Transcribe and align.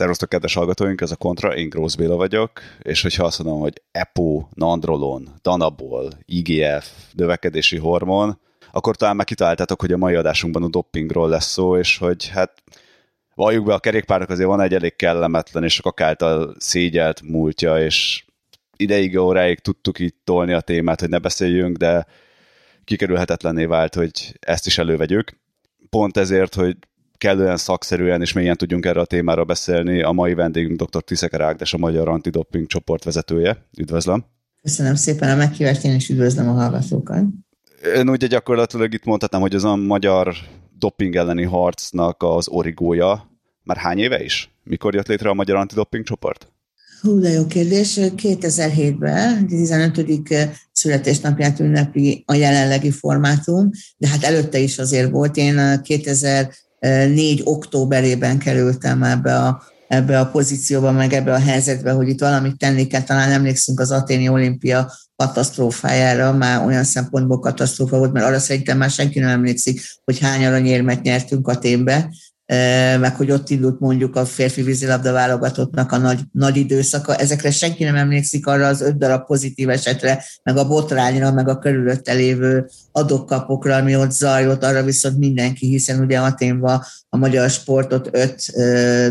Szervusztok, 0.00 0.28
kedves 0.28 0.54
hallgatóink, 0.54 1.00
ez 1.00 1.10
a 1.10 1.16
Kontra, 1.16 1.56
én 1.56 1.68
Grósz 1.68 1.94
Béla 1.94 2.16
vagyok, 2.16 2.60
és 2.82 3.02
hogyha 3.02 3.24
azt 3.24 3.42
mondom, 3.42 3.60
hogy 3.60 3.82
EPO, 3.92 4.46
Nandrolon, 4.54 5.28
Danabol, 5.42 6.10
IGF, 6.24 6.90
növekedési 7.12 7.76
hormon, 7.78 8.40
akkor 8.72 8.96
talán 8.96 9.16
már 9.16 9.26
kitaláltátok, 9.26 9.80
hogy 9.80 9.92
a 9.92 9.96
mai 9.96 10.14
adásunkban 10.14 10.62
a 10.62 10.68
doppingról 10.68 11.28
lesz 11.28 11.50
szó, 11.50 11.76
és 11.76 11.98
hogy 11.98 12.28
hát 12.28 12.62
valljuk 13.34 13.64
be, 13.64 13.74
a 13.74 13.78
kerékpárnak 13.78 14.30
azért 14.30 14.48
van 14.48 14.60
egy 14.60 14.74
elég 14.74 14.96
kellemetlen 14.96 15.64
és 15.64 15.74
sokak 15.74 16.00
által 16.00 16.54
szégyelt 16.58 17.22
múltja, 17.22 17.84
és 17.84 18.24
ideig, 18.76 19.18
óráig 19.18 19.58
tudtuk 19.58 19.98
itt 19.98 20.20
tolni 20.24 20.52
a 20.52 20.60
témát, 20.60 21.00
hogy 21.00 21.08
ne 21.08 21.18
beszéljünk, 21.18 21.76
de 21.76 22.06
kikerülhetetlenné 22.84 23.64
vált, 23.64 23.94
hogy 23.94 24.36
ezt 24.40 24.66
is 24.66 24.78
elővegyük. 24.78 25.32
Pont 25.90 26.16
ezért, 26.16 26.54
hogy 26.54 26.76
kellően 27.20 27.56
szakszerűen 27.56 28.20
és 28.20 28.32
mélyen 28.32 28.56
tudjunk 28.56 28.86
erre 28.86 29.00
a 29.00 29.04
témára 29.04 29.44
beszélni, 29.44 30.02
a 30.02 30.12
mai 30.12 30.34
vendégünk 30.34 30.82
dr. 30.82 31.02
Tiszeker 31.02 31.40
Ágnes, 31.40 31.74
a 31.74 31.78
Magyar 31.78 32.08
Antidoping 32.08 32.66
csoport 32.66 33.04
vezetője. 33.04 33.66
Üdvözlöm! 33.78 34.24
Köszönöm 34.62 34.94
szépen 34.94 35.30
a 35.30 35.36
meghívást, 35.36 35.84
én 35.84 35.94
is 35.94 36.08
üdvözlöm 36.08 36.48
a 36.48 36.52
hallgatókat. 36.52 37.24
Én 37.96 38.08
ugye 38.08 38.26
gyakorlatilag 38.26 38.94
itt 38.94 39.04
mondhatnám, 39.04 39.40
hogy 39.40 39.54
az 39.54 39.64
a 39.64 39.76
magyar 39.76 40.34
doping 40.78 41.16
elleni 41.16 41.44
harcnak 41.44 42.22
az 42.22 42.48
origója 42.48 43.30
már 43.62 43.76
hány 43.76 43.98
éve 43.98 44.24
is? 44.24 44.50
Mikor 44.64 44.94
jött 44.94 45.06
létre 45.06 45.28
a 45.28 45.34
Magyar 45.34 45.56
Antidoping 45.56 46.04
csoport? 46.04 46.52
Hú, 47.00 47.20
de 47.20 47.28
jó 47.28 47.46
kérdés. 47.46 47.98
2007-ben, 48.00 49.46
15. 49.46 50.04
születésnapját 50.72 51.60
ünnepli 51.60 52.22
a 52.26 52.34
jelenlegi 52.34 52.90
formátum, 52.90 53.70
de 53.96 54.08
hát 54.08 54.24
előtte 54.24 54.58
is 54.58 54.78
azért 54.78 55.10
volt. 55.10 55.36
Én 55.36 55.82
2004. 56.80 57.40
októberében 57.44 58.38
kerültem 58.38 59.02
ebbe 59.02 59.36
a, 59.36 59.62
ebbe 59.88 60.20
a 60.20 60.26
pozícióba, 60.26 60.92
meg 60.92 61.12
ebbe 61.12 61.32
a 61.32 61.38
helyzetbe, 61.38 61.90
hogy 61.90 62.08
itt 62.08 62.20
valamit 62.20 62.58
tenni 62.58 62.86
kell. 62.86 63.02
Talán 63.02 63.30
emlékszünk 63.30 63.80
az 63.80 63.90
aténi 63.90 64.28
olimpia 64.28 64.92
katasztrófájára, 65.16 66.32
már 66.32 66.64
olyan 66.64 66.84
szempontból 66.84 67.38
katasztrófa 67.38 67.98
volt, 67.98 68.12
mert 68.12 68.26
arra 68.26 68.38
szerintem 68.38 68.78
már 68.78 68.90
senki 68.90 69.18
nem 69.18 69.28
emlékszik, 69.28 69.80
hogy 70.04 70.18
hány 70.18 70.46
aranyérmet 70.46 71.02
nyertünk 71.02 71.48
a 71.48 71.58
témbe, 71.58 72.10
meg 73.00 73.16
hogy 73.16 73.30
ott 73.30 73.50
indult 73.50 73.80
mondjuk 73.80 74.16
a 74.16 74.24
férfi 74.24 74.62
vízilabda 74.62 75.12
válogatottnak 75.12 75.92
a 75.92 75.96
nagy, 75.96 76.20
nagy 76.32 76.56
időszaka. 76.56 77.14
Ezekre 77.14 77.50
senki 77.50 77.84
nem 77.84 77.96
emlékszik 77.96 78.46
arra 78.46 78.66
az 78.66 78.80
öt 78.80 78.98
darab 78.98 79.26
pozitív 79.26 79.68
esetre, 79.68 80.24
meg 80.42 80.56
a 80.56 80.66
botrányra, 80.66 81.32
meg 81.32 81.48
a 81.48 81.58
körülötte 81.58 82.12
lévő 82.12 82.70
adokkapokra, 82.92 83.76
ami 83.76 83.96
ott 83.96 84.10
zajlott, 84.10 84.64
arra 84.64 84.82
viszont 84.82 85.18
mindenki, 85.18 85.66
hiszen 85.66 86.00
ugye 86.00 86.18
Aténban 86.18 86.82
a 87.08 87.16
magyar 87.16 87.50
sportot 87.50 88.08
öt 88.12 88.52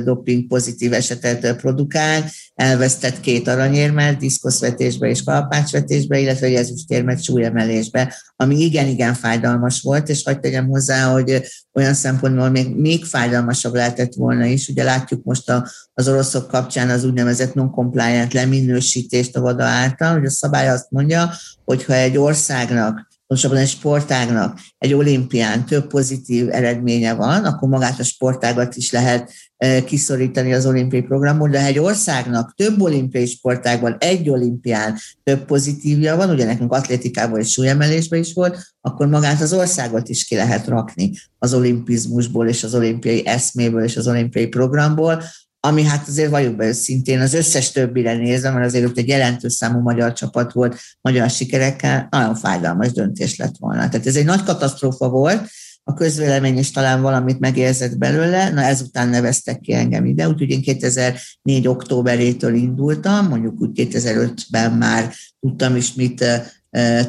doping 0.03 0.47
pozitív 0.47 0.94
esetet 0.94 1.55
produkál, 1.55 2.23
elvesztett 2.55 3.19
két 3.19 3.47
aranyérmet, 3.47 4.17
diszkoszvetésbe 4.17 5.08
és 5.08 5.23
kalapácsvetésbe, 5.23 6.19
illetve 6.19 6.47
ezüstérmet 6.47 7.23
súlyemelésbe, 7.23 8.16
ami 8.36 8.59
igen-igen 8.59 9.13
fájdalmas 9.13 9.81
volt, 9.81 10.09
és 10.09 10.23
hagyd 10.23 10.39
tegyem 10.39 10.67
hozzá, 10.67 11.11
hogy 11.11 11.41
olyan 11.73 11.93
szempontból 11.93 12.49
még, 12.49 12.75
még 12.75 13.05
fájdalmasabb 13.05 13.73
lehetett 13.73 14.14
volna 14.14 14.45
is. 14.45 14.67
Ugye 14.67 14.83
látjuk 14.83 15.23
most 15.23 15.49
a, 15.49 15.67
az 15.93 16.08
oroszok 16.08 16.47
kapcsán 16.47 16.89
az 16.89 17.03
úgynevezett 17.03 17.54
non-compliant 17.54 18.33
leminősítést 18.33 19.36
a 19.36 19.42
VADA 19.42 19.64
által, 19.64 20.14
hogy 20.14 20.25
a 20.25 20.30
szabály 20.30 20.70
azt 20.70 20.92
mondja, 20.92 21.31
hogy 21.65 21.86
ha 21.86 21.93
egy 21.93 22.17
országnak 22.17 23.08
pontosabban 23.30 23.58
egy 23.58 23.67
sportágnak 23.67 24.60
egy 24.78 24.94
olimpián 24.94 25.66
több 25.66 25.88
pozitív 25.88 26.48
eredménye 26.50 27.14
van, 27.14 27.45
akkor 27.45 27.70
magát 27.70 28.00
a 28.00 28.04
sportágat 28.04 28.76
is 28.76 28.92
lehet 28.92 29.32
e, 29.58 29.84
kiszorítani 29.84 30.54
az 30.54 30.66
olimpiai 30.66 31.02
programból, 31.02 31.50
de 31.50 31.62
ha 31.62 31.67
egy 31.67 31.80
országnak 31.80 32.54
több 32.56 32.82
olimpiai 32.82 33.26
sportágban 33.26 33.95
egy 34.00 34.30
olimpián 34.30 34.98
több 35.23 35.45
pozitívja 35.45 36.16
van, 36.16 36.30
ugye 36.30 36.45
nekünk 36.45 36.73
atlétikában 36.73 37.40
és 37.40 37.52
súlyemelésben 37.52 38.20
is 38.20 38.34
volt, 38.34 38.58
akkor 38.82 39.08
magát 39.08 39.42
az 39.42 39.54
országot 39.54 40.10
is 40.10 40.26
ki 40.26 40.36
lehet 40.36 40.67
rakni 40.67 41.11
az 41.38 41.54
olimpizmusból 41.54 42.48
és 42.48 42.64
az 42.64 42.76
olimpiai 42.76 43.28
eszméből 43.28 43.84
és 43.84 43.98
az 43.98 44.08
olimpiai 44.08 44.48
programból, 44.48 45.23
ami 45.59 45.83
hát 45.83 46.08
azért 46.08 46.30
valljuk 46.30 46.55
be 46.55 46.65
őszintén, 46.65 47.20
az 47.20 47.33
összes 47.33 47.71
többire 47.71 48.14
nézve, 48.14 48.49
mert 48.52 48.65
azért 48.65 48.86
ott 48.86 48.97
egy 48.97 49.08
jelentős 49.08 49.53
számú 49.53 49.80
magyar 49.80 50.14
csapat 50.14 50.52
volt 50.52 50.80
magyar 51.02 51.30
sikerekkel, 51.30 52.08
nagyon 52.11 52.36
fájdalmas 52.36 52.92
döntés 52.92 53.36
lett 53.36 53.55
volna. 53.59 53.89
Tehát 53.89 54.08
ez 54.08 54.15
egy 54.15 54.25
nagy 54.25 54.43
katasztrófa 54.43 55.09
volt, 55.09 55.49
a 55.83 55.93
közvélemény 55.93 56.58
is 56.58 56.71
talán 56.71 57.02
valamit 57.02 57.39
megérzett 57.39 57.98
belőle, 57.98 58.49
na 58.49 58.61
ezután 58.61 59.09
neveztek 59.09 59.59
ki 59.59 59.73
engem 59.73 60.05
ide, 60.05 60.27
úgyhogy 60.27 60.49
én 60.49 60.61
2004. 60.61 61.67
októberétől 61.67 62.53
indultam, 62.53 63.27
mondjuk 63.27 63.61
úgy 63.61 63.69
2005-ben 63.75 64.71
már 64.71 65.14
tudtam 65.39 65.75
is 65.75 65.93
mit 65.93 66.25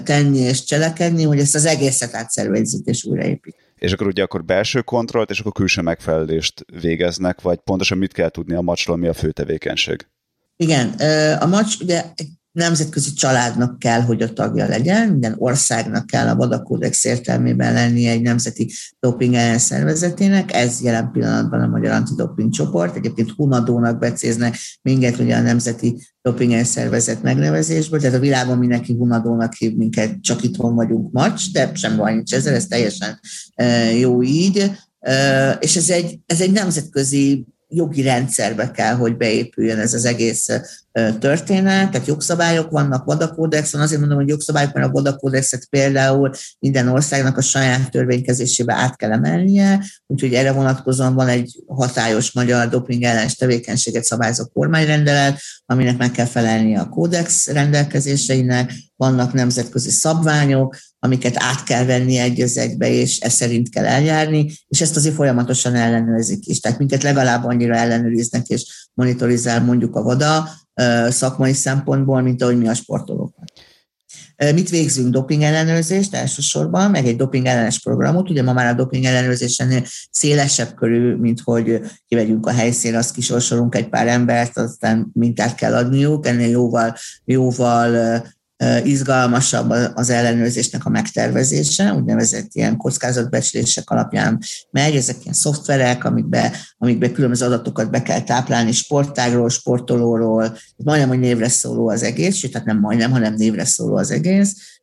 tenni 0.04 0.38
és 0.38 0.64
cselekedni, 0.64 1.22
hogy 1.22 1.38
ezt 1.38 1.54
az 1.54 1.64
egészet 1.64 2.14
átszervezzük 2.14 2.86
és 2.86 3.04
újraépítjük 3.04 3.69
és 3.80 3.92
akkor 3.92 4.06
ugye 4.06 4.22
akkor 4.22 4.44
belső 4.44 4.80
kontrollt, 4.80 5.30
és 5.30 5.40
akkor 5.40 5.52
külső 5.52 5.82
megfelelést 5.82 6.64
végeznek, 6.80 7.40
vagy 7.40 7.58
pontosan 7.58 7.98
mit 7.98 8.12
kell 8.12 8.28
tudni 8.28 8.54
a 8.54 8.60
macsról, 8.60 8.96
mi 8.96 9.06
a 9.06 9.12
fő 9.12 9.30
tevékenység? 9.30 10.06
Igen, 10.56 10.88
a 11.38 11.46
macs 11.46 11.80
ugye 11.80 12.04
nemzetközi 12.52 13.12
családnak 13.12 13.78
kell, 13.78 14.00
hogy 14.00 14.22
a 14.22 14.32
tagja 14.32 14.66
legyen, 14.66 15.08
minden 15.08 15.34
országnak 15.38 16.06
kell 16.06 16.28
a 16.28 16.36
VADA 16.36 16.62
kódex 16.62 17.04
értelmében 17.04 17.72
lenni 17.72 18.06
egy 18.06 18.22
nemzeti 18.22 18.72
doping 19.00 19.36
szervezetének, 19.56 20.52
ez 20.54 20.80
jelen 20.82 21.10
pillanatban 21.12 21.60
a 21.60 21.66
Magyar 21.66 21.92
Antidoping 21.92 22.52
csoport, 22.52 22.96
egyébként 22.96 23.30
Hunadónak 23.30 23.98
becéznek 23.98 24.56
minket 24.82 25.18
ugye 25.18 25.36
a 25.36 25.40
Nemzeti 25.40 26.08
Doping 26.22 26.64
szervezet 26.64 27.22
megnevezésből, 27.22 28.00
tehát 28.00 28.16
a 28.16 28.20
világon 28.20 28.58
mindenki 28.58 28.92
Hunadónak 28.92 29.54
hív 29.54 29.76
minket, 29.76 30.20
csak 30.20 30.42
itthon 30.42 30.74
vagyunk 30.74 31.12
macs, 31.12 31.52
de 31.52 31.70
sem 31.74 31.96
baj 31.96 32.14
nincs 32.14 32.34
ezzel, 32.34 32.54
ez 32.54 32.66
teljesen 32.66 33.20
jó 33.98 34.22
így, 34.22 34.70
és 35.58 35.76
ez 35.76 35.90
egy, 35.90 36.18
ez 36.26 36.40
egy 36.40 36.52
nemzetközi 36.52 37.46
jogi 37.70 38.02
rendszerbe 38.02 38.70
kell, 38.70 38.94
hogy 38.94 39.16
beépüljön 39.16 39.78
ez 39.78 39.94
az 39.94 40.04
egész 40.04 40.48
történet, 41.18 41.90
tehát 41.90 42.06
jogszabályok 42.06 42.70
vannak, 42.70 43.04
vadakódex 43.04 43.72
van, 43.72 43.82
azért 43.82 44.00
mondom, 44.00 44.18
hogy 44.18 44.28
jogszabályok, 44.28 44.72
mert 44.72 44.86
a 44.86 44.90
vadakódexet 44.90 45.66
például 45.70 46.30
minden 46.58 46.88
országnak 46.88 47.36
a 47.36 47.40
saját 47.40 47.90
törvénykezésébe 47.90 48.74
át 48.74 48.96
kell 48.96 49.12
emelnie, 49.12 49.84
úgyhogy 50.06 50.34
erre 50.34 50.52
vonatkozóan 50.52 51.14
van 51.14 51.28
egy 51.28 51.62
hatályos 51.66 52.32
magyar 52.32 52.68
doping 52.68 53.02
ellenes 53.02 53.34
tevékenységet 53.34 54.04
szabályozó 54.04 54.44
kormányrendelet, 54.46 55.40
aminek 55.66 55.96
meg 55.96 56.10
kell 56.10 56.26
felelnie 56.26 56.80
a 56.80 56.88
kódex 56.88 57.46
rendelkezéseinek, 57.46 58.72
vannak 58.96 59.32
nemzetközi 59.32 59.90
szabványok, 59.90 60.76
amiket 61.02 61.34
át 61.36 61.62
kell 61.64 61.84
venni 61.84 62.16
egy 62.16 62.40
az 62.40 62.56
egybe, 62.56 62.88
és 62.88 63.18
ez 63.18 63.32
szerint 63.32 63.68
kell 63.68 63.86
eljárni, 63.86 64.52
és 64.68 64.80
ezt 64.80 64.96
azért 64.96 65.14
folyamatosan 65.14 65.74
ellenőrzik 65.74 66.46
is. 66.46 66.60
Tehát 66.60 66.78
minket 66.78 67.02
legalább 67.02 67.44
annyira 67.44 67.74
ellenőriznek 67.74 68.46
és 68.46 68.88
monitorizál 68.94 69.64
mondjuk 69.64 69.96
a 69.96 70.02
VADA 70.02 70.48
szakmai 71.08 71.52
szempontból, 71.52 72.22
mint 72.22 72.42
ahogy 72.42 72.58
mi 72.58 72.68
a 72.68 72.74
sportolókat. 72.74 73.52
Mit 74.54 74.70
végzünk? 74.70 75.12
Doping 75.12 75.42
ellenőrzést 75.42 76.14
elsősorban, 76.14 76.90
meg 76.90 77.06
egy 77.06 77.16
doping 77.16 77.46
ellenes 77.46 77.80
programot. 77.80 78.30
Ugye 78.30 78.42
ma 78.42 78.52
már 78.52 78.66
a 78.66 78.76
doping 78.76 79.04
ellenőrzésen 79.04 79.84
szélesebb 80.10 80.74
körül, 80.74 81.16
mint 81.16 81.40
hogy 81.44 81.80
kivegyünk 82.06 82.46
a 82.46 82.52
helyszínre, 82.52 82.98
azt 82.98 83.14
kisorsolunk 83.14 83.74
egy 83.74 83.88
pár 83.88 84.08
embert, 84.08 84.58
aztán 84.58 85.10
mintát 85.12 85.54
kell 85.54 85.74
adniuk. 85.74 86.26
Ennél 86.26 86.48
jóval, 86.48 86.96
jóval 87.24 88.24
izgalmasabb 88.84 89.70
az 89.94 90.10
ellenőrzésnek 90.10 90.84
a 90.84 90.88
megtervezése, 90.88 91.94
úgynevezett 91.94 92.48
ilyen 92.52 92.76
kockázatbecslések 92.76 93.90
alapján 93.90 94.38
megy, 94.70 94.96
ezek 94.96 95.16
ilyen 95.22 95.34
szoftverek, 95.34 96.04
amikbe, 96.04 96.52
amikbe 96.78 97.12
különböző 97.12 97.46
adatokat 97.46 97.90
be 97.90 98.02
kell 98.02 98.20
táplálni 98.20 98.72
sportágról, 98.72 99.48
sportolóról, 99.48 100.58
majdnem, 100.76 101.08
hogy 101.08 101.18
névre 101.18 101.48
szóló 101.48 101.88
az 101.88 102.02
egész, 102.02 102.36
sőt, 102.36 102.52
tehát 102.52 102.66
nem 102.66 102.78
majdnem, 102.78 103.10
hanem 103.10 103.34
névre 103.34 103.64
szóló 103.64 103.96
az 103.96 104.10
egész, 104.10 104.79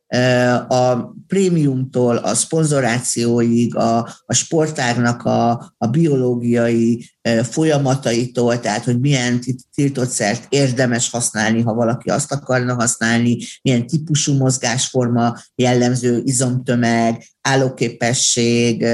a 0.68 1.14
prémiumtól 1.26 2.16
a 2.16 2.34
szponzorációig, 2.34 3.76
a, 3.76 3.98
a 4.26 4.34
sportágnak 4.34 5.22
a, 5.22 5.74
a 5.78 5.86
biológiai 5.86 7.10
folyamataitól, 7.42 8.60
tehát 8.60 8.84
hogy 8.84 9.00
milyen 9.00 9.40
tiltott 9.74 10.08
szert 10.08 10.46
érdemes 10.48 11.10
használni, 11.10 11.62
ha 11.62 11.74
valaki 11.74 12.10
azt 12.10 12.32
akarna 12.32 12.74
használni, 12.74 13.38
milyen 13.62 13.86
típusú 13.86 14.34
mozgásforma 14.34 15.36
jellemző 15.54 16.22
izomtömeg, 16.24 17.24
állóképesség, 17.40 18.86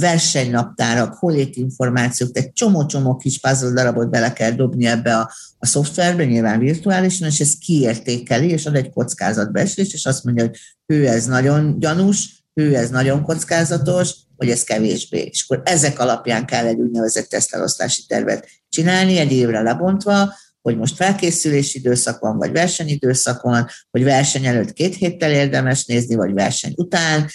versenynaptárak, 0.00 1.18
információk, 1.54 2.30
tehát 2.30 2.54
csomó-csomó 2.54 3.16
kis 3.16 3.40
puzzle 3.40 3.70
darabot 3.70 4.10
bele 4.10 4.32
kell 4.32 4.50
dobni 4.50 4.86
ebbe 4.86 5.16
a, 5.16 5.30
a 5.64 5.66
szoftverbe, 5.66 6.24
nyilván 6.24 6.58
virtuálisan, 6.58 7.28
és 7.28 7.40
ez 7.40 7.58
kiértékeli, 7.58 8.50
és 8.50 8.66
ad 8.66 8.74
egy 8.74 8.90
kockázatbeeslést, 8.90 9.92
és 9.92 10.06
azt 10.06 10.24
mondja, 10.24 10.44
hogy 10.44 10.56
ő 10.86 11.06
ez 11.06 11.26
nagyon 11.26 11.78
gyanús, 11.78 12.44
ő 12.54 12.74
ez 12.76 12.90
nagyon 12.90 13.22
kockázatos, 13.22 14.10
hogy 14.36 14.50
ez 14.50 14.62
kevésbé. 14.62 15.28
És 15.32 15.44
akkor 15.48 15.62
ezek 15.64 15.98
alapján 15.98 16.46
kell 16.46 16.66
egy 16.66 16.78
úgynevezett 16.78 17.28
tesztelosztási 17.28 18.02
tervet 18.06 18.48
csinálni, 18.68 19.18
egy 19.18 19.32
évre 19.32 19.62
lebontva, 19.62 20.34
hogy 20.64 20.76
most 20.76 20.96
felkészülési 20.96 21.78
időszak 21.78 22.20
van, 22.20 22.38
vagy 22.38 22.52
versenyidőszak 22.52 23.42
van, 23.42 23.66
hogy 23.90 24.04
verseny 24.04 24.44
előtt 24.44 24.72
két 24.72 24.94
héttel 24.94 25.30
érdemes 25.30 25.84
nézni, 25.84 26.14
vagy 26.14 26.32
verseny 26.32 26.72
után, 26.76 27.26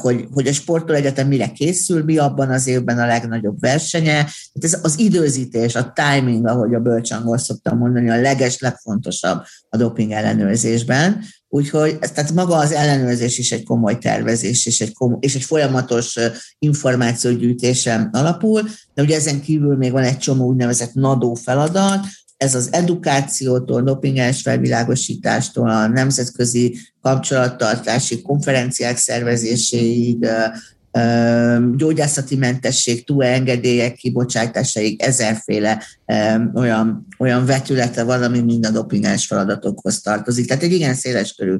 hogy, 0.00 0.26
hogy 0.32 0.46
a 0.46 0.52
sportol 0.52 0.96
egyetem 0.96 1.28
mire 1.28 1.52
készül, 1.52 2.04
mi 2.04 2.18
abban 2.18 2.50
az 2.50 2.66
évben 2.66 2.98
a 2.98 3.06
legnagyobb 3.06 3.60
versenye. 3.60 4.12
Tehát 4.12 4.60
ez 4.60 4.78
az 4.82 4.98
időzítés, 4.98 5.74
a 5.74 5.92
timing, 5.94 6.46
ahogy 6.46 6.74
a 6.74 6.80
bölcsangol 6.80 7.38
szoktam 7.38 7.78
mondani, 7.78 8.10
a 8.10 8.20
leges, 8.20 8.58
legfontosabb 8.58 9.42
a 9.68 9.76
doping 9.76 10.10
ellenőrzésben. 10.10 11.24
Úgyhogy 11.48 11.98
tehát 11.98 12.32
maga 12.32 12.56
az 12.56 12.72
ellenőrzés 12.72 13.38
is 13.38 13.52
egy 13.52 13.64
komoly 13.64 13.98
tervezés 13.98 14.66
és 14.66 14.80
egy, 14.80 14.94
komoly, 14.94 15.18
és 15.20 15.34
egy 15.34 15.42
folyamatos 15.42 16.18
információgyűjtésen 16.58 18.08
alapul, 18.12 18.62
de 18.94 19.02
ugye 19.02 19.16
ezen 19.16 19.40
kívül 19.40 19.76
még 19.76 19.92
van 19.92 20.02
egy 20.02 20.18
csomó 20.18 20.46
úgynevezett 20.46 20.94
nadó 20.94 21.34
feladat, 21.34 22.00
ez 22.40 22.54
az 22.54 22.68
edukációtól, 22.72 23.82
dopingás 23.82 24.42
felvilágosítástól, 24.42 25.70
a 25.70 25.86
nemzetközi 25.86 26.78
kapcsolattartási 27.02 28.22
konferenciák 28.22 28.96
szervezéséig, 28.96 30.26
gyógyászati 31.76 32.36
mentesség, 32.36 33.04
túlengedélyek 33.04 33.94
kibocsátásaig 33.94 35.02
ezerféle 35.02 35.82
olyan, 36.54 37.06
olyan 37.18 37.46
vetülete 37.46 38.02
van, 38.02 38.22
ami 38.22 38.40
mind 38.40 38.66
a 38.66 38.70
dopingás 38.70 39.26
feladatokhoz 39.26 40.00
tartozik. 40.00 40.46
Tehát 40.46 40.62
egy 40.62 40.72
igen 40.72 40.94
széles 40.94 41.34
körű 41.34 41.56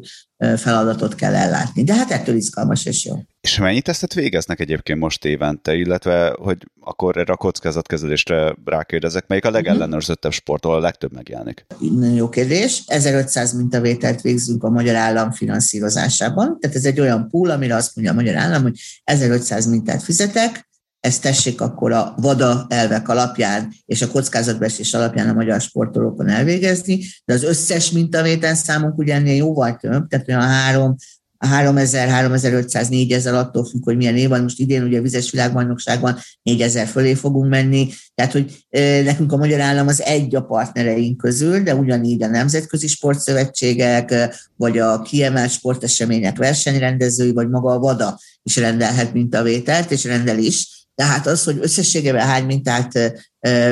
feladatot 0.56 1.14
kell 1.14 1.34
ellátni. 1.34 1.84
De 1.84 1.94
hát 1.94 2.10
ettől 2.10 2.36
izgalmas 2.36 2.86
és 2.86 3.04
jó. 3.04 3.14
És 3.40 3.58
mennyit 3.58 3.84
tesztet 3.84 4.14
végeznek 4.14 4.60
egyébként 4.60 4.98
most 4.98 5.24
évente, 5.24 5.74
illetve 5.74 6.36
hogy 6.38 6.56
akkor 6.80 7.16
erre 7.16 7.32
a 7.32 7.36
kockázatkezelésre 7.36 8.54
rákérdezek, 8.64 9.26
melyik 9.26 9.44
a 9.44 9.50
legellenőrzöttebb 9.50 10.32
sport, 10.32 10.64
ahol 10.64 10.76
a 10.76 10.80
legtöbb 10.80 11.12
megjelenik? 11.12 11.66
Nagyon 11.78 12.14
jó 12.14 12.28
kérdés. 12.28 12.82
1500 12.86 13.52
mintavételt 13.52 14.20
végzünk 14.20 14.64
a 14.64 14.70
magyar 14.70 14.94
állam 14.94 15.32
finanszírozásában. 15.32 16.58
Tehát 16.60 16.76
ez 16.76 16.84
egy 16.84 17.00
olyan 17.00 17.28
pool, 17.28 17.50
amire 17.50 17.74
azt 17.74 17.96
mondja 17.96 18.12
a 18.12 18.16
magyar 18.16 18.36
állam, 18.36 18.62
hogy 18.62 18.80
1500 19.04 19.66
mintát 19.66 20.02
fizetek, 20.02 20.68
ezt 21.00 21.22
tessék 21.22 21.60
akkor 21.60 21.92
a 21.92 22.14
VADA 22.16 22.66
elvek 22.68 23.08
alapján 23.08 23.72
és 23.86 24.02
a 24.02 24.08
kockázatbesés 24.08 24.94
alapján 24.94 25.28
a 25.28 25.32
magyar 25.32 25.60
sportolókon 25.60 26.28
elvégezni, 26.28 27.04
de 27.24 27.34
az 27.34 27.42
összes 27.42 27.90
mintavétel 27.90 28.54
számunk 28.54 29.08
ennél 29.08 29.34
jóval 29.34 29.76
több, 29.76 30.08
tehát 30.08 30.28
olyan 30.28 30.42
három, 30.42 30.96
3000, 31.38 32.08
3500, 32.08 32.88
4000 32.88 33.34
attól 33.34 33.64
függ, 33.64 33.84
hogy 33.84 33.96
milyen 33.96 34.16
év 34.16 34.28
van. 34.28 34.42
Most 34.42 34.58
idén 34.58 34.82
ugye 34.82 34.98
a 34.98 35.02
vizes 35.02 35.30
világbajnokságban 35.30 36.18
4000 36.42 36.86
fölé 36.86 37.14
fogunk 37.14 37.48
menni. 37.48 37.88
Tehát, 38.14 38.32
hogy 38.32 38.64
nekünk 39.04 39.32
a 39.32 39.36
magyar 39.36 39.60
állam 39.60 39.88
az 39.88 40.02
egy 40.02 40.36
a 40.36 40.40
partnereink 40.40 41.16
közül, 41.16 41.62
de 41.62 41.74
ugyanígy 41.74 42.22
a 42.22 42.26
nemzetközi 42.26 42.86
sportszövetségek, 42.86 44.14
vagy 44.56 44.78
a 44.78 45.02
kiemelt 45.02 45.50
sportesemények 45.50 46.38
versenyrendezői, 46.38 47.32
vagy 47.32 47.48
maga 47.48 47.72
a 47.72 47.78
VADA 47.78 48.20
is 48.42 48.56
rendelhet 48.56 49.12
mintavételt, 49.12 49.90
és 49.90 50.04
rendel 50.04 50.38
is 50.38 50.79
tehát 51.00 51.26
az, 51.26 51.44
hogy 51.44 51.58
összességében 51.60 52.26
hány 52.26 52.44
mintát 52.44 52.92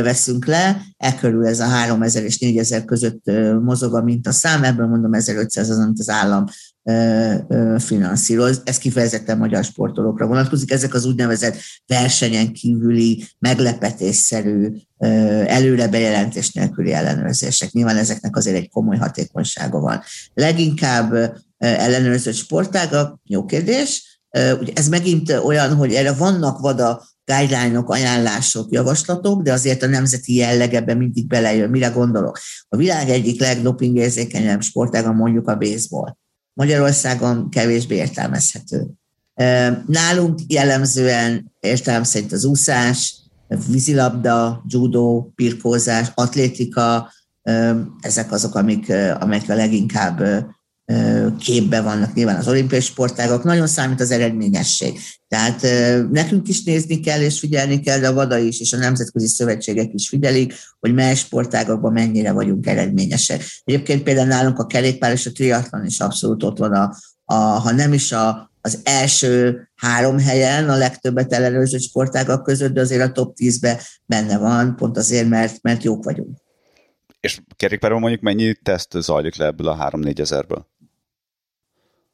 veszünk 0.03 0.47
le, 0.47 0.83
e 0.97 1.15
körül 1.15 1.47
ez 1.47 1.61
a 1.61 1.65
3000 1.65 2.23
és 2.23 2.39
4000 2.39 2.85
között 2.85 3.25
mozog 3.63 3.95
a 4.23 4.31
szám, 4.33 4.65
ebből 4.65 4.87
mondom 4.87 5.15
1500 5.15 5.71
az, 5.71 5.79
amit 5.79 5.99
az 5.99 6.09
állam 6.09 6.45
finanszíroz. 7.79 8.61
Ez 8.65 8.79
kifejezetten 8.79 9.39
magyar 9.39 9.65
sportolókra 9.65 10.27
vonatkozik. 10.27 10.71
Ezek 10.71 10.95
az 10.95 11.05
úgynevezett 11.05 11.57
versenyen 11.87 12.53
kívüli, 12.53 13.29
meglepetésszerű, 13.39 14.73
előre 15.47 15.89
bejelentés 15.89 16.53
nélküli 16.53 16.93
ellenőrzések. 16.93 17.71
Nyilván 17.71 17.97
ezeknek 17.97 18.37
azért 18.37 18.57
egy 18.57 18.71
komoly 18.71 18.97
hatékonysága 18.97 19.81
van. 19.81 20.03
Leginkább 20.35 21.37
ellenőrzött 21.59 22.35
sportágak, 22.35 23.21
jó 23.25 23.45
kérdés, 23.45 24.09
Ugye 24.61 24.73
ez 24.75 24.89
megint 24.89 25.31
olyan, 25.31 25.75
hogy 25.75 25.95
erre 25.95 26.13
vannak 26.13 26.61
vada 26.61 27.09
guideline 27.29 27.83
ajánlások, 27.85 28.73
javaslatok, 28.73 29.43
de 29.43 29.53
azért 29.53 29.83
a 29.83 29.87
nemzeti 29.87 30.35
jelleg 30.35 30.75
ebben 30.75 30.97
mindig 30.97 31.27
belejön. 31.27 31.71
Mire 31.71 31.89
gondolok? 31.89 32.39
A 32.69 32.77
világ 32.77 33.09
egyik 33.09 33.41
legdopingérzékenyebb 33.41 34.63
sportága 34.63 35.13
mondjuk 35.13 35.49
a 35.49 35.57
baseball. 35.57 36.17
Magyarországon 36.53 37.51
kevésbé 37.51 37.97
értelmezhető. 37.97 38.87
Nálunk 39.87 40.39
jellemzően 40.47 41.53
értelem 41.61 42.03
szerint 42.03 42.33
az 42.33 42.45
úszás, 42.45 43.23
vízilabda, 43.69 44.65
judo, 44.69 45.31
pirkózás, 45.35 46.13
atlétika, 46.15 47.13
ezek 48.01 48.33
azok, 48.33 48.55
amik, 48.55 48.93
amik 49.19 49.51
a 49.51 49.55
leginkább 49.55 50.47
képbe 51.39 51.81
vannak 51.81 52.15
nyilván 52.15 52.37
az 52.37 52.49
olimpiai 52.49 52.81
sportágok, 52.81 53.45
nagyon 53.45 53.67
számít 53.67 54.01
az 54.01 54.11
eredményesség. 54.11 55.01
Tehát 55.29 55.63
nekünk 56.11 56.49
is 56.49 56.63
nézni 56.63 57.01
kell 57.01 57.21
és 57.21 57.39
figyelni 57.39 57.81
kell, 57.81 57.99
de 57.99 58.09
a 58.09 58.13
VADA 58.13 58.39
is 58.39 58.61
és 58.61 58.73
a 58.73 58.77
nemzetközi 58.77 59.27
szövetségek 59.27 59.91
is 59.93 60.09
figyelik, 60.09 60.55
hogy 60.81 60.95
mely 60.95 61.15
sportágokban 61.15 61.93
mennyire 61.93 62.33
vagyunk 62.33 62.67
eredményesek. 62.67 63.43
Egyébként 63.65 64.03
például 64.03 64.27
nálunk 64.27 64.59
a 64.59 64.67
kerékpár 64.67 65.13
és 65.13 65.27
a 65.27 65.33
triatlon 65.33 65.85
is 65.85 66.01
abszolút 66.01 66.43
ott 66.43 66.59
van, 66.59 66.73
a, 66.73 66.95
a, 67.25 67.35
ha 67.35 67.73
nem 67.73 67.93
is 67.93 68.13
a, 68.13 68.53
az 68.61 68.81
első 68.85 69.69
három 69.75 70.19
helyen 70.19 70.69
a 70.69 70.77
legtöbbet 70.77 71.33
ellenőrző 71.33 71.79
sportágak 71.79 72.43
között, 72.43 72.73
de 72.73 72.81
azért 72.81 73.03
a 73.03 73.13
top 73.13 73.37
10-be 73.41 73.83
benne 74.07 74.39
van, 74.39 74.77
pont 74.77 74.97
azért, 74.97 75.29
mert, 75.29 75.63
mert 75.63 75.83
jók 75.83 76.05
vagyunk. 76.05 76.37
És 77.21 77.41
kerékpáron 77.57 78.01
mondjuk 78.01 78.23
mennyi 78.23 78.55
teszt 78.63 78.93
zajlik 79.01 79.37
le 79.37 79.47
ebből 79.47 79.69
a 79.69 79.91
3-4 79.91 80.19
ezerből? 80.19 80.67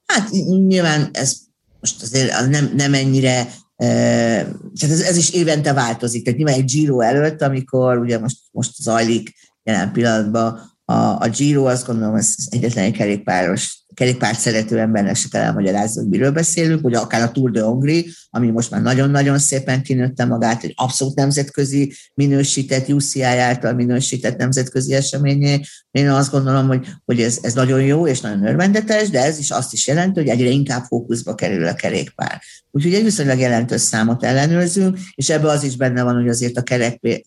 Hát 0.07 0.31
nyilván 0.67 1.09
ez 1.13 1.37
most 1.81 2.03
azért 2.03 2.49
nem, 2.49 2.73
nem 2.77 2.95
ennyire, 2.95 3.49
tehát 3.77 4.57
ez, 4.81 5.01
ez 5.01 5.17
is 5.17 5.31
évente 5.31 5.73
változik. 5.73 6.25
Tehát 6.25 6.39
nyilván 6.39 6.59
egy 6.59 6.71
Giro 6.73 7.01
előtt, 7.01 7.43
amikor 7.43 7.99
ugye 7.99 8.19
most, 8.19 8.37
most 8.51 8.75
zajlik 8.75 9.35
jelen 9.63 9.93
pillanatban 9.93 10.73
a, 10.85 10.95
a 10.95 11.29
Giro, 11.37 11.65
azt 11.65 11.87
gondolom, 11.87 12.15
ez 12.15 12.35
egyetlen 12.51 12.85
egy 12.85 12.97
kerékpáros 12.97 13.85
kerékpárt 13.95 14.39
szerető 14.39 14.79
embernek 14.79 15.17
se 15.17 15.29
kell 15.31 15.43
elmagyarázni, 15.43 16.01
hogy 16.01 16.11
miről 16.11 16.31
beszélünk, 16.31 16.83
hogy 16.83 16.95
akár 16.95 17.23
a 17.23 17.33
Tour 17.33 17.51
de 17.51 17.63
Hongri, 17.63 18.11
ami 18.35 18.51
most 18.51 18.71
már 18.71 18.83
nagyon-nagyon 18.83 19.39
szépen 19.39 19.83
kinőtte 19.83 20.25
magát, 20.25 20.63
egy 20.63 20.73
abszolút 20.77 21.15
nemzetközi 21.15 21.95
minősített, 22.15 22.89
UCI 22.89 23.23
által 23.23 23.73
minősített 23.73 24.37
nemzetközi 24.37 24.95
eseményé. 24.95 25.61
Én 25.91 26.11
azt 26.11 26.31
gondolom, 26.31 26.67
hogy, 26.67 26.87
hogy 27.05 27.21
ez, 27.21 27.39
ez 27.43 27.55
nagyon 27.55 27.83
jó 27.83 28.07
és 28.07 28.21
nagyon 28.21 28.47
örvendetes, 28.47 29.11
de 29.11 29.25
ez 29.25 29.39
is 29.39 29.51
azt 29.51 29.73
is 29.73 29.87
jelenti, 29.87 30.21
hogy 30.21 30.29
egyre 30.29 30.49
inkább 30.49 30.85
fókuszba 30.85 31.35
kerül 31.35 31.67
a 31.67 31.75
kerékpár. 31.75 32.43
Úgyhogy 32.71 32.95
egy 32.95 33.03
viszonylag 33.03 33.39
jelentős 33.39 33.81
számot 33.81 34.25
ellenőrzünk, 34.25 34.99
és 35.15 35.31
ebbe 35.31 35.49
az 35.49 35.63
is 35.63 35.77
benne 35.77 36.03
van, 36.03 36.15
hogy 36.15 36.29
azért 36.29 36.57
a 36.57 36.63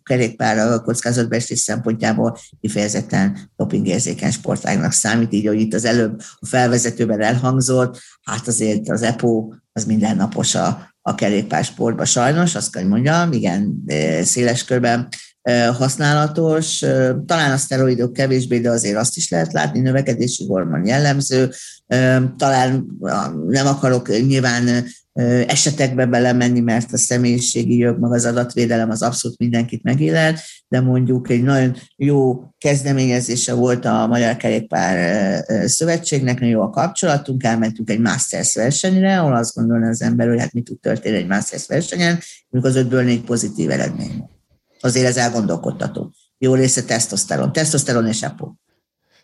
kerékpár 0.03 0.57
a 0.57 0.81
kockázatbeestés 0.81 1.59
szempontjából 1.59 2.37
kifejezetten 2.61 3.51
dopingérzékeny 3.55 4.31
sportágnak 4.31 4.91
számít, 4.91 5.33
így, 5.33 5.47
hogy 5.47 5.59
itt 5.59 5.73
az 5.73 5.85
előbb 5.85 6.19
a 6.19 6.45
felvezetőben 6.45 7.21
elhangzott, 7.21 8.01
hát 8.21 8.47
azért 8.47 8.89
az 8.89 9.01
EPO 9.01 9.49
az 9.77 9.86
mindennapos 9.86 10.55
a, 10.55 10.91
a 11.01 11.15
kerékpársportban 11.15 12.05
sajnos, 12.05 12.55
azt 12.55 12.72
kell 12.72 12.84
mondjam, 12.84 13.31
igen, 13.31 13.84
széles 14.22 14.63
körben 14.63 15.07
használatos, 15.77 16.80
talán 17.25 17.51
a 17.51 17.58
szteroidok 17.58 18.13
kevésbé, 18.13 18.60
de 18.60 18.70
azért 18.70 18.98
azt 18.98 19.18
is 19.18 19.30
lehet 19.30 19.54
látni, 19.54 19.80
növekedési 19.80 20.46
hormon 20.48 20.86
jellemző, 20.86 21.51
talán 22.38 22.88
nem 23.48 23.68
akarok 23.68 24.08
nyilván 24.08 24.86
esetekbe 25.48 26.06
belemenni, 26.06 26.60
mert 26.60 26.94
a 26.94 26.98
személyiségi 26.98 27.77
jog, 27.77 28.00
meg 28.00 28.13
az 28.13 28.25
adatvédelem 28.25 28.89
az 28.89 29.01
abszolút 29.01 29.38
mindenkit 29.38 29.84
megélel, 29.84 30.36
de 30.68 30.82
mondjuk 30.82 31.30
egy 31.30 31.44
nagyon 31.44 31.75
jó 31.96 32.44
kezdeményezése 32.58 33.54
volt 33.54 33.86
a 33.86 34.08
Magyar 34.08 34.38
Kerékpár 34.38 35.44
Szövetségnek, 35.66 36.39
nagyon 36.39 36.56
jó 36.56 36.62
a 36.62 36.70
kapcsolatunk, 36.70 37.44
elmentünk 37.44 37.89
egy 37.89 38.00
Masters 38.00 38.56
versenyre, 38.56 39.20
ahol 39.20 39.36
azt 39.36 39.56
gondolna 39.56 39.88
az 39.88 40.01
ember, 40.01 40.27
hogy 40.27 40.39
hát 40.39 40.54
mi 40.54 40.62
tud 40.62 40.80
történni 40.80 41.16
egy 41.16 41.27
Masters 41.27 41.68
versenyen, 41.68 42.20
mondjuk 42.50 42.74
az 42.74 42.82
ötből 42.82 43.04
négy 43.04 43.22
pozitív 43.22 43.70
eredmény. 43.70 44.37
Azért 44.79 45.05
ez 45.07 45.17
elgondolkodtató. 45.17 46.13
Jó 46.38 46.53
része 46.53 46.84
tesztoszteron. 46.84 47.51
Tesztoszteron 47.51 48.07
és 48.07 48.22
EPO. 48.24 48.53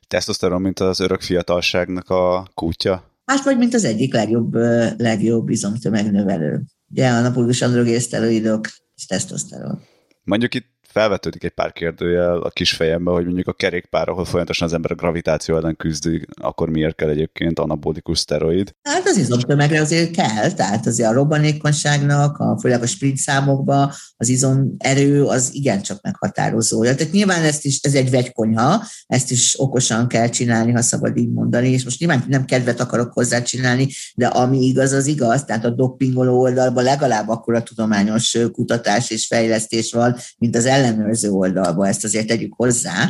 Tesztoszteron, 0.07 0.62
mint 0.62 0.79
az 0.79 1.00
örök 1.00 1.22
fiatalságnak 1.22 2.10
a 2.10 2.48
kútja? 2.53 3.12
Hát 3.25 3.43
vagy 3.43 3.57
mint 3.57 3.74
az 3.74 3.83
egyik 3.83 4.13
legjobb, 4.13 4.53
legjobb 4.98 5.50
izomtömegnövelő. 5.50 6.63
Ugye 6.89 7.10
a 7.10 7.22
napulgus 7.22 7.62
androgészteroidok 7.62 8.67
és 8.95 9.05
tesztoszteron. 9.05 9.81
Mondjuk 10.24 10.53
itt 10.53 10.73
felvetődik 10.93 11.43
egy 11.43 11.51
pár 11.51 11.71
kérdőjel 11.71 12.38
a 12.38 12.50
kis 12.50 12.73
fejembe, 12.73 13.12
hogy 13.12 13.25
mondjuk 13.25 13.47
a 13.47 13.53
kerékpár, 13.53 14.09
ahol 14.09 14.25
folyamatosan 14.25 14.67
az 14.67 14.73
ember 14.73 14.91
a 14.91 14.95
gravitáció 14.95 15.55
ellen 15.55 15.75
küzdik, 15.75 16.25
akkor 16.41 16.69
miért 16.69 16.95
kell 16.95 17.09
egyébként 17.09 17.59
anabolikus 17.59 18.19
szteroid? 18.19 18.75
Hát 18.81 19.05
az 19.05 19.17
izomtömegre 19.17 19.81
azért 19.81 20.12
kell, 20.12 20.51
tehát 20.51 20.88
azért 20.88 21.09
a 21.09 21.13
robbanékonyságnak, 21.13 22.38
a, 22.38 22.57
főleg 22.62 22.81
a 22.81 22.85
sprint 22.85 23.17
számokban 23.17 23.91
az 24.17 24.29
izom 24.29 24.75
erő 24.77 25.23
az 25.23 25.50
igencsak 25.53 26.01
meghatározója. 26.01 26.95
Tehát 26.95 27.13
nyilván 27.13 27.43
ezt 27.43 27.65
is, 27.65 27.79
ez 27.81 27.93
egy 27.93 28.09
vegykonyha, 28.09 28.83
ezt 29.05 29.31
is 29.31 29.59
okosan 29.59 30.07
kell 30.07 30.29
csinálni, 30.29 30.71
ha 30.71 30.81
szabad 30.81 31.17
így 31.17 31.31
mondani, 31.31 31.69
és 31.69 31.83
most 31.83 32.00
nyilván 32.00 32.23
nem 32.27 32.45
kedvet 32.45 32.79
akarok 32.79 33.13
hozzá 33.13 33.41
csinálni, 33.41 33.88
de 34.15 34.27
ami 34.27 34.59
igaz, 34.59 34.91
az 34.91 35.07
igaz, 35.07 35.43
tehát 35.43 35.65
a 35.65 35.69
dopingoló 35.69 36.39
oldalban 36.39 36.83
legalább 36.83 37.29
akkor 37.29 37.55
a 37.55 37.63
tudományos 37.63 38.38
kutatás 38.51 39.09
és 39.09 39.27
fejlesztés 39.27 39.91
van, 39.91 40.15
mint 40.38 40.55
az 40.55 40.65
ellenőrző 40.83 41.31
oldalban, 41.31 41.87
ezt 41.87 42.03
azért 42.03 42.27
tegyük 42.27 42.53
hozzá, 42.55 43.09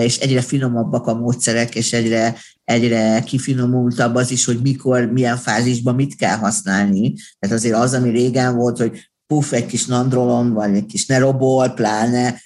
és 0.00 0.18
egyre 0.18 0.40
finomabbak 0.40 1.06
a 1.06 1.14
módszerek, 1.14 1.74
és 1.74 1.92
egyre, 1.92 2.36
egyre 2.64 3.20
kifinomultabb 3.20 4.14
az 4.14 4.30
is, 4.30 4.44
hogy 4.44 4.58
mikor, 4.62 5.12
milyen 5.12 5.36
fázisban 5.36 5.94
mit 5.94 6.16
kell 6.16 6.36
használni. 6.36 7.14
Tehát 7.38 7.56
azért 7.56 7.76
az, 7.76 7.94
ami 7.94 8.10
régen 8.10 8.56
volt, 8.56 8.78
hogy 8.78 9.10
puff, 9.26 9.52
egy 9.52 9.66
kis 9.66 9.86
nandrolon, 9.86 10.52
vagy 10.52 10.74
egy 10.74 10.86
kis 10.86 11.06
nerobol, 11.06 11.68
pláne 11.68 12.42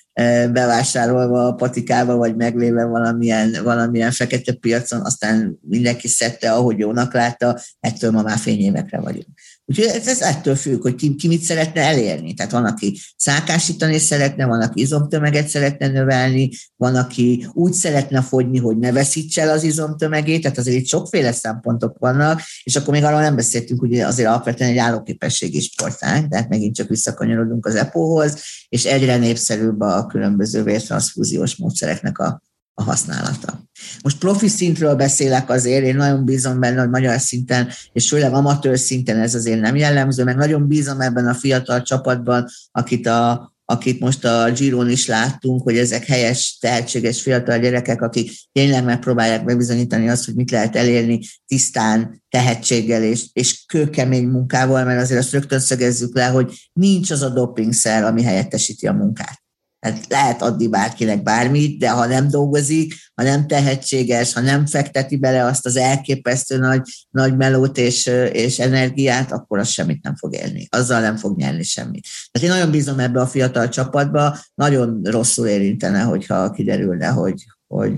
bevásárolva 0.52 1.46
a 1.46 1.54
patikába, 1.54 2.16
vagy 2.16 2.36
megléve 2.36 2.84
valamilyen, 2.84 3.56
valamilyen 3.64 4.10
fekete 4.10 4.52
piacon, 4.52 5.00
aztán 5.00 5.58
mindenki 5.68 6.08
szedte, 6.08 6.52
ahogy 6.52 6.78
jónak 6.78 7.14
látta, 7.14 7.58
ettől 7.80 8.10
ma 8.10 8.22
már 8.22 8.38
fényévekre 8.38 9.00
vagyunk. 9.00 9.28
Úgyhogy 9.70 9.86
ez, 9.86 10.06
ez 10.06 10.20
ettől 10.20 10.54
függ, 10.54 10.82
hogy 10.82 10.94
ki, 10.94 11.14
ki 11.14 11.28
mit 11.28 11.42
szeretne 11.42 11.80
elérni. 11.80 12.34
Tehát 12.34 12.52
van, 12.52 12.64
aki 12.64 12.98
szákásítani 13.16 13.98
szeretne, 13.98 14.46
van, 14.46 14.60
aki 14.60 14.80
izomtömeget 14.80 15.48
szeretne 15.48 15.88
növelni, 15.88 16.50
van, 16.76 16.94
aki 16.94 17.46
úgy 17.52 17.72
szeretne 17.72 18.22
fogyni, 18.22 18.58
hogy 18.58 18.78
ne 18.78 18.92
veszítse 18.92 19.42
el 19.42 19.48
az 19.48 19.62
izomtömegét, 19.62 20.42
tehát 20.42 20.58
azért 20.58 20.76
itt 20.76 20.86
sokféle 20.86 21.32
szempontok 21.32 21.98
vannak, 21.98 22.40
és 22.62 22.76
akkor 22.76 22.94
még 22.94 23.04
arról 23.04 23.20
nem 23.20 23.36
beszéltünk, 23.36 23.80
hogy 23.80 24.00
azért 24.00 24.28
alapvetően 24.28 24.70
egy 24.70 24.76
állóképességi 24.76 25.60
sportág, 25.60 26.28
tehát 26.28 26.48
megint 26.48 26.74
csak 26.74 26.88
visszakanyarodunk 26.88 27.66
az 27.66 27.74
EPO-hoz, 27.74 28.42
és 28.68 28.84
egyre 28.84 29.16
népszerűbb 29.16 29.80
a 29.80 30.06
különböző 30.06 30.62
vértranszfúziós 30.62 31.56
módszereknek 31.56 32.18
a 32.18 32.42
a 32.78 32.82
használata. 32.82 33.62
Most 34.02 34.18
profi 34.18 34.48
szintről 34.48 34.94
beszélek 34.94 35.50
azért, 35.50 35.84
én 35.84 35.96
nagyon 35.96 36.24
bízom 36.24 36.60
benne, 36.60 36.80
hogy 36.80 36.88
magyar 36.88 37.20
szinten, 37.20 37.68
és 37.92 38.08
főleg 38.08 38.34
amatőr 38.34 38.78
szinten 38.78 39.20
ez 39.20 39.34
azért 39.34 39.60
nem 39.60 39.76
jellemző, 39.76 40.24
meg 40.24 40.36
nagyon 40.36 40.68
bízom 40.68 41.00
ebben 41.00 41.26
a 41.26 41.34
fiatal 41.34 41.82
csapatban, 41.82 42.46
akit 42.70 43.06
a, 43.06 43.52
akit 43.64 44.00
most 44.00 44.24
a 44.24 44.50
Giron 44.50 44.90
is 44.90 45.06
láttunk, 45.06 45.62
hogy 45.62 45.78
ezek 45.78 46.04
helyes, 46.04 46.58
tehetséges 46.60 47.22
fiatal 47.22 47.58
gyerekek, 47.58 48.02
akik 48.02 48.30
tényleg 48.52 48.84
megpróbálják 48.84 49.44
bebizonyítani 49.44 50.08
azt, 50.08 50.24
hogy 50.24 50.34
mit 50.34 50.50
lehet 50.50 50.76
elérni 50.76 51.20
tisztán, 51.46 52.22
tehetséggel 52.28 53.02
és, 53.02 53.24
és 53.32 53.64
kőkemény 53.66 54.26
munkával, 54.26 54.84
mert 54.84 55.02
azért 55.02 55.20
azt 55.20 55.32
rögtön 55.32 55.60
szögezzük 55.60 56.14
le, 56.14 56.26
hogy 56.26 56.68
nincs 56.72 57.10
az 57.10 57.22
a 57.22 57.28
dopingszer, 57.28 58.04
ami 58.04 58.22
helyettesíti 58.22 58.86
a 58.86 58.92
munkát. 58.92 59.46
Hát 59.80 60.06
lehet 60.08 60.42
adni 60.42 60.68
bárkinek 60.68 61.22
bármit, 61.22 61.78
de 61.78 61.90
ha 61.90 62.06
nem 62.06 62.28
dolgozik, 62.28 62.94
ha 63.14 63.22
nem 63.22 63.46
tehetséges, 63.46 64.32
ha 64.32 64.40
nem 64.40 64.66
fekteti 64.66 65.16
bele 65.16 65.44
azt 65.44 65.66
az 65.66 65.76
elképesztő 65.76 66.58
nagy, 66.58 66.80
nagy 67.10 67.36
melót 67.36 67.78
és, 67.78 68.06
és 68.32 68.58
energiát, 68.58 69.32
akkor 69.32 69.58
az 69.58 69.68
semmit 69.68 70.02
nem 70.02 70.16
fog 70.16 70.34
élni. 70.34 70.66
Azzal 70.70 71.00
nem 71.00 71.16
fog 71.16 71.38
nyerni 71.38 71.62
semmit. 71.62 72.06
Tehát 72.30 72.48
én 72.48 72.54
nagyon 72.54 72.72
bízom 72.72 72.98
ebbe 72.98 73.20
a 73.20 73.26
fiatal 73.26 73.68
csapatba, 73.68 74.38
nagyon 74.54 75.00
rosszul 75.04 75.46
érintene, 75.46 76.00
hogyha 76.00 76.50
kiderülne, 76.50 77.06
hogy, 77.06 77.44
hogy 77.68 77.94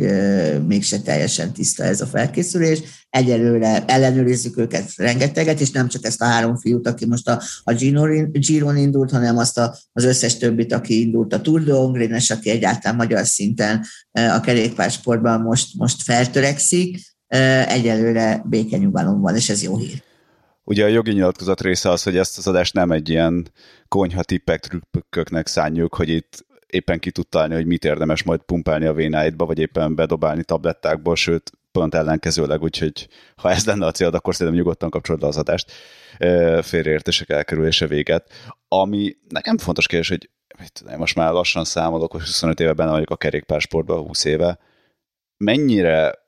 mégse 0.66 1.00
teljesen 1.00 1.52
tiszta 1.52 1.84
ez 1.84 2.00
a 2.00 2.06
felkészülés. 2.06 2.80
Egyelőre 3.10 3.84
ellenőrizzük 3.84 4.56
őket 4.56 4.92
rengeteget, 4.96 5.60
és 5.60 5.70
nem 5.70 5.88
csak 5.88 6.04
ezt 6.04 6.22
a 6.22 6.24
három 6.24 6.56
fiút, 6.56 6.88
aki 6.88 7.06
most 7.06 7.28
a, 7.28 7.42
a 7.64 7.72
Giron 8.32 8.76
indult, 8.76 9.10
hanem 9.10 9.38
azt 9.38 9.58
a, 9.58 9.76
az 9.92 10.04
összes 10.04 10.36
többit, 10.36 10.72
aki 10.72 11.00
indult 11.00 11.32
a 11.32 11.40
Tour 11.40 11.62
de 11.62 11.72
Hongrénes, 11.72 12.30
aki 12.30 12.50
egyáltalán 12.50 12.96
magyar 12.96 13.26
szinten 13.26 13.84
a 14.12 14.40
kerékpársportban 14.40 15.40
most, 15.40 15.68
most 15.76 16.02
feltörekszik. 16.02 16.98
Egyelőre 17.66 18.42
békenyugalom 18.44 19.20
van, 19.20 19.36
és 19.36 19.48
ez 19.48 19.62
jó 19.62 19.76
hír. 19.76 20.02
Ugye 20.64 20.84
a 20.84 20.88
jogi 20.88 21.12
nyilatkozat 21.12 21.60
része 21.60 21.90
az, 21.90 22.02
hogy 22.02 22.16
ezt 22.16 22.38
az 22.38 22.46
adást 22.46 22.74
nem 22.74 22.90
egy 22.90 23.08
ilyen 23.08 23.50
konyha 23.88 24.22
tippek, 24.22 24.66
trükköknek 24.90 25.46
szánjuk, 25.46 25.94
hogy 25.94 26.08
itt 26.08 26.48
éppen 26.70 26.98
ki 26.98 27.10
tud 27.10 27.28
találni, 27.28 27.54
hogy 27.54 27.66
mit 27.66 27.84
érdemes 27.84 28.22
majd 28.22 28.40
pumpálni 28.40 28.86
a 28.86 28.92
vénáidba, 28.92 29.46
vagy 29.46 29.58
éppen 29.58 29.94
bedobálni 29.94 30.44
tablettákból, 30.44 31.16
sőt, 31.16 31.52
pont 31.72 31.94
ellenkezőleg, 31.94 32.62
úgyhogy 32.62 33.08
ha 33.36 33.50
ez 33.50 33.66
lenne 33.66 33.86
a 33.86 33.90
cél, 33.90 34.08
akkor 34.08 34.34
szerintem 34.34 34.62
nyugodtan 34.62 34.90
kapcsolod 34.90 35.22
az 35.22 35.36
adást. 35.36 35.72
Félreértések 36.62 37.28
elkerülése 37.28 37.86
véget. 37.86 38.30
Ami 38.68 39.16
nekem 39.28 39.58
fontos 39.58 39.86
kérdés, 39.86 40.08
hogy 40.08 40.30
most 40.96 41.14
már 41.14 41.32
lassan 41.32 41.64
számolok, 41.64 42.12
hogy 42.12 42.20
25 42.20 42.60
éve 42.60 42.72
benne 42.72 42.90
vagyok 42.90 43.10
a 43.10 43.16
kerékpársportban, 43.16 44.06
20 44.06 44.24
éve. 44.24 44.58
Mennyire 45.36 46.18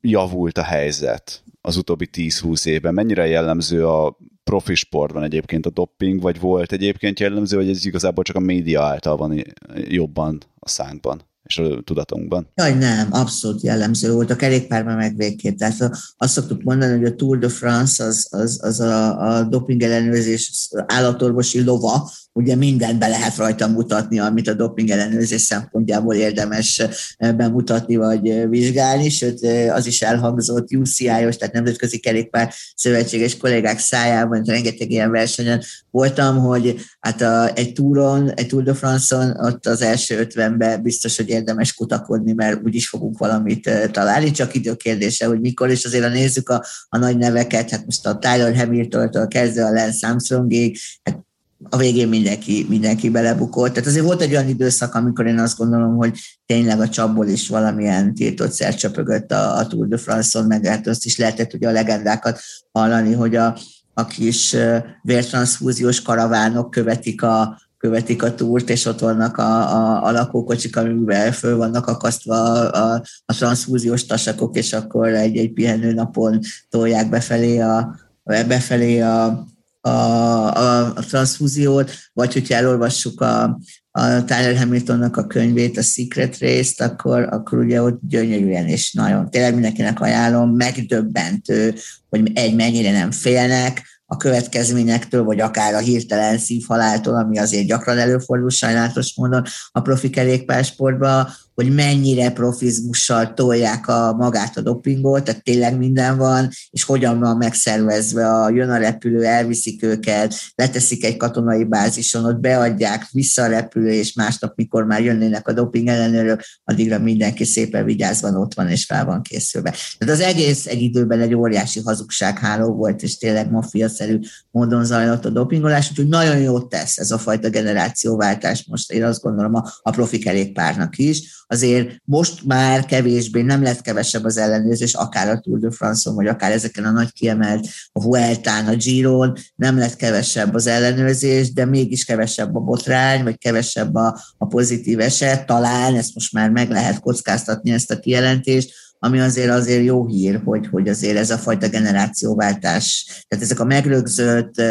javult 0.00 0.58
a 0.58 0.62
helyzet 0.62 1.42
az 1.60 1.76
utóbbi 1.76 2.08
10-20 2.12 2.66
évben? 2.66 2.94
Mennyire 2.94 3.26
jellemző 3.26 3.86
a 3.86 4.18
profi 4.48 4.74
sportban 4.74 5.22
egyébként 5.22 5.66
a 5.66 5.70
dopping, 5.70 6.20
vagy 6.20 6.40
volt 6.40 6.72
egyébként 6.72 7.20
jellemző, 7.20 7.56
hogy 7.56 7.68
ez 7.68 7.84
igazából 7.84 8.24
csak 8.24 8.36
a 8.36 8.40
média 8.40 8.82
által 8.82 9.16
van 9.16 9.44
jobban 9.88 10.40
a 10.58 10.68
szánkban? 10.68 11.26
és 11.42 11.58
a 11.58 11.82
tudatunkban. 11.84 12.50
Jaj, 12.54 12.74
nem, 12.74 13.08
abszolút 13.10 13.62
jellemző 13.62 14.12
volt. 14.12 14.30
A 14.30 14.36
kerékpárban 14.36 14.96
meg 14.96 15.16
végképp. 15.16 15.56
Tehát 15.56 15.90
azt 16.16 16.32
szoktuk 16.32 16.62
mondani, 16.62 16.96
hogy 16.98 17.04
a 17.04 17.14
Tour 17.14 17.38
de 17.38 17.48
France 17.48 18.04
az, 18.04 18.26
az, 18.30 18.58
az 18.62 18.80
a, 18.80 19.20
a 19.20 19.42
doping 19.42 19.82
ellenőrzés 19.82 20.70
állatorvosi 20.86 21.64
lova, 21.64 22.10
ugye 22.32 22.54
mindent 22.54 22.98
be 22.98 23.08
lehet 23.08 23.36
rajta 23.36 23.68
mutatni, 23.68 24.18
amit 24.18 24.48
a 24.48 24.54
doping 24.54 24.90
ellenőrzés 24.90 25.40
szempontjából 25.40 26.14
érdemes 26.14 26.82
eh, 27.16 27.32
bemutatni 27.32 27.96
vagy 27.96 28.28
eh, 28.28 28.48
vizsgálni, 28.48 29.08
sőt 29.08 29.44
eh, 29.44 29.74
az 29.74 29.86
is 29.86 30.02
elhangzott 30.02 30.74
UCI-os, 30.74 31.36
tehát 31.36 31.54
Nemzetközi 31.54 31.98
Kerékpár 31.98 32.52
Szövetséges 32.74 33.36
kollégák 33.36 33.78
szájában, 33.78 34.42
rengeteg 34.44 34.90
ilyen 34.90 35.10
versenyen 35.10 35.62
voltam, 35.90 36.38
hogy 36.38 36.74
hát 37.00 37.20
a, 37.20 37.54
egy 37.54 37.72
túron, 37.72 38.30
egy 38.30 38.46
Tour 38.46 38.62
de 38.62 38.74
France-on 38.74 39.36
ott 39.36 39.66
az 39.66 39.82
első 39.82 40.18
ötvenben 40.18 40.82
biztos, 40.82 41.16
hogy 41.16 41.28
érdemes 41.28 41.74
kutakodni, 41.74 42.32
mert 42.32 42.60
úgyis 42.64 42.88
fogunk 42.88 43.18
valamit 43.18 43.70
találni, 43.92 44.30
csak 44.30 44.54
idő 44.54 44.74
kérdése, 44.74 45.26
hogy 45.26 45.40
mikor, 45.40 45.70
és 45.70 45.84
azért 45.84 46.04
ha 46.04 46.10
nézzük 46.10 46.48
a, 46.48 46.64
a 46.88 46.98
nagy 46.98 47.16
neveket, 47.16 47.70
hát 47.70 47.84
most 47.84 48.06
a 48.06 48.18
Tyler 48.18 48.56
Hamilton-től 48.56 49.28
kezdve 49.28 49.64
a 49.64 49.72
Lance 49.72 50.08
Armstrongig, 50.08 50.78
hát 51.02 51.26
a 51.70 51.76
végén 51.76 52.08
mindenki, 52.08 52.66
mindenki 52.68 53.10
belebukott. 53.10 53.72
Tehát 53.72 53.88
azért 53.88 54.04
volt 54.04 54.20
egy 54.20 54.30
olyan 54.30 54.48
időszak, 54.48 54.94
amikor 54.94 55.26
én 55.26 55.38
azt 55.38 55.56
gondolom, 55.56 55.96
hogy 55.96 56.18
tényleg 56.46 56.80
a 56.80 56.88
csapból 56.88 57.26
is 57.26 57.48
valamilyen 57.48 58.14
tiltott 58.14 58.52
szer 58.52 58.74
csöpögött 58.74 59.32
a, 59.32 59.56
a 59.56 59.66
Tour 59.66 59.88
de 59.88 59.96
France-on, 59.96 60.46
meg 60.46 60.66
hát 60.66 60.86
azt 60.86 61.04
is 61.04 61.18
lehetett 61.18 61.54
ugye 61.54 61.68
a 61.68 61.72
legendákat 61.72 62.40
hallani, 62.72 63.12
hogy 63.12 63.36
a, 63.36 63.56
a 63.94 64.06
kis 64.06 64.56
vértranszfúziós 65.02 66.02
karavánok 66.02 66.70
követik 66.70 67.22
a, 67.22 67.60
követik 67.78 68.22
a 68.22 68.34
túrt, 68.34 68.70
és 68.70 68.84
ott 68.84 68.98
vannak 68.98 69.36
a, 69.36 69.76
a, 69.76 70.04
a 70.04 70.10
lakókocsik, 70.10 70.76
amivel 70.76 71.32
föl 71.32 71.56
vannak 71.56 71.86
akasztva 71.86 72.34
a, 72.34 72.92
a, 72.94 73.02
a 73.24 73.34
transzfúziós 73.34 74.06
tasakok, 74.06 74.56
és 74.56 74.72
akkor 74.72 75.08
egy-egy 75.08 75.52
pihenő 75.52 75.92
napon 75.92 76.40
tolják 76.68 77.08
befelé 77.08 77.58
a, 77.58 77.96
befelé 78.24 79.00
a, 79.00 79.46
a, 79.88 80.56
a, 80.56 80.92
a 80.94 81.00
transfúziót, 81.00 81.90
vagy 82.12 82.32
hogyha 82.32 82.54
elolvassuk 82.54 83.20
a, 83.20 83.42
a 83.90 84.24
Tyler 84.24 84.56
Hamiltonnak 84.56 85.16
a 85.16 85.26
könyvét, 85.26 85.78
a 85.78 85.82
Secret 85.82 86.38
Race-t, 86.38 86.80
akkor, 86.80 87.28
akkor 87.30 87.58
ugye 87.58 87.82
ott 87.82 88.00
gyönyörűen 88.08 88.66
és 88.66 88.92
nagyon, 88.92 89.30
tényleg 89.30 89.52
mindenkinek 89.52 90.00
ajánlom, 90.00 90.50
megdöbbentő, 90.50 91.74
hogy 92.08 92.30
egy 92.34 92.54
mennyire 92.54 92.92
nem 92.92 93.10
félnek, 93.10 93.96
a 94.10 94.16
következményektől, 94.16 95.24
vagy 95.24 95.40
akár 95.40 95.74
a 95.74 95.78
hirtelen 95.78 96.38
szívhaláltól, 96.38 97.14
ami 97.14 97.38
azért 97.38 97.66
gyakran 97.66 97.98
előfordul 97.98 98.50
sajnálatos 98.50 99.14
módon 99.16 99.44
a 99.72 99.80
profi 99.80 100.10
kerékpársportban, 100.10 101.28
hogy 101.58 101.74
mennyire 101.74 102.30
profizmussal 102.30 103.34
tolják 103.34 103.88
a 103.88 104.12
magát 104.12 104.56
a 104.56 104.60
dopingot, 104.60 105.24
tehát 105.24 105.42
tényleg 105.42 105.78
minden 105.78 106.16
van, 106.16 106.48
és 106.70 106.82
hogyan 106.82 107.18
van 107.18 107.36
megszervezve, 107.36 108.28
a, 108.28 108.50
jön 108.50 108.70
a 108.70 108.76
repülő, 108.76 109.24
elviszik 109.24 109.82
őket, 109.82 110.34
leteszik 110.54 111.04
egy 111.04 111.16
katonai 111.16 111.64
bázison, 111.64 112.24
ott 112.24 112.40
beadják, 112.40 113.06
vissza 113.10 113.42
a 113.42 113.46
repülő, 113.46 113.90
és 113.90 114.12
másnap, 114.12 114.52
mikor 114.56 114.84
már 114.84 115.02
jönnének 115.02 115.48
a 115.48 115.52
doping 115.52 115.88
ellenőrök, 115.88 116.40
addigra 116.64 116.98
mindenki 116.98 117.44
szépen 117.44 117.84
vigyázva 117.84 118.28
ott 118.28 118.54
van, 118.54 118.68
és 118.68 118.84
fel 118.84 119.04
van 119.04 119.22
készülve. 119.22 119.74
Tehát 119.98 120.14
az 120.14 120.20
egész 120.20 120.66
egy 120.66 120.80
időben 120.80 121.20
egy 121.20 121.34
óriási 121.34 121.80
hazugságháló 121.84 122.74
volt, 122.74 123.02
és 123.02 123.18
tényleg 123.18 123.50
mafiaszerű 123.50 124.18
módon 124.50 124.84
zajlott 124.84 125.24
a 125.24 125.30
dopingolás, 125.30 125.90
úgyhogy 125.90 126.08
nagyon 126.08 126.38
jót 126.38 126.68
tesz 126.68 126.98
ez 126.98 127.10
a 127.10 127.18
fajta 127.18 127.50
generációváltás 127.50 128.64
most, 128.64 128.92
én 128.92 129.04
azt 129.04 129.22
gondolom 129.22 129.54
a, 129.54 129.64
a 129.82 129.90
profi 129.90 130.18
kerékpárnak 130.18 130.98
is. 130.98 131.46
Azért 131.50 132.00
most 132.04 132.44
már 132.44 132.84
kevésbé, 132.84 133.42
nem 133.42 133.62
lett 133.62 133.80
kevesebb 133.80 134.24
az 134.24 134.36
ellenőrzés, 134.36 134.94
akár 134.94 135.28
a 135.28 135.38
Tour 135.38 135.58
de 135.58 135.70
France-on, 135.70 136.14
vagy 136.14 136.26
akár 136.26 136.52
ezeken 136.52 136.84
a 136.84 136.90
nagy 136.90 137.12
kiemelt, 137.12 137.66
a 137.92 138.02
Vueltán, 138.02 138.66
a 138.66 138.74
Giron, 138.74 139.32
nem 139.56 139.78
lett 139.78 139.96
kevesebb 139.96 140.54
az 140.54 140.66
ellenőrzés, 140.66 141.52
de 141.52 141.64
mégis 141.64 142.04
kevesebb 142.04 142.56
a 142.56 142.60
botrány, 142.60 143.22
vagy 143.22 143.38
kevesebb 143.38 143.94
a, 143.94 144.20
a 144.38 144.46
pozitív 144.46 145.00
eset. 145.00 145.46
Talán 145.46 145.96
ezt 145.96 146.14
most 146.14 146.32
már 146.32 146.50
meg 146.50 146.70
lehet 146.70 147.00
kockáztatni, 147.00 147.70
ezt 147.70 147.90
a 147.90 147.98
kijelentést, 147.98 148.72
ami 148.98 149.20
azért 149.20 149.50
azért 149.50 149.84
jó 149.84 150.06
hír, 150.06 150.40
hogy, 150.44 150.66
hogy 150.70 150.88
azért 150.88 151.16
ez 151.16 151.30
a 151.30 151.36
fajta 151.36 151.68
generációváltás, 151.68 153.04
tehát 153.28 153.44
ezek 153.44 153.60
a 153.60 153.64
megrögzött 153.64 154.62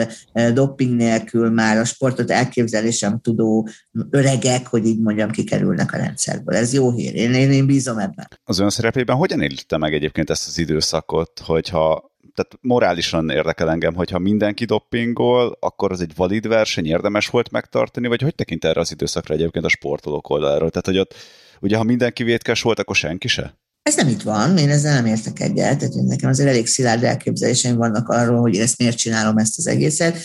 dopping 0.54 0.96
nélkül 0.96 1.50
már 1.50 1.78
a 1.78 1.86
sportot 1.86 2.32
elképzelésem 2.32 3.20
tudó 3.20 3.68
öregek, 4.10 4.68
hogy 4.68 4.86
így 4.86 5.00
mondjam, 5.00 5.32
kikerülnek 5.32 5.94
a 5.94 5.98
rendszerből. 5.98 6.56
Ez 6.56 6.74
jó 6.74 6.92
hír. 6.92 7.16
Én, 7.16 7.34
én, 7.34 7.52
én 7.52 7.66
bízom 7.66 7.98
ebben. 7.98 8.28
Az 8.44 8.60
ön 8.60 8.70
szerepében 8.70 9.16
hogyan 9.16 9.42
élte 9.42 9.78
meg 9.78 9.94
egyébként 9.94 10.30
ezt 10.30 10.48
az 10.48 10.58
időszakot, 10.58 11.42
hogyha 11.46 12.16
tehát 12.34 12.58
morálisan 12.62 13.30
érdekel 13.30 13.70
engem, 13.70 13.94
hogyha 13.94 14.20
mindenki 14.20 14.66
doppingol, 14.66 15.58
akkor 15.60 15.92
az 15.92 16.02
egy 16.02 16.12
valid 16.16 16.48
verseny, 16.48 16.86
érdemes 16.86 17.28
volt 17.28 17.52
megtartani, 17.52 18.08
vagy 18.08 18.22
hogy 18.22 18.36
tekint 18.36 18.66
erre 18.66 18.80
az 18.80 18.92
időszakra 18.92 19.34
egyébként 19.34 19.66
a 19.66 19.70
sportolók 19.70 20.30
oldalról? 20.30 20.70
Tehát, 20.70 20.86
hogy 20.86 20.98
ott, 20.98 21.14
ugye, 21.62 21.78
ha 21.78 21.84
mindenki 21.84 22.24
vétkes 22.24 22.62
volt, 22.62 22.80
akkor 22.80 22.96
senki 22.96 23.28
se? 23.28 23.58
Ez 23.88 23.96
nem 23.96 24.08
itt 24.08 24.22
van, 24.22 24.58
én 24.58 24.70
ezzel 24.70 24.94
nem 24.94 25.06
értek 25.06 25.40
egyet, 25.40 25.78
tehát 25.78 25.94
nekem 25.94 26.30
azért 26.30 26.50
elég 26.50 26.68
szilárd 26.68 27.04
elképzeléseim 27.04 27.76
vannak 27.76 28.10
arról, 28.10 28.40
hogy 28.40 28.58
ezt 28.58 28.78
miért 28.78 28.98
csinálom 28.98 29.38
ezt 29.38 29.58
az 29.58 29.68
egészet. 29.68 30.18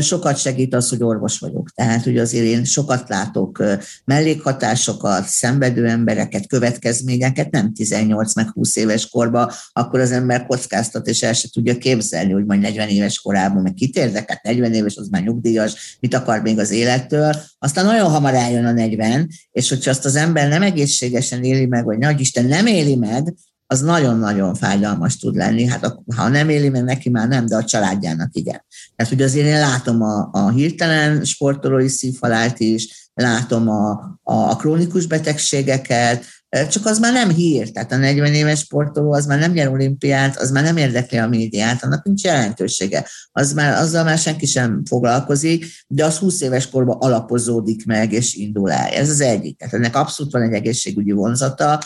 Sokat 0.00 0.38
segít 0.38 0.74
az, 0.74 0.88
hogy 0.88 1.02
orvos 1.02 1.38
vagyok, 1.38 1.70
tehát 1.74 2.04
hogy 2.04 2.18
azért 2.18 2.44
én 2.44 2.64
sokat 2.64 3.08
látok 3.08 3.64
mellékhatásokat, 4.04 5.26
szenvedő 5.26 5.86
embereket, 5.86 6.46
következményeket, 6.46 7.50
nem 7.50 7.74
18 7.74 8.34
meg 8.34 8.50
20 8.50 8.76
éves 8.76 9.08
korban, 9.08 9.50
akkor 9.72 10.00
az 10.00 10.12
ember 10.12 10.46
kockáztat, 10.46 11.06
és 11.06 11.22
el 11.22 11.32
se 11.32 11.48
tudja 11.52 11.78
képzelni, 11.78 12.32
hogy 12.32 12.44
majd 12.44 12.60
40 12.60 12.88
éves 12.88 13.20
korában 13.20 13.62
meg 13.62 13.74
kit 13.74 13.96
érdekel, 13.96 14.40
40 14.42 14.74
éves, 14.74 14.96
az 14.96 15.08
már 15.08 15.22
nyugdíjas, 15.22 15.96
mit 16.00 16.14
akar 16.14 16.42
még 16.42 16.58
az 16.58 16.70
élettől, 16.70 17.36
aztán 17.58 17.84
nagyon 17.84 18.10
hamar 18.10 18.34
eljön 18.34 18.64
a 18.64 18.72
40, 18.72 19.28
és 19.52 19.68
hogyha 19.68 19.90
azt 19.90 20.04
az 20.04 20.16
ember 20.16 20.48
nem 20.48 20.62
egészségesen 20.62 21.44
éli 21.44 21.66
meg, 21.66 21.84
vagy 21.84 21.98
nagy 21.98 22.20
Isten 22.20 22.44
nem 22.44 22.66
éli 22.66 22.90
éli 22.92 23.00
meg, 23.00 23.34
az 23.66 23.80
nagyon-nagyon 23.80 24.54
fájdalmas 24.54 25.16
tud 25.16 25.36
lenni. 25.36 25.66
Hát 25.66 25.96
ha 26.16 26.28
nem 26.28 26.48
éli 26.48 26.68
meg, 26.68 26.84
neki 26.84 27.08
már 27.08 27.28
nem, 27.28 27.46
de 27.46 27.56
a 27.56 27.64
családjának 27.64 28.28
igen. 28.32 28.64
Tehát 28.96 29.12
ugye 29.12 29.24
azért 29.24 29.46
én 29.46 29.58
látom 29.58 30.02
a, 30.02 30.28
a 30.32 30.50
hirtelen 30.50 31.24
sportolói 31.24 31.88
szívhalált 31.88 32.60
is, 32.60 33.10
látom 33.14 33.68
a, 33.68 33.90
a, 34.22 34.34
a 34.34 34.56
krónikus 34.56 35.06
betegségeket, 35.06 36.24
csak 36.68 36.86
az 36.86 36.98
már 36.98 37.12
nem 37.12 37.30
hír, 37.30 37.70
tehát 37.70 37.92
a 37.92 37.96
40 37.96 38.34
éves 38.34 38.58
sportoló 38.58 39.12
az 39.12 39.26
már 39.26 39.38
nem 39.38 39.52
nyer 39.52 39.68
olimpiát, 39.68 40.36
az 40.36 40.50
már 40.50 40.62
nem 40.62 40.76
érdekli 40.76 41.18
a 41.18 41.28
médiát, 41.28 41.84
annak 41.84 42.04
nincs 42.04 42.22
jelentősége. 42.24 43.06
Az 43.32 43.52
már, 43.52 43.80
azzal 43.80 44.04
már 44.04 44.18
senki 44.18 44.46
sem 44.46 44.82
foglalkozik, 44.88 45.66
de 45.86 46.04
az 46.04 46.16
20 46.16 46.40
éves 46.40 46.70
korban 46.70 46.96
alapozódik 47.00 47.86
meg 47.86 48.12
és 48.12 48.34
indul 48.34 48.72
el. 48.72 48.88
Ez 48.88 49.10
az 49.10 49.20
egyik. 49.20 49.58
Tehát 49.58 49.74
ennek 49.74 49.96
abszolút 49.96 50.32
van 50.32 50.42
egy 50.42 50.52
egészségügyi 50.52 51.12
vonzata, 51.12 51.82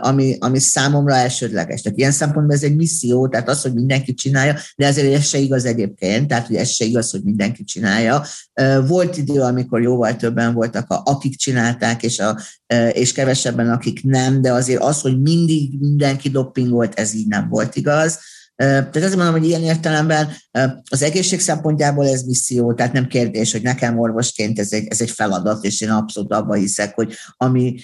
ami, 0.00 0.36
ami 0.40 0.58
számomra 0.58 1.14
elsődleges. 1.14 1.82
Tehát 1.82 1.98
ilyen 1.98 2.10
szempontból 2.10 2.56
ez 2.56 2.62
egy 2.62 2.76
misszió, 2.76 3.28
tehát 3.28 3.48
az, 3.48 3.62
hogy 3.62 3.74
mindenki 3.74 4.14
csinálja, 4.14 4.56
de 4.76 4.86
ezért 4.86 5.14
ez 5.14 5.24
se 5.24 5.38
igaz 5.38 5.64
egyébként, 5.64 6.28
tehát 6.28 6.46
hogy 6.46 6.56
ez 6.56 6.68
se 6.68 6.84
igaz, 6.84 7.10
hogy 7.10 7.22
mindenki 7.22 7.64
csinálja. 7.64 8.24
Volt 8.86 9.16
idő, 9.16 9.40
amikor 9.40 9.82
jóval 9.82 10.16
többen 10.16 10.54
voltak, 10.54 10.86
akik 10.88 11.36
csinálták, 11.36 12.02
és, 12.02 12.18
a, 12.18 12.38
és 12.92 13.12
kevesebben, 13.12 13.70
akik 13.70 14.04
nem, 14.04 14.42
de 14.42 14.52
azért 14.52 14.82
az, 14.82 15.00
hogy 15.00 15.20
mindig 15.20 15.80
mindenki 15.80 16.28
doppingolt, 16.28 16.94
ez 16.94 17.14
így 17.14 17.26
nem 17.26 17.48
volt 17.48 17.76
igaz. 17.76 18.18
Tehát 18.62 18.96
azt 18.96 19.16
mondom, 19.16 19.32
hogy 19.32 19.46
ilyen 19.46 19.62
értelemben 19.62 20.28
az 20.90 21.02
egészség 21.02 21.40
szempontjából 21.40 22.08
ez 22.08 22.22
misszió, 22.22 22.74
tehát 22.74 22.92
nem 22.92 23.06
kérdés, 23.06 23.52
hogy 23.52 23.62
nekem 23.62 23.98
orvosként 23.98 24.58
ez 24.58 24.72
egy, 24.72 24.86
ez 24.88 25.00
egy 25.00 25.10
feladat, 25.10 25.64
és 25.64 25.80
én 25.80 25.90
abszolút 25.90 26.32
abban 26.32 26.58
hiszek, 26.58 26.94
hogy 26.94 27.14
ami, 27.36 27.76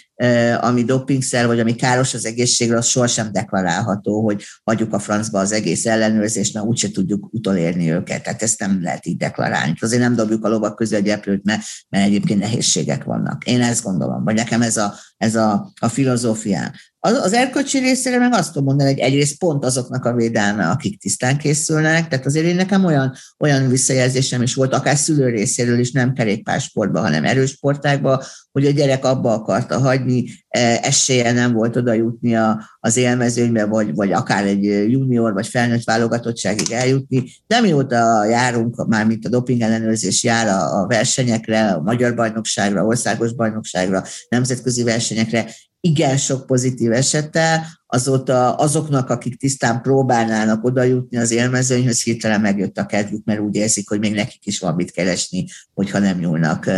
ami 0.61 0.85
dopingszer, 0.85 1.47
vagy 1.47 1.61
ami 1.61 1.75
káros 1.75 2.14
az 2.14 2.25
egészségre, 2.25 2.77
az 2.77 2.87
sohasem 2.87 3.33
deklarálható, 3.33 4.25
hogy 4.25 4.45
hagyjuk 4.64 4.93
a 4.93 4.99
francba 4.99 5.38
az 5.38 5.53
egész 5.53 5.87
ellenőrzést, 5.87 6.55
mert 6.55 6.67
úgyse 6.67 6.91
tudjuk 6.91 7.29
utolérni 7.33 7.91
őket. 7.93 8.23
Tehát 8.23 8.43
ezt 8.43 8.61
nem 8.61 8.83
lehet 8.83 9.07
így 9.07 9.17
deklarálni. 9.17 9.75
Azért 9.81 10.03
nem 10.03 10.14
dobjuk 10.14 10.45
a 10.45 10.49
lovak 10.49 10.77
közé 10.77 10.97
a 10.97 11.01
gyeplőt, 11.01 11.45
mert, 11.45 11.62
mert 11.88 12.07
egyébként 12.07 12.41
nehézségek 12.41 13.05
vannak. 13.05 13.45
Én 13.45 13.62
ezt 13.62 13.83
gondolom, 13.83 14.25
vagy 14.25 14.35
nekem 14.35 14.62
ez 14.62 14.77
a, 14.77 14.95
ez 15.17 15.35
a, 15.35 15.73
a 15.81 15.88
filozófiám. 15.88 16.73
Az, 17.09 17.25
az 17.25 17.33
erkölcsi 17.33 17.79
részére 17.79 18.18
meg 18.18 18.33
azt 18.33 18.53
tudom 18.53 18.64
mondani, 18.64 18.90
hogy 18.90 18.99
egyrészt 18.99 19.38
pont 19.38 19.64
azoknak 19.64 20.05
a 20.05 20.14
védelme, 20.14 20.68
akik 20.68 21.01
tisztán 21.01 21.38
készülnek, 21.38 22.09
tehát 22.09 22.27
azért 22.27 22.47
én 22.47 22.57
nekem 22.57 22.85
olyan, 22.85 23.14
olyan 23.38 23.68
visszajelzésem 23.68 24.42
is 24.42 24.55
volt, 24.55 24.75
akár 24.75 24.97
szülő 24.97 25.29
részéről 25.29 25.79
is, 25.79 25.92
nem 25.92 26.12
kerékpársportban, 26.12 27.03
hanem 27.03 27.25
erősportákban, 27.25 28.23
hogy 28.53 28.66
a 28.66 28.71
gyerek 28.71 29.05
abba 29.05 29.33
akarta 29.33 29.79
hagyni, 29.79 30.25
e, 30.49 30.79
esélye 30.83 31.33
nem 31.33 31.53
volt 31.53 31.77
oda 31.77 31.92
jutni 31.92 32.37
az 32.81 32.97
élmezőnybe, 32.97 33.64
vagy, 33.64 33.94
vagy 33.94 34.12
akár 34.12 34.47
egy 34.47 34.64
junior 34.64 35.33
vagy 35.33 35.47
felnőtt 35.47 35.85
válogatottságig 35.85 36.71
eljutni. 36.71 37.25
De 37.47 37.61
mióta 37.61 38.25
járunk, 38.25 38.87
már 38.87 39.07
mint 39.07 39.27
a 39.27 39.29
doping 39.29 39.61
ellenőrzés 39.61 40.25
jár 40.25 40.47
a, 40.47 40.81
a 40.81 40.87
versenyekre, 40.87 41.71
a 41.71 41.81
magyar 41.81 42.14
bajnokságra, 42.14 42.85
országos 42.85 43.33
bajnokságra, 43.33 44.05
nemzetközi 44.29 44.83
versenyekre, 44.83 45.47
igen 45.81 46.17
sok 46.17 46.47
pozitív 46.47 46.93
esettel, 46.93 47.67
azóta 47.91 48.55
azoknak, 48.55 49.11
akik 49.11 49.37
tisztán 49.37 49.83
próbálnának 49.83 50.64
oda 50.64 50.83
jutni 50.83 51.17
az 51.17 51.31
élmezőnyhöz, 51.31 52.03
hirtelen 52.03 52.41
megjött 52.41 52.79
a 52.79 52.87
kedvük, 52.87 53.25
mert 53.25 53.41
úgy 53.41 53.57
érzik, 53.57 53.88
hogy 53.88 53.99
még 53.99 54.14
nekik 54.14 54.47
is 54.47 54.59
van 54.59 54.75
mit 54.75 54.91
keresni, 54.91 55.47
hogyha 55.75 55.99
nem 55.99 56.19
nyúlnak 56.19 56.71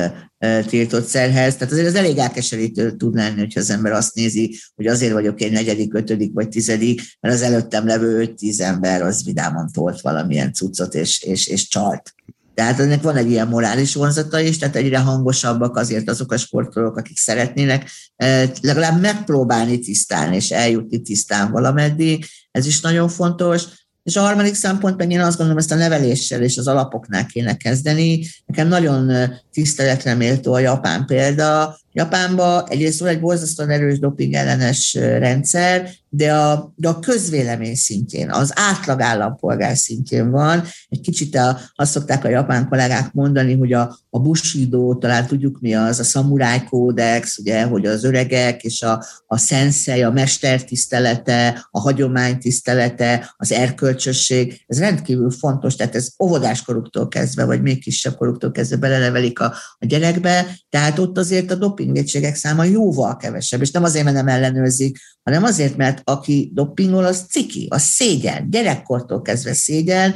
tiltott 0.67 1.07
szerhez. 1.07 1.57
Tehát 1.57 1.73
azért 1.73 1.87
ez 1.87 1.95
elég 1.95 2.17
elkeserítő 2.17 2.97
tud 2.97 3.15
lenni, 3.15 3.39
hogyha 3.39 3.61
az 3.61 3.71
ember 3.71 3.93
azt 3.93 4.15
nézi, 4.15 4.59
hogy 4.75 4.87
azért 4.87 5.13
vagyok 5.13 5.41
én 5.41 5.53
negyedik, 5.53 5.95
ötödik 5.95 6.33
vagy 6.35 6.49
tizedik, 6.49 7.01
mert 7.21 7.35
az 7.35 7.43
előttem 7.43 7.87
levő 7.87 8.21
öt-tíz 8.21 8.61
ember 8.61 9.03
az 9.03 9.25
vidáman 9.25 9.69
tolt 9.73 10.01
valamilyen 10.01 10.53
cuccot 10.53 10.95
és, 10.95 11.23
és, 11.23 11.47
és 11.47 11.69
csalt. 11.69 12.15
Tehát 12.55 12.81
ennek 12.81 13.03
van 13.03 13.17
egy 13.17 13.31
ilyen 13.31 13.49
morális 13.49 13.95
vonzata 13.95 14.41
is, 14.41 14.59
tehát 14.59 14.77
egyre 14.77 14.99
hangosabbak 14.99 15.77
azért 15.77 16.11
azok 16.11 16.33
a 16.33 16.37
sportolók, 16.37 16.97
akik 16.97 17.19
szeretnének 17.19 17.91
eh, 18.17 18.51
legalább 18.61 19.01
megpróbálni 19.01 19.79
tisztán 19.79 20.33
és 20.33 20.51
eljutni 20.51 21.01
tisztán 21.01 21.51
valameddig. 21.51 22.27
Ez 22.51 22.67
is 22.67 22.81
nagyon 22.81 23.09
fontos. 23.09 23.63
És 24.03 24.17
a 24.17 24.21
harmadik 24.21 24.55
szempont 24.55 24.97
meg 24.97 25.11
én 25.11 25.21
azt 25.21 25.37
gondolom, 25.37 25.61
ezt 25.61 25.73
a 25.73 25.75
neveléssel 25.75 26.43
és 26.43 26.57
az 26.59 26.67
alapoknál 26.67 27.27
kéne 27.27 27.57
kezdeni. 27.57 28.27
Nekem 28.47 28.69
nagyon 28.69 29.11
eh, 29.11 29.31
tiszteletre 29.53 30.15
méltó 30.15 30.53
a 30.53 30.59
japán 30.59 31.07
példa. 31.07 31.79
Japánban 31.92 32.64
egyrészt 32.68 33.00
van 33.00 33.09
egy 33.09 33.20
borzasztóan 33.20 33.70
erős 33.70 33.98
doping 33.98 34.35
ellenes 34.35 34.94
rendszer, 34.94 35.90
de 36.12 36.35
a, 36.35 36.72
de 36.76 36.88
a 36.88 36.98
közvélemény 36.98 37.74
szintjén, 37.74 38.31
az 38.31 38.53
átlag 38.55 39.00
állampolgár 39.00 39.76
szintjén 39.76 40.31
van. 40.31 40.62
Egy 40.88 41.00
kicsit 41.00 41.37
a, 41.37 41.59
azt 41.74 41.90
szokták 41.90 42.24
a 42.24 42.29
japán 42.29 42.68
kollégák 42.68 43.12
mondani, 43.12 43.57
hogy 43.57 43.72
a, 43.72 43.98
a 44.11 44.20
bushido, 44.20 44.94
talán 44.94 45.26
tudjuk 45.26 45.61
mi 45.61 45.74
az, 45.74 45.98
a 45.98 46.05
szamuráj 46.05 46.64
kódex, 46.64 47.38
ugye, 47.38 47.62
hogy 47.64 47.87
az 47.87 48.05
öregek 48.05 48.62
és 48.62 48.83
a, 48.83 49.05
a 49.26 49.37
szenszei, 49.37 50.03
a 50.03 50.11
mester 50.11 50.64
tisztelete, 50.64 51.68
a 51.70 51.81
hagyomány 51.81 52.38
tisztelete, 52.38 53.35
az 53.37 53.53
erkölcsösség, 53.53 54.64
ez 54.66 54.79
rendkívül 54.79 55.31
fontos, 55.31 55.76
tehát 55.76 55.94
ez 55.94 56.09
óvodáskoruktól 56.24 57.09
kezdve, 57.09 57.44
vagy 57.44 57.62
még 57.62 57.83
kisebb 57.83 58.16
koruktól 58.16 58.50
kezdve 58.50 58.76
belenevelik 58.76 59.40
a, 59.40 59.55
a 59.79 59.87
gyerekbe, 59.87 60.46
tehát 60.68 60.98
ott 60.98 61.18
azért 61.18 61.50
a 61.50 61.57
dopingvédségek 61.81 62.35
száma 62.35 62.64
jóval 62.64 63.16
kevesebb, 63.16 63.61
és 63.61 63.71
nem 63.71 63.85
azért, 63.85 64.05
mert 64.05 64.16
nem 64.16 64.29
ellenőrzik, 64.29 64.99
hanem 65.23 65.45
azért, 65.45 65.77
mert 65.77 66.01
aki 66.05 66.51
dopingol, 66.55 67.05
az 67.05 67.25
ciki, 67.31 67.66
az 67.71 67.83
szégyen, 67.83 68.51
gyerekkortól 68.51 69.23
kezdve 69.23 69.53
szégyen. 69.53 70.14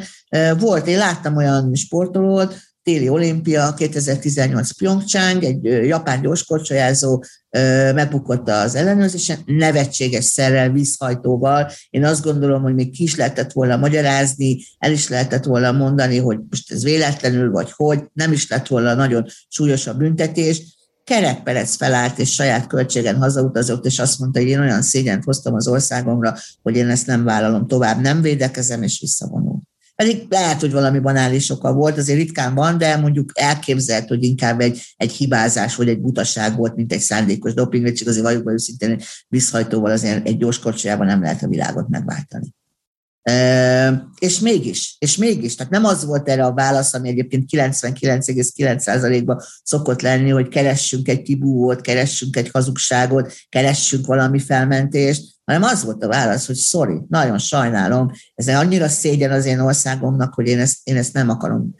Volt, 0.59 0.87
én 0.87 0.99
láttam 0.99 1.37
olyan 1.37 1.75
sportolót, 1.75 2.57
téli 2.83 3.09
olimpia, 3.09 3.75
2018 3.75 4.71
Pyeongchang, 4.77 5.45
egy 5.45 5.65
japán 5.65 6.23
gyorskorcsolyázó 6.23 7.25
megbukott 7.95 8.49
az 8.49 8.75
ellenőrzésen, 8.75 9.39
nevetséges 9.47 10.25
szerrel, 10.25 10.71
vízhajtóval. 10.71 11.71
Én 11.91 12.05
azt 12.05 12.23
gondolom, 12.25 12.63
hogy 12.63 12.75
még 12.75 12.91
ki 12.91 13.03
is 13.03 13.17
lehetett 13.17 13.53
volna 13.53 13.77
magyarázni, 13.77 14.59
el 14.79 14.93
is 14.93 15.09
lehetett 15.09 15.45
volna 15.45 15.73
mondani, 15.73 16.19
hogy 16.19 16.39
most 16.51 16.73
ez 16.73 16.85
véletlenül, 16.85 17.51
vagy 17.51 17.73
hogy, 17.73 18.05
nem 18.13 18.33
is 18.33 18.49
lett 18.49 18.67
volna 18.67 18.95
nagyon 18.95 19.27
súlyos 19.49 19.87
a 19.87 19.95
büntetés. 19.95 20.74
Kerek 21.05 21.43
Perec 21.43 21.77
felállt, 21.77 22.19
és 22.19 22.33
saját 22.33 22.67
költségen 22.67 23.17
hazautazott, 23.17 23.85
és 23.85 23.99
azt 23.99 24.19
mondta, 24.19 24.39
hogy 24.39 24.49
én 24.49 24.61
olyan 24.61 24.83
szégyent 24.83 25.25
hoztam 25.25 25.55
az 25.55 25.69
országomra, 25.69 26.37
hogy 26.63 26.77
én 26.77 26.89
ezt 26.89 27.07
nem 27.07 27.25
vállalom 27.25 27.67
tovább, 27.67 28.01
nem 28.01 28.21
védekezem, 28.21 28.83
és 28.83 29.01
visszavonul. 29.01 29.61
Pedig 29.95 30.27
lehet, 30.29 30.61
hogy 30.61 30.73
valami 30.73 30.99
banális 30.99 31.51
oka 31.51 31.73
volt, 31.73 31.99
azért 31.99 32.19
ritkán 32.19 32.55
van, 32.55 32.79
de 32.79 32.97
mondjuk 32.97 33.31
elképzelt, 33.35 34.09
hogy 34.09 34.23
inkább 34.23 34.61
egy, 34.61 34.95
egy 34.97 35.13
hibázás 35.13 35.77
vagy 35.77 35.89
egy 35.89 36.01
butaság 36.01 36.57
volt, 36.57 36.75
mint 36.75 36.93
egy 36.93 37.01
szándékos 37.01 37.55
doping, 37.55 37.93
csak 37.93 38.09
azért 38.09 38.25
valljuk 38.25 38.51
őszintén, 38.51 38.89
hogy 38.89 39.05
visszhajtóval 39.29 39.91
azért 39.91 40.27
egy 40.27 40.37
gyors 40.37 40.59
korcsolyában 40.59 41.07
nem 41.07 41.23
lehet 41.23 41.43
a 41.43 41.49
világot 41.49 41.89
megváltani. 41.89 42.55
És 44.19 44.41
mégis, 44.41 44.97
és 44.99 45.17
mégis, 45.17 45.55
tehát 45.55 45.73
nem 45.73 45.85
az 45.85 46.05
volt 46.05 46.29
erre 46.29 46.45
a 46.45 46.53
válasz, 46.53 46.95
ami 46.95 47.09
egyébként 47.09 47.49
99,9%-ban 47.53 49.41
szokott 49.63 50.03
lenni, 50.03 50.31
hogy 50.31 50.49
keressünk 50.49 51.09
egy 51.09 51.23
kibúvót, 51.23 51.81
keressünk 51.81 52.37
egy 52.37 52.51
hazugságot, 52.51 53.33
keressünk 53.49 54.07
valami 54.07 54.39
felmentést, 54.39 55.33
hanem 55.45 55.63
az 55.63 55.85
volt 55.85 56.05
a 56.05 56.09
válasz, 56.09 56.47
hogy 56.47 56.57
sorry, 56.57 57.01
nagyon 57.09 57.39
sajnálom, 57.39 58.11
ez 58.35 58.49
annyira 58.49 58.89
szégyen 58.89 59.31
az 59.31 59.45
én 59.45 59.61
országomnak, 59.61 60.35
hogy 60.35 60.47
én 60.47 60.59
ezt, 60.59 60.79
én 60.83 60.97
ezt 60.97 61.13
nem 61.13 61.29
akarom, 61.29 61.75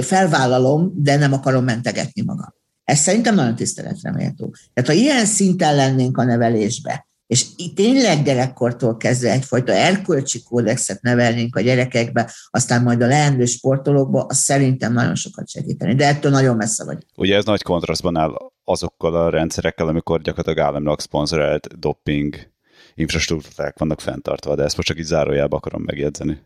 felvállalom, 0.00 0.92
de 0.94 1.16
nem 1.16 1.32
akarom 1.32 1.64
mentegetni 1.64 2.22
magam. 2.22 2.54
Ez 2.84 2.98
szerintem 2.98 3.34
nagyon 3.34 3.56
tiszteletre 3.56 4.12
méltó. 4.12 4.54
Tehát 4.72 4.90
ha 4.90 4.96
ilyen 4.96 5.24
szinten 5.24 5.74
lennénk 5.74 6.18
a 6.18 6.24
nevelésbe, 6.24 7.06
és 7.26 7.46
itt 7.56 7.76
tényleg 7.76 8.22
gyerekkortól 8.22 8.96
kezdve 8.96 9.30
egyfajta 9.30 9.72
erkölcsi 9.72 10.42
kódexet 10.42 11.02
nevelnénk 11.02 11.56
a 11.56 11.60
gyerekekbe, 11.60 12.32
aztán 12.50 12.82
majd 12.82 13.02
a 13.02 13.06
leendő 13.06 13.44
sportolókba, 13.44 14.24
az 14.28 14.36
szerintem 14.36 14.92
nagyon 14.92 15.14
sokat 15.14 15.48
segíteni. 15.48 15.94
De 15.94 16.06
ettől 16.06 16.30
nagyon 16.30 16.56
messze 16.56 16.84
vagy. 16.84 16.98
Ugye 17.16 17.36
ez 17.36 17.44
nagy 17.44 17.62
kontrasztban 17.62 18.16
áll 18.16 18.32
azokkal 18.64 19.14
a 19.14 19.30
rendszerekkel, 19.30 19.88
amikor 19.88 20.20
gyakorlatilag 20.20 20.68
államilag 20.68 21.00
szponzorált 21.00 21.78
doping 21.78 22.36
infrastruktúrák 22.94 23.78
vannak 23.78 24.00
fenntartva, 24.00 24.54
de 24.54 24.62
ezt 24.62 24.76
most 24.76 24.88
csak 24.88 24.98
így 24.98 25.04
zárójába 25.04 25.56
akarom 25.56 25.82
megjegyzeni. 25.82 26.38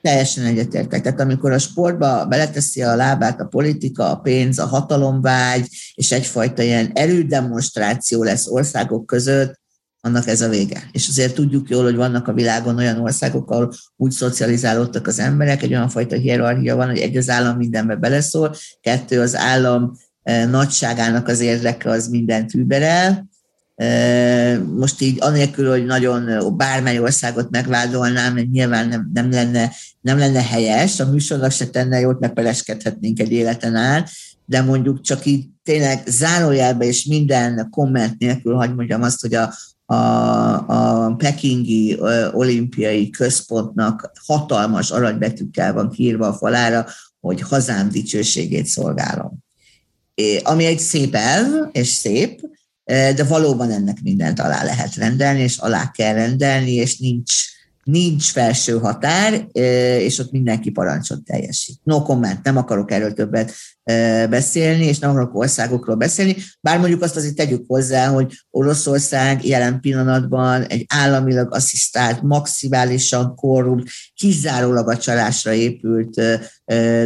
Teljesen 0.00 0.44
egyetértek. 0.44 1.02
Tehát 1.02 1.20
amikor 1.20 1.52
a 1.52 1.58
sportba 1.58 2.26
beleteszi 2.26 2.82
a 2.82 2.96
lábát 2.96 3.40
a 3.40 3.44
politika, 3.44 4.10
a 4.10 4.16
pénz, 4.16 4.58
a 4.58 4.66
hatalomvágy, 4.66 5.68
és 5.94 6.12
egyfajta 6.12 6.62
ilyen 6.62 6.90
erődemonstráció 6.94 8.22
lesz 8.22 8.46
országok 8.46 9.06
között, 9.06 9.60
annak 10.00 10.26
ez 10.26 10.40
a 10.40 10.48
vége. 10.48 10.82
És 10.92 11.08
azért 11.08 11.34
tudjuk 11.34 11.68
jól, 11.68 11.82
hogy 11.82 11.96
vannak 11.96 12.28
a 12.28 12.32
világon 12.32 12.76
olyan 12.76 13.00
országok, 13.00 13.50
ahol 13.50 13.72
úgy 13.96 14.10
szocializálódtak 14.10 15.06
az 15.06 15.18
emberek, 15.18 15.62
egy 15.62 15.72
olyan 15.72 15.88
fajta 15.88 16.16
hierarchia 16.16 16.76
van, 16.76 16.88
hogy 16.88 16.98
egy 16.98 17.16
az 17.16 17.28
állam 17.28 17.56
mindenbe 17.56 17.96
beleszól, 17.96 18.56
kettő 18.80 19.20
az 19.20 19.36
állam 19.36 19.96
eh, 20.22 20.46
nagyságának 20.50 21.28
az 21.28 21.40
érdeke 21.40 21.90
az 21.90 22.08
mindent 22.08 22.54
überel, 22.54 23.28
eh, 23.74 24.58
most 24.58 25.00
így 25.00 25.16
anélkül, 25.20 25.70
hogy 25.70 25.84
nagyon 25.84 26.56
bármely 26.56 26.98
országot 26.98 27.50
megvádolnám, 27.50 28.34
nyilván 28.34 28.88
nem, 28.88 29.10
nem, 29.14 29.30
lenne, 29.30 29.72
nem 30.00 30.18
lenne 30.18 30.42
helyes, 30.42 31.00
a 31.00 31.10
műsornak 31.10 31.50
se 31.50 31.66
tenne 31.66 32.00
jót, 32.00 32.20
mert 32.20 32.32
peleskedhetnénk 32.32 33.20
egy 33.20 33.32
életen 33.32 33.74
át, 33.74 34.10
de 34.44 34.62
mondjuk 34.62 35.00
csak 35.00 35.26
így 35.26 35.46
tényleg 35.62 36.02
zárójelbe 36.06 36.84
és 36.84 37.04
minden 37.04 37.70
komment 37.70 38.18
nélkül, 38.18 38.54
hogy 38.54 38.74
mondjam 38.74 39.02
azt, 39.02 39.20
hogy 39.20 39.34
a, 39.34 39.54
a, 39.90 41.04
a 41.06 41.14
pekingi 41.16 41.98
olimpiai 42.32 43.10
központnak 43.10 44.12
hatalmas 44.26 44.90
aranybetűkkel 44.90 45.72
van 45.72 45.90
kiírva 45.90 46.26
a 46.26 46.32
falára, 46.32 46.86
hogy 47.20 47.40
hazám 47.40 47.88
dicsőségét 47.88 48.66
szolgálom. 48.66 49.38
É, 50.14 50.36
ami 50.36 50.64
egy 50.64 50.78
szép 50.78 51.14
elv, 51.14 51.46
és 51.72 51.88
szép, 51.88 52.40
de 52.84 53.24
valóban 53.24 53.70
ennek 53.70 53.98
mindent 54.02 54.40
alá 54.40 54.64
lehet 54.64 54.94
rendelni, 54.94 55.40
és 55.40 55.58
alá 55.58 55.90
kell 55.90 56.14
rendelni, 56.14 56.72
és 56.72 56.98
nincs, 56.98 57.34
nincs 57.84 58.30
felső 58.30 58.78
határ, 58.78 59.46
és 60.00 60.18
ott 60.18 60.30
mindenki 60.30 60.70
parancsot 60.70 61.24
teljesít. 61.24 61.80
No 61.82 62.02
comment, 62.02 62.42
nem 62.42 62.56
akarok 62.56 62.90
erről 62.90 63.12
többet 63.12 63.52
beszélni, 64.30 64.84
és 64.84 64.98
nem 64.98 65.10
akarok 65.10 65.34
országokról 65.34 65.96
beszélni, 65.96 66.36
bár 66.60 66.78
mondjuk 66.78 67.02
azt 67.02 67.16
azért 67.16 67.34
tegyük 67.34 67.64
hozzá, 67.66 68.06
hogy 68.06 68.32
Oroszország 68.50 69.46
jelen 69.46 69.80
pillanatban 69.80 70.62
egy 70.62 70.84
államilag 70.88 71.54
asszisztált, 71.54 72.22
maximálisan 72.22 73.34
korrupt, 73.34 73.88
kizárólag 74.14 74.88
a 74.88 74.96
csalásra 74.96 75.52
épült 75.52 76.20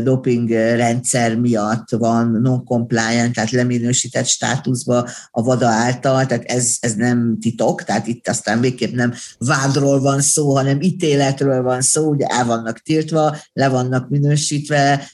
doping 0.03 0.51
rendszer 0.51 1.37
miatt 1.37 1.91
van 1.91 2.39
non-compliant, 2.43 3.35
tehát 3.35 3.51
leminősített 3.51 4.27
státuszba 4.27 5.09
a 5.31 5.43
VADA 5.43 5.69
által, 5.69 6.27
tehát 6.27 6.45
ez, 6.45 6.77
ez 6.81 6.95
nem 6.95 7.39
titok, 7.41 7.83
tehát 7.83 8.07
itt 8.07 8.29
aztán 8.29 8.61
végképp 8.61 8.95
nem 8.95 9.15
vádról 9.39 10.01
van 10.01 10.21
szó, 10.21 10.55
hanem 10.55 10.81
ítéletről 10.81 11.63
van 11.63 11.81
szó, 11.81 12.11
ugye 12.11 12.27
el 12.27 12.45
vannak 12.45 12.79
tiltva, 12.79 13.37
le 13.53 13.69
vannak 13.69 14.09
minősítve, 14.09 15.11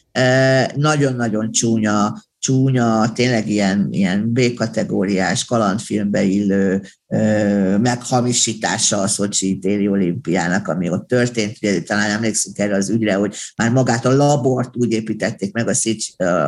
nagyon-nagyon 0.75 1.53
csúnya, 1.53 2.15
csúnya, 2.39 3.13
tényleg 3.13 3.49
ilyen, 3.49 3.89
ilyen 3.91 4.33
B-kategóriás 4.33 5.45
kalandfilmbe 5.45 6.23
illő 6.23 6.83
ö, 7.07 7.77
meghamisítása 7.79 9.01
a 9.01 9.07
Szocsi 9.07 9.59
téli 9.59 9.89
olimpiának, 9.89 10.69
ami 10.69 10.91
ott 10.91 11.09
történt. 11.09 11.57
Ugye, 11.63 11.83
talán 11.83 12.11
emlékszünk 12.11 12.59
erre 12.59 12.77
az 12.77 12.91
ügyre, 12.91 13.15
hogy 13.15 13.35
már 13.57 13.71
magát 13.71 14.05
a 14.05 14.17
labort 14.17 14.77
úgy 14.77 14.93
építették 14.93 15.53
meg 15.53 15.69
a, 15.69 15.75
Szics, 15.75 16.07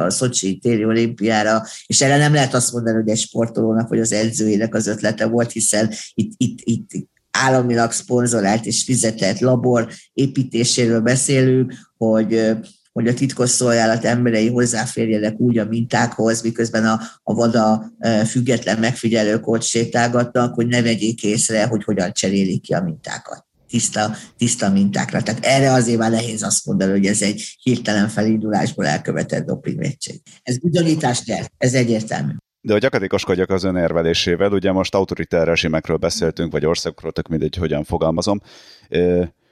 Szocsi 0.09 0.59
téli 0.59 0.85
olimpiára, 0.85 1.67
és 1.87 2.01
erre 2.01 2.17
nem 2.17 2.35
lehet 2.35 2.55
azt 2.55 2.73
mondani, 2.73 2.97
hogy 2.97 3.09
egy 3.09 3.19
sportolónak 3.19 3.89
vagy 3.89 4.01
az 4.01 4.13
edzőjének 4.13 4.75
az 4.75 4.87
ötlete 4.87 5.27
volt, 5.27 5.53
hiszen 5.53 5.91
itt, 6.15 6.33
itt, 6.37 6.59
itt 6.65 7.09
államilag 7.31 7.93
szponzorált 7.93 8.67
és 8.67 8.85
fizetett 8.85 9.39
labor 9.39 9.89
építéséről 10.13 11.01
beszélünk, 11.01 11.75
hogy 11.97 12.57
hogy 12.93 13.09
a 13.09 13.15
titkosszolgálat 13.15 14.05
emberei 14.05 14.49
hozzáférjenek 14.49 15.39
úgy 15.39 15.59
a 15.59 15.65
mintákhoz, 15.65 16.43
miközben 16.43 16.87
a, 16.87 17.01
a 17.23 17.35
vada 17.35 17.93
e, 17.99 18.25
független 18.25 18.79
megfigyelők 18.79 19.49
ott 19.49 19.63
sétálgatnak, 19.63 20.55
hogy 20.55 20.67
ne 20.67 20.83
vegyék 20.83 21.23
észre, 21.23 21.67
hogy 21.67 21.85
hogyan 21.85 22.13
cserélik 22.13 22.63
ki 22.63 22.73
a 22.73 22.83
mintákat. 22.83 23.45
Tiszta, 23.69 24.15
tiszta 24.37 24.71
mintákra. 24.71 25.23
Tehát 25.23 25.45
erre 25.45 25.73
azért 25.73 25.99
már 25.99 26.11
nehéz 26.11 26.43
azt 26.43 26.67
mondani, 26.67 26.91
hogy 26.91 27.07
ez 27.07 27.23
egy 27.23 27.57
hirtelen 27.63 28.09
felindulásból 28.09 28.87
elkövetett 28.87 29.47
dopingvédség. 29.47 30.21
Ez 30.43 30.59
bizonyítást 30.59 31.27
nyer, 31.27 31.51
ez 31.59 31.75
egyértelmű. 31.75 32.33
De 32.61 32.73
hogy 32.73 32.85
akadékoskodjak 32.85 33.51
az 33.51 33.65
önérvelésével, 33.65 34.53
ugye 34.53 34.73
most 34.73 34.95
autoritár 34.95 35.47
rezsimekről 35.47 35.97
beszéltünk, 35.97 36.53
vagy 36.53 36.67
országokról, 36.67 37.13
tök 37.13 37.29
mindegy, 37.29 37.57
hogyan 37.57 37.85
fogalmazom, 37.85 38.41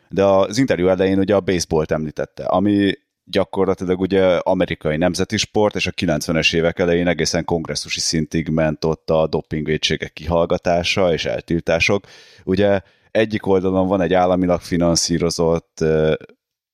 de 0.09 0.25
az 0.25 0.59
interjú 0.59 0.89
elején 0.89 1.19
ugye 1.19 1.35
a 1.35 1.41
baseballt 1.41 1.93
említette, 1.93 2.45
ami 2.45 2.93
gyakorlatilag 3.31 4.01
ugye 4.01 4.37
amerikai 4.37 4.97
nemzeti 4.97 5.37
sport, 5.37 5.75
és 5.75 5.87
a 5.87 5.91
90-es 5.91 6.55
évek 6.55 6.79
elején 6.79 7.07
egészen 7.07 7.45
kongresszusi 7.45 8.01
szintig 8.01 8.49
ment 8.49 8.85
ott 8.85 9.11
a 9.11 9.27
dopingvédségek 9.27 10.13
kihallgatása 10.13 11.13
és 11.13 11.25
eltiltások. 11.25 12.07
Ugye 12.45 12.81
egyik 13.11 13.47
oldalon 13.47 13.87
van 13.87 14.01
egy 14.01 14.15
államilag 14.15 14.61
finanszírozott 14.61 15.85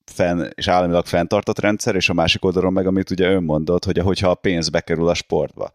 fenn, 0.04 0.46
és 0.54 0.68
államilag 0.68 1.06
fenntartott 1.06 1.58
rendszer, 1.58 1.94
és 1.94 2.08
a 2.08 2.14
másik 2.14 2.44
oldalon 2.44 2.72
meg, 2.72 2.86
amit 2.86 3.10
ugye 3.10 3.28
ön 3.30 3.42
mondott, 3.42 3.84
hogy 3.84 3.98
hogyha 3.98 4.30
a 4.30 4.34
pénz 4.34 4.68
bekerül 4.68 5.08
a 5.08 5.14
sportba. 5.14 5.70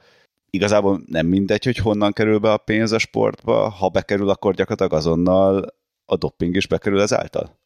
Igazából 0.50 1.02
nem 1.06 1.26
mindegy, 1.26 1.66
hogy 1.66 1.78
honnan 1.78 2.14
kerül 2.14 2.38
be 2.38 2.52
a 2.52 2.58
pénz 2.58 2.92
a 2.92 2.98
sportba, 2.98 3.70
ha 3.70 3.90
bekerül, 3.90 4.30
akkor 4.30 4.54
gyakorlatilag 4.54 4.94
azonnal 4.94 5.66
a 6.06 6.16
doping 6.16 6.56
is 6.56 6.68
bekerül 6.68 7.02
ezáltal? 7.02 7.58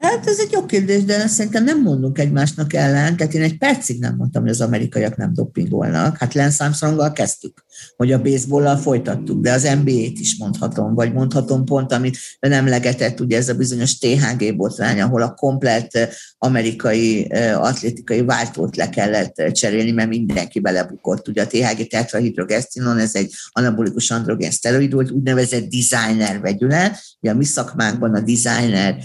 Hát 0.00 0.26
ez 0.26 0.38
egy 0.38 0.52
jó 0.52 0.66
kérdés, 0.66 1.04
de 1.04 1.26
szerintem 1.26 1.64
nem 1.64 1.82
mondunk 1.82 2.18
egymásnak 2.18 2.74
ellen. 2.74 3.16
Tehát 3.16 3.34
én 3.34 3.42
egy 3.42 3.58
percig 3.58 3.98
nem 4.00 4.14
mondtam, 4.16 4.42
hogy 4.42 4.50
az 4.50 4.60
amerikaiak 4.60 5.16
nem 5.16 5.32
dopingolnak. 5.34 6.16
Hát 6.16 6.34
Lance 6.34 6.64
Armstronggal 6.64 7.12
kezdtük, 7.12 7.64
hogy 7.96 8.12
a 8.12 8.22
baseballlal 8.22 8.76
folytattuk, 8.76 9.40
de 9.40 9.52
az 9.52 9.62
NBA-t 9.62 10.18
is 10.18 10.36
mondhatom, 10.38 10.94
vagy 10.94 11.12
mondhatom 11.12 11.64
pont, 11.64 11.92
amit 11.92 12.16
ön 12.40 12.52
emlegetett, 12.52 13.20
ugye 13.20 13.36
ez 13.36 13.48
a 13.48 13.54
bizonyos 13.54 13.98
THG 13.98 14.56
botrány, 14.56 15.00
ahol 15.00 15.22
a 15.22 15.34
komplet 15.34 15.94
eh, 15.94 16.08
amerikai 16.38 17.30
eh, 17.30 17.62
atlétikai 17.62 18.22
váltót 18.22 18.76
le 18.76 18.88
kellett 18.88 19.38
eh, 19.38 19.50
cserélni, 19.50 19.90
mert 19.90 20.08
mindenki 20.08 20.60
belebukott. 20.60 21.28
Ugye 21.28 21.42
a 21.42 21.46
THG 21.46 21.86
tetrahidrogesztinon, 21.86 22.98
ez 22.98 23.14
egy 23.14 23.32
anabolikus 23.50 24.10
androgén 24.10 24.50
szteroid 24.50 24.92
volt, 24.92 25.10
úgynevezett 25.10 25.68
designer 25.68 26.40
vegyület. 26.40 26.98
Ugye 27.20 27.32
a 27.32 27.36
mi 27.36 27.44
szakmánkban 27.44 28.14
a 28.14 28.20
designer 28.20 28.96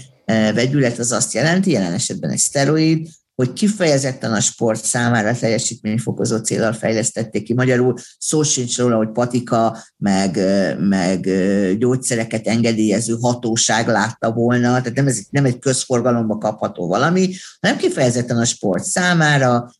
vegyület 0.54 0.98
az 0.98 1.12
azt 1.12 1.32
jelenti, 1.32 1.70
jelen 1.70 1.92
esetben 1.92 2.30
egy 2.30 2.38
szteroid, 2.38 3.08
hogy 3.34 3.52
kifejezetten 3.52 4.32
a 4.32 4.40
sport 4.40 4.84
számára 4.84 5.38
teljesítményfokozó 5.38 6.36
célral 6.36 6.72
fejlesztették 6.72 7.42
ki. 7.42 7.54
Magyarul 7.54 7.94
szó 8.18 8.42
sincs 8.42 8.78
róla, 8.78 8.96
hogy 8.96 9.10
patika, 9.10 9.78
meg, 9.96 10.38
meg 10.78 11.28
gyógyszereket 11.78 12.46
engedélyező 12.46 13.16
hatóság 13.20 13.88
látta 13.88 14.32
volna, 14.32 14.68
tehát 14.68 14.94
nem, 14.94 15.06
ez, 15.06 15.20
nem 15.30 15.44
egy 15.44 15.58
közforgalomba 15.58 16.38
kapható 16.38 16.86
valami, 16.86 17.34
hanem 17.60 17.76
kifejezetten 17.76 18.36
a 18.36 18.44
sport 18.44 18.84
számára 18.84 19.70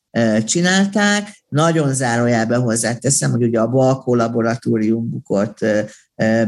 csinálták. 0.45 1.45
Nagyon 1.49 1.95
zárójelben 1.95 2.61
hozzáteszem, 2.61 3.31
hogy 3.31 3.43
ugye 3.43 3.61
a 3.61 3.69
Balkó 3.69 4.15
laboratórium 4.15 5.11
bukott 5.11 5.59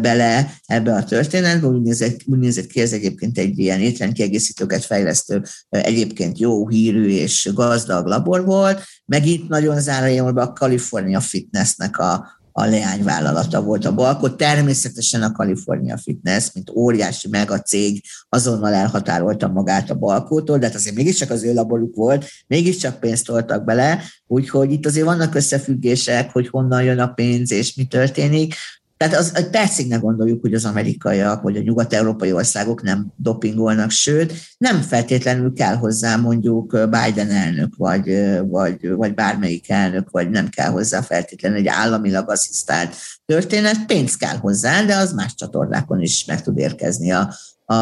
bele 0.00 0.54
ebbe 0.66 0.94
a 0.94 1.04
történetbe, 1.04 1.66
úgy 1.66 1.82
nézett, 1.82 2.20
úgy 2.26 2.38
nézett 2.38 2.66
ki, 2.66 2.80
ez 2.80 2.92
egyébként 2.92 3.38
egy 3.38 3.58
ilyen 3.58 3.80
étrendkiegészítőket 3.80 4.84
fejlesztő, 4.84 5.42
egyébként 5.68 6.38
jó 6.38 6.68
hírű 6.68 7.08
és 7.08 7.50
gazdag 7.54 8.06
labor 8.06 8.44
volt. 8.44 8.82
Megint 9.04 9.48
nagyon 9.48 9.80
zárójelben 9.80 10.46
a 10.46 10.52
California 10.52 11.20
Fitnessnek 11.20 11.98
a, 11.98 12.38
a 12.52 12.64
leányvállalata 12.64 13.62
volt 13.62 13.84
a 13.84 13.94
Balkó. 13.94 14.28
Természetesen 14.28 15.22
a 15.22 15.32
California 15.32 15.98
Fitness, 15.98 16.50
mint 16.54 16.70
óriási 16.70 17.28
meg 17.28 17.50
cég, 17.64 18.04
azonnal 18.28 18.72
elhatárolta 18.72 19.48
magát 19.48 19.90
a 19.90 19.94
Balkótól, 19.94 20.58
de 20.58 20.66
hát 20.66 20.74
azért 20.74 20.96
mégiscsak 20.96 21.30
az 21.30 21.42
ő 21.42 21.54
laboruk 21.54 21.94
volt, 21.94 22.26
mégiscsak 22.46 23.00
pénzt 23.00 23.26
toltak 23.26 23.64
bele, 23.64 24.02
úgyhogy 24.26 24.72
itt 24.72 24.86
azért 24.86 25.06
vannak 25.06 25.34
összefüggések, 25.34 26.32
hogy 26.32 26.48
honnan 26.48 26.82
jön 26.82 26.98
a 26.98 27.12
pénz 27.12 27.52
és 27.52 27.74
mi 27.74 27.84
történik. 27.84 28.54
Tehát 28.98 29.14
az, 29.14 29.30
egy 29.34 29.50
percig 29.50 29.88
ne 29.88 29.96
gondoljuk, 29.96 30.40
hogy 30.40 30.54
az 30.54 30.64
amerikaiak 30.64 31.42
vagy 31.42 31.56
a 31.56 31.60
nyugat-európai 31.60 32.32
országok 32.32 32.82
nem 32.82 33.12
dopingolnak, 33.16 33.90
sőt, 33.90 34.32
nem 34.58 34.80
feltétlenül 34.80 35.52
kell 35.52 35.74
hozzá 35.74 36.16
mondjuk 36.16 36.70
Biden 36.70 37.30
elnök, 37.30 37.76
vagy, 37.76 38.04
vagy, 38.46 38.90
vagy 38.90 39.14
bármelyik 39.14 39.70
elnök, 39.70 40.10
vagy 40.10 40.30
nem 40.30 40.48
kell 40.48 40.70
hozzá 40.70 41.00
feltétlenül 41.00 41.58
egy 41.58 41.66
államilag 41.66 42.30
asszisztált 42.30 42.94
történet, 43.26 43.86
pénz 43.86 44.16
kell 44.16 44.36
hozzá, 44.36 44.82
de 44.82 44.96
az 44.96 45.12
más 45.12 45.34
csatornákon 45.34 46.00
is 46.00 46.24
meg 46.24 46.42
tud 46.42 46.58
érkezni 46.58 47.12
a, 47.12 47.34
a, 47.64 47.74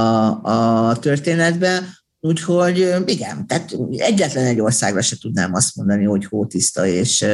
a 0.88 0.98
történetbe. 0.98 1.82
Úgyhogy 2.26 2.94
igen, 3.06 3.46
tehát 3.46 3.76
egyetlen 3.96 4.44
egy 4.44 4.60
országra 4.60 5.02
se 5.02 5.16
tudnám 5.20 5.54
azt 5.54 5.76
mondani, 5.76 6.04
hogy 6.04 6.24
hótiszta 6.24 6.86
és 6.86 7.26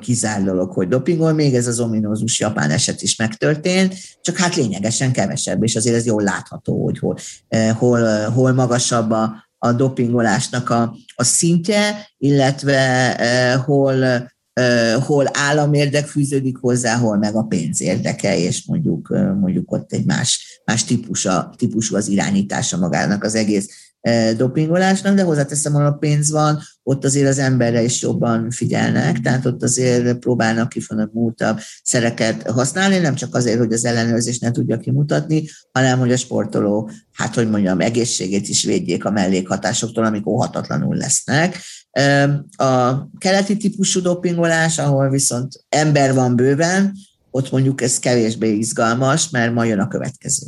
kizár 0.00 0.42
dolog, 0.42 0.72
hogy 0.72 0.88
dopingol. 0.88 1.32
Még 1.32 1.54
ez 1.54 1.66
az 1.66 1.80
ominózus 1.80 2.40
japán 2.40 2.70
eset 2.70 3.02
is 3.02 3.16
megtörtént, 3.16 3.94
csak 4.20 4.36
hát 4.36 4.56
lényegesen 4.56 5.12
kevesebb, 5.12 5.62
és 5.62 5.76
azért 5.76 5.96
ez 5.96 6.06
jól 6.06 6.22
látható, 6.22 6.84
hogy 6.84 6.98
hol, 6.98 7.18
hol, 7.72 8.30
hol 8.30 8.52
magasabb 8.52 9.10
a, 9.10 9.50
a 9.58 9.72
dopingolásnak 9.72 10.70
a, 10.70 10.96
a 11.14 11.24
szintje, 11.24 12.08
illetve 12.18 13.62
hol 13.66 14.26
hol 15.06 15.24
államérdek 15.32 16.06
fűződik 16.06 16.56
hozzá, 16.56 16.96
hol 16.96 17.16
meg 17.16 17.34
a 17.34 17.42
pénz 17.42 17.80
érdeke, 17.80 18.38
és 18.38 18.64
mondjuk, 18.66 19.08
mondjuk 19.40 19.72
ott 19.72 19.92
egy 19.92 20.04
más, 20.04 20.60
más 20.64 20.84
típusa, 20.84 21.54
típusú 21.56 21.96
az 21.96 22.08
irányítása 22.08 22.76
magának 22.76 23.24
az 23.24 23.34
egész 23.34 23.87
dopingolásnak, 24.36 25.14
de 25.14 25.22
hozzáteszem, 25.22 25.74
ahol 25.74 25.86
a 25.86 25.92
pénz 25.92 26.30
van, 26.30 26.60
ott 26.82 27.04
azért 27.04 27.28
az 27.28 27.38
emberre 27.38 27.82
is 27.82 28.02
jobban 28.02 28.50
figyelnek, 28.50 29.20
tehát 29.20 29.46
ott 29.46 29.62
azért 29.62 30.18
próbálnak 30.18 30.68
kifonomultabb 30.68 31.58
szereket 31.82 32.50
használni, 32.50 32.98
nem 32.98 33.14
csak 33.14 33.34
azért, 33.34 33.58
hogy 33.58 33.72
az 33.72 33.84
ellenőrzést 33.84 34.40
ne 34.40 34.50
tudja 34.50 34.78
kimutatni, 34.78 35.48
hanem 35.72 35.98
hogy 35.98 36.12
a 36.12 36.16
sportoló, 36.16 36.90
hát 37.12 37.34
hogy 37.34 37.50
mondjam, 37.50 37.80
egészségét 37.80 38.48
is 38.48 38.64
védjék 38.64 39.04
a 39.04 39.10
mellékhatásoktól, 39.10 40.04
amik 40.04 40.26
óhatatlanul 40.26 40.96
lesznek. 40.96 41.60
A 42.56 43.06
keleti 43.18 43.56
típusú 43.56 44.00
dopingolás, 44.00 44.78
ahol 44.78 45.10
viszont 45.10 45.64
ember 45.68 46.14
van 46.14 46.36
bőven, 46.36 46.92
ott 47.30 47.50
mondjuk 47.50 47.82
ez 47.82 47.98
kevésbé 47.98 48.52
izgalmas, 48.52 49.30
mert 49.30 49.54
ma 49.54 49.64
jön 49.64 49.78
a 49.78 49.88
következő. 49.88 50.46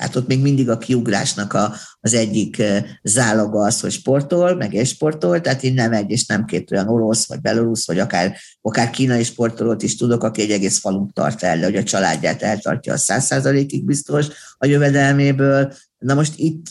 Tehát 0.00 0.16
ott 0.16 0.26
még 0.26 0.40
mindig 0.40 0.70
a 0.70 0.78
kiugrásnak 0.78 1.52
a, 1.52 1.74
az 2.00 2.14
egyik 2.14 2.62
záloga 3.02 3.64
az, 3.64 3.80
hogy 3.80 3.90
sportol, 3.90 4.54
meg 4.54 4.72
és 4.74 4.88
sportol, 4.88 5.40
tehát 5.40 5.62
én 5.62 5.74
nem 5.74 5.92
egy 5.92 6.10
és 6.10 6.26
nem 6.26 6.44
két 6.44 6.70
olyan 6.70 6.88
orosz, 6.88 7.28
vagy 7.28 7.40
belorusz, 7.40 7.86
vagy 7.86 7.98
akár, 7.98 8.36
akár 8.60 8.90
kínai 8.90 9.22
sportolót 9.22 9.82
is 9.82 9.96
tudok, 9.96 10.24
aki 10.24 10.42
egy 10.42 10.50
egész 10.50 10.78
falut 10.78 11.14
tart 11.14 11.42
el, 11.42 11.62
hogy 11.62 11.76
a 11.76 11.82
családját 11.82 12.42
eltartja 12.42 12.92
a 12.92 12.96
száz 12.96 13.24
százalékig 13.24 13.84
biztos 13.84 14.26
a 14.58 14.66
jövedelméből. 14.66 15.72
Na 15.98 16.14
most 16.14 16.32
itt 16.36 16.66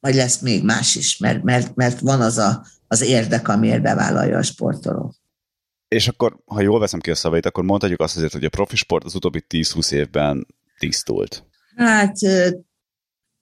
majd 0.00 0.14
lesz 0.14 0.40
még 0.40 0.64
más 0.64 0.94
is, 0.94 1.18
mert, 1.18 1.42
mert, 1.42 1.74
mert 1.74 2.00
van 2.00 2.20
az 2.20 2.38
a, 2.38 2.66
az 2.88 3.00
érdek, 3.00 3.48
amiért 3.48 3.82
bevállalja 3.82 4.38
a 4.38 4.42
sportoló. 4.42 5.14
És 5.88 6.08
akkor, 6.08 6.38
ha 6.44 6.60
jól 6.60 6.80
veszem 6.80 7.00
ki 7.00 7.10
a 7.10 7.14
szavait, 7.14 7.46
akkor 7.46 7.64
mondhatjuk 7.64 8.00
azt 8.00 8.16
azért, 8.16 8.32
hogy 8.32 8.44
a 8.44 8.48
profi 8.48 8.76
sport 8.76 9.04
az 9.04 9.14
utóbbi 9.14 9.44
10-20 9.48 9.92
évben 9.92 10.46
tisztult. 10.78 11.44
Hát 11.76 12.16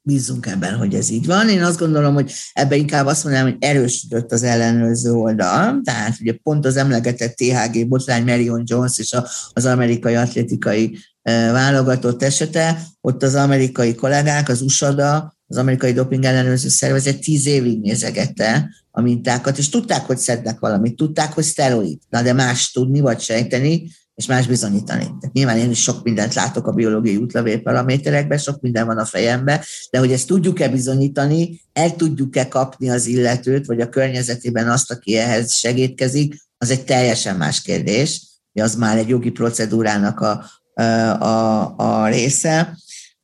bízunk 0.03 0.47
ebben, 0.47 0.77
hogy 0.77 0.95
ez 0.95 1.11
így 1.11 1.27
van. 1.27 1.49
Én 1.49 1.63
azt 1.63 1.79
gondolom, 1.79 2.15
hogy 2.15 2.33
ebbe 2.53 2.77
inkább 2.77 3.07
azt 3.07 3.25
mondanám, 3.25 3.51
hogy 3.51 3.63
erősödött 3.63 4.33
az 4.33 4.43
ellenőrző 4.43 5.13
oldal, 5.13 5.81
tehát 5.85 6.21
ugye 6.21 6.33
pont 6.43 6.67
az 6.67 6.77
emlegetett 6.77 7.37
THG 7.37 7.89
botrány 7.89 8.25
Marion 8.25 8.63
Jones 8.67 8.99
és 8.99 9.17
az 9.53 9.67
amerikai 9.67 10.15
atlétikai 10.15 10.99
e, 11.23 11.53
válogatott 11.53 12.23
esete, 12.23 12.83
ott 13.01 13.23
az 13.23 13.35
amerikai 13.35 13.95
kollégák, 13.95 14.49
az 14.49 14.61
USADA, 14.61 15.39
az 15.47 15.57
amerikai 15.57 15.93
doping 15.93 16.25
ellenőrző 16.25 16.69
szervezet 16.69 17.21
tíz 17.21 17.47
évig 17.47 17.81
nézegette 17.81 18.69
a 18.91 19.01
mintákat, 19.01 19.59
és 19.59 19.69
tudták, 19.69 20.07
hogy 20.07 20.19
szednek 20.19 20.59
valamit, 20.59 20.97
tudták, 20.97 21.33
hogy 21.33 21.45
szteroid. 21.45 21.99
Na 22.09 22.23
de 22.23 22.33
más 22.33 22.71
tudni, 22.71 23.01
vagy 23.01 23.21
sejteni, 23.21 23.91
és 24.21 24.27
más 24.27 24.47
bizonyítani. 24.47 25.03
Tehát 25.03 25.33
nyilván 25.33 25.59
én 25.59 25.71
is 25.71 25.83
sok 25.83 26.03
mindent 26.03 26.35
látok 26.35 26.67
a 26.67 26.73
biológiai 26.73 27.17
útlevél 27.17 27.61
paraméterekben, 27.61 28.39
sok 28.39 28.61
minden 28.61 28.87
van 28.87 28.99
a 28.99 29.05
fejemben, 29.05 29.61
de 29.91 29.99
hogy 29.99 30.13
ezt 30.13 30.27
tudjuk-e 30.27 30.69
bizonyítani, 30.69 31.61
el 31.73 31.97
tudjuk-e 31.97 32.49
kapni 32.49 32.91
az 32.91 33.07
illetőt, 33.07 33.67
vagy 33.67 33.81
a 33.81 33.89
környezetében 33.89 34.69
azt, 34.69 34.91
aki 34.91 35.17
ehhez 35.17 35.55
segítkezik, 35.55 36.35
az 36.59 36.71
egy 36.71 36.85
teljesen 36.85 37.37
más 37.37 37.63
kérdés, 37.63 38.23
az 38.53 38.75
már 38.75 38.99
egy 38.99 39.09
jogi 39.09 39.31
procedúrának 39.31 40.21
a, 40.21 40.45
a, 41.25 41.75
a 41.77 42.09
része. 42.09 42.79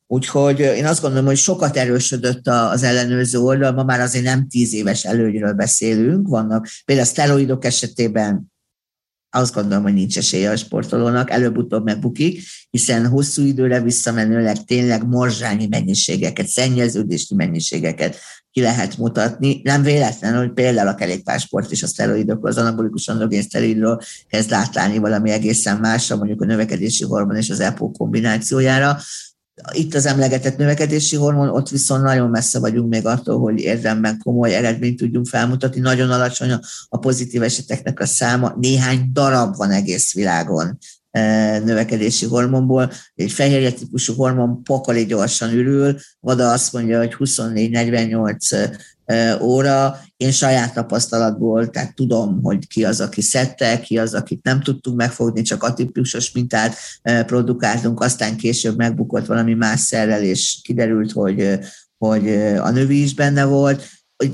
Úgyhogy 0.07 0.59
én 0.59 0.85
azt 0.85 1.01
gondolom, 1.01 1.25
hogy 1.25 1.37
sokat 1.37 1.77
erősödött 1.77 2.47
az 2.47 2.83
ellenőrző 2.83 3.39
oldal, 3.39 3.71
ma 3.71 3.83
már 3.83 3.99
azért 3.99 4.25
nem 4.25 4.47
tíz 4.47 4.73
éves 4.73 5.05
előnyről 5.05 5.53
beszélünk, 5.53 6.27
vannak 6.27 6.67
például 6.85 7.07
a 7.07 7.11
szteroidok 7.11 7.65
esetében 7.65 8.55
azt 9.37 9.53
gondolom, 9.53 9.83
hogy 9.83 9.93
nincs 9.93 10.17
esélye 10.17 10.49
a 10.49 10.55
sportolónak, 10.55 11.31
előbb-utóbb 11.31 11.83
megbukik, 11.83 12.41
hiszen 12.69 13.07
hosszú 13.07 13.43
időre 13.43 13.81
visszamenőleg 13.81 14.63
tényleg 14.65 15.07
morzsányi 15.07 15.67
mennyiségeket, 15.67 16.47
szennyeződési 16.47 17.35
mennyiségeket 17.35 18.17
ki 18.51 18.61
lehet 18.61 18.97
mutatni. 18.97 19.61
Nem 19.63 19.81
véletlen, 19.81 20.37
hogy 20.37 20.51
például 20.53 20.87
a 20.87 20.95
kerékpársport 20.95 21.71
is 21.71 21.83
a 21.83 21.87
szteroidok, 21.87 22.47
az 22.47 22.57
anabolikus 22.57 23.07
androgén 23.07 23.41
szteroidról 23.41 24.01
kezd 24.27 24.51
átlálni 24.51 24.97
valami 24.97 25.29
egészen 25.29 25.77
másra, 25.77 26.15
mondjuk 26.15 26.41
a 26.41 26.45
növekedési 26.45 27.03
hormon 27.03 27.35
és 27.35 27.49
az 27.49 27.59
EPO 27.59 27.91
kombinációjára. 27.91 28.97
Itt 29.71 29.93
az 29.93 30.05
emlegetett 30.05 30.57
növekedési 30.57 31.15
hormon, 31.15 31.49
ott 31.49 31.69
viszont 31.69 32.03
nagyon 32.03 32.29
messze 32.29 32.59
vagyunk 32.59 32.89
még 32.89 33.05
attól, 33.05 33.39
hogy 33.39 33.59
érdemben 33.59 34.19
komoly 34.23 34.55
eredményt 34.55 34.97
tudjunk 34.97 35.27
felmutatni. 35.27 35.79
Nagyon 35.79 36.11
alacsony 36.11 36.51
a 36.89 36.97
pozitív 36.97 37.41
eseteknek 37.41 37.99
a 37.99 38.05
száma, 38.05 38.55
néhány 38.59 39.09
darab 39.11 39.55
van 39.55 39.71
egész 39.71 40.13
világon 40.13 40.77
e, 41.11 41.59
növekedési 41.59 42.25
hormonból. 42.25 42.91
Egy 43.15 43.31
fehérje 43.31 43.71
típusú 43.71 44.13
hormon 44.13 44.63
pokoli 44.63 45.05
gyorsan 45.05 45.53
ürül, 45.53 45.99
Vada 46.19 46.51
azt 46.51 46.73
mondja, 46.73 46.97
hogy 46.97 47.15
24-48 47.19 48.77
óra. 49.41 49.99
Én 50.17 50.31
saját 50.31 50.73
tapasztalatból, 50.73 51.69
tehát 51.69 51.95
tudom, 51.95 52.39
hogy 52.43 52.67
ki 52.67 52.85
az, 52.85 53.01
aki 53.01 53.21
szedte, 53.21 53.79
ki 53.79 53.97
az, 53.97 54.13
akit 54.13 54.43
nem 54.43 54.61
tudtunk 54.61 54.97
megfogni, 54.97 55.41
csak 55.41 55.63
atipiusos 55.63 56.31
mintát 56.31 56.75
produkáltunk, 57.01 58.01
aztán 58.01 58.37
később 58.37 58.77
megbukott 58.77 59.25
valami 59.25 59.53
más 59.53 59.79
szerrel, 59.79 60.23
és 60.23 60.59
kiderült, 60.63 61.11
hogy, 61.11 61.59
hogy 61.97 62.29
a 62.57 62.69
növi 62.69 63.01
is 63.01 63.13
benne 63.13 63.45
volt, 63.45 63.83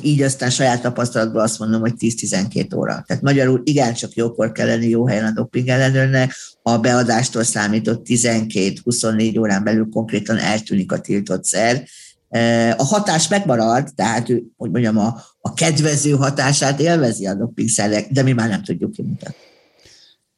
így 0.01 0.21
aztán 0.21 0.49
saját 0.49 0.81
tapasztalatból 0.81 1.41
azt 1.41 1.59
mondom, 1.59 1.81
hogy 1.81 1.93
10-12 1.97 2.75
óra. 2.75 3.03
Tehát 3.07 3.23
magyarul 3.23 3.61
igencsak 3.63 4.13
jókor 4.13 4.51
kell 4.51 4.67
lenni 4.67 4.87
jó 4.87 5.07
helyen 5.07 5.25
a 5.25 5.31
doping 5.31 5.67
ellenőrnek, 5.67 6.33
a 6.61 6.77
beadástól 6.77 7.43
számított 7.43 8.05
12-24 8.09 9.39
órán 9.39 9.63
belül 9.63 9.87
konkrétan 9.89 10.37
eltűnik 10.37 10.91
a 10.91 10.99
tiltott 10.99 11.43
szer, 11.43 11.83
a 12.77 12.83
hatás 12.83 13.27
megmarad, 13.27 13.87
tehát 13.95 14.29
ő, 14.29 14.43
hogy 14.57 14.71
mondjam, 14.71 14.97
a, 14.97 15.21
a 15.41 15.53
kedvező 15.53 16.11
hatását 16.11 16.79
élvezi 16.79 17.25
a 17.25 17.33
dopingszerek, 17.33 18.11
de 18.11 18.23
mi 18.23 18.31
már 18.31 18.49
nem 18.49 18.63
tudjuk 18.63 18.91
kimutatni. 18.91 19.35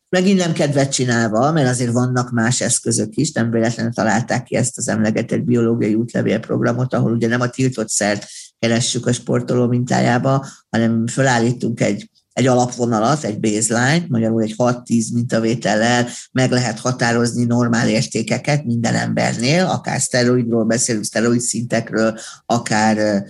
Megint 0.09 0.39
nem 0.39 0.53
kedvet 0.53 0.91
csinálva, 0.91 1.51
mert 1.51 1.69
azért 1.69 1.91
vannak 1.91 2.31
más 2.31 2.61
eszközök 2.61 3.15
is, 3.15 3.31
nem 3.31 3.51
véletlenül 3.51 3.91
találták 3.91 4.43
ki 4.43 4.55
ezt 4.55 4.77
az 4.77 4.87
emlegetett 4.87 5.43
biológiai 5.43 5.93
útlevél 5.93 6.39
programot, 6.39 6.93
ahol 6.93 7.11
ugye 7.11 7.27
nem 7.27 7.41
a 7.41 7.49
tiltott 7.49 7.89
szert 7.89 8.25
keressük 8.59 9.05
a 9.05 9.13
sportoló 9.13 9.67
mintájába, 9.67 10.45
hanem 10.69 11.07
felállítunk 11.07 11.81
egy 11.81 12.09
egy 12.35 12.47
alapvonalat, 12.47 13.23
egy 13.23 13.39
baseline, 13.39 14.05
magyarul 14.07 14.41
egy 14.41 14.55
6-10 14.57 15.13
mintavétellel 15.13 16.07
meg 16.31 16.51
lehet 16.51 16.79
határozni 16.79 17.45
normál 17.45 17.89
értékeket 17.89 18.65
minden 18.65 18.95
embernél, 18.95 19.65
akár 19.65 20.01
szteroidról 20.01 20.63
beszélünk, 20.63 21.05
szteroid 21.05 21.41
szintekről, 21.41 22.19
akár 22.45 23.23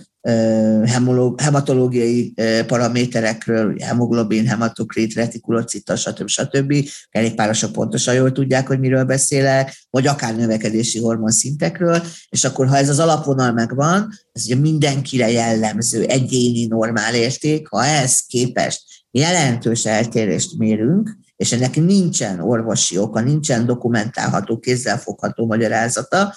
hematológiai 1.36 2.34
paraméterekről, 2.66 3.76
hemoglobin, 3.78 4.46
hematokrit, 4.46 5.14
retikulocita, 5.14 5.96
stb. 5.96 6.28
stb. 6.28 6.74
Kerékpárosok 7.10 7.72
pontosan 7.72 8.14
jól 8.14 8.32
tudják, 8.32 8.66
hogy 8.66 8.78
miről 8.78 9.04
beszélek, 9.04 9.86
vagy 9.90 10.06
akár 10.06 10.36
növekedési 10.36 10.98
hormonszintekről, 10.98 12.02
és 12.28 12.44
akkor 12.44 12.66
ha 12.66 12.76
ez 12.76 12.88
az 12.88 12.98
alapvonal 12.98 13.52
megvan, 13.52 14.08
ez 14.32 14.44
ugye 14.44 14.56
mindenkire 14.56 15.30
jellemző, 15.30 16.02
egyéni 16.02 16.64
normál 16.66 17.14
érték, 17.14 17.68
ha 17.68 17.84
ez 17.84 18.20
képest 18.20 18.95
jelentős 19.10 19.86
eltérést 19.86 20.58
mérünk, 20.58 21.16
és 21.36 21.52
ennek 21.52 21.76
nincsen 21.76 22.40
orvosi 22.40 22.98
oka, 22.98 23.20
nincsen 23.20 23.66
dokumentálható, 23.66 24.58
kézzelfogható 24.58 25.46
magyarázata, 25.46 26.34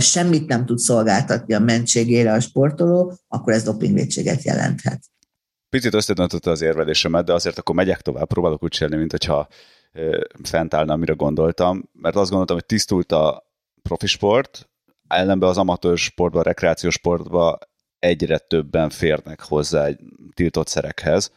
semmit 0.00 0.46
nem 0.48 0.66
tud 0.66 0.78
szolgáltatni 0.78 1.54
a 1.54 1.58
mentségére 1.58 2.32
a 2.32 2.40
sportoló, 2.40 3.18
akkor 3.28 3.52
ez 3.52 3.62
dopingvédséget 3.62 4.42
jelenthet. 4.42 5.00
Picit 5.68 5.94
összedöntötte 5.94 6.50
az 6.50 6.60
érvelésemet, 6.60 7.24
de 7.24 7.32
azért 7.32 7.58
akkor 7.58 7.74
megyek 7.74 8.00
tovább, 8.00 8.26
próbálok 8.26 8.62
úgy 8.62 8.70
csinálni, 8.70 8.96
mint 8.96 9.10
hogyha 9.10 9.48
fent 10.42 10.74
állna, 10.74 10.92
amire 10.92 11.12
gondoltam, 11.12 11.90
mert 11.92 12.16
azt 12.16 12.28
gondoltam, 12.28 12.56
hogy 12.56 12.66
tisztult 12.66 13.12
a 13.12 13.52
profi 13.82 14.06
sport, 14.06 14.68
ellenben 15.08 15.48
az 15.48 15.58
amatőr 15.58 15.98
sportban, 15.98 16.42
rekreációs 16.42 16.94
sportban 16.94 17.58
egyre 17.98 18.38
többen 18.38 18.90
férnek 18.90 19.40
hozzá 19.40 19.88
tiltott 20.34 20.68
szerekhez. 20.68 21.30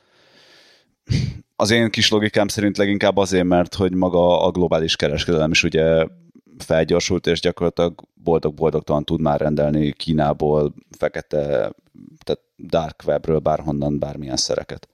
Az 1.56 1.72
én 1.72 1.90
kis 1.90 2.10
logikám 2.10 2.48
szerint 2.48 2.78
leginkább 2.78 3.18
azért, 3.18 3.46
mert 3.46 3.76
hogy 3.76 3.94
maga 3.94 4.42
a 4.42 4.52
globális 4.52 4.96
kereskedelem 4.96 5.52
is 5.52 5.64
ugye 5.64 6.08
felgyorsult, 6.58 7.28
és 7.28 7.40
gyakorlatilag 7.40 8.02
boldog-boldogtalan 8.14 9.04
tud 9.04 9.22
már 9.22 9.40
rendelni 9.40 9.92
Kínából, 9.92 10.74
fekete, 10.98 11.72
tehát 12.24 12.42
dark 12.58 13.04
webről, 13.06 13.40
bárhonnan, 13.40 14.00
bármilyen 14.00 14.36
szereket. 14.36 14.88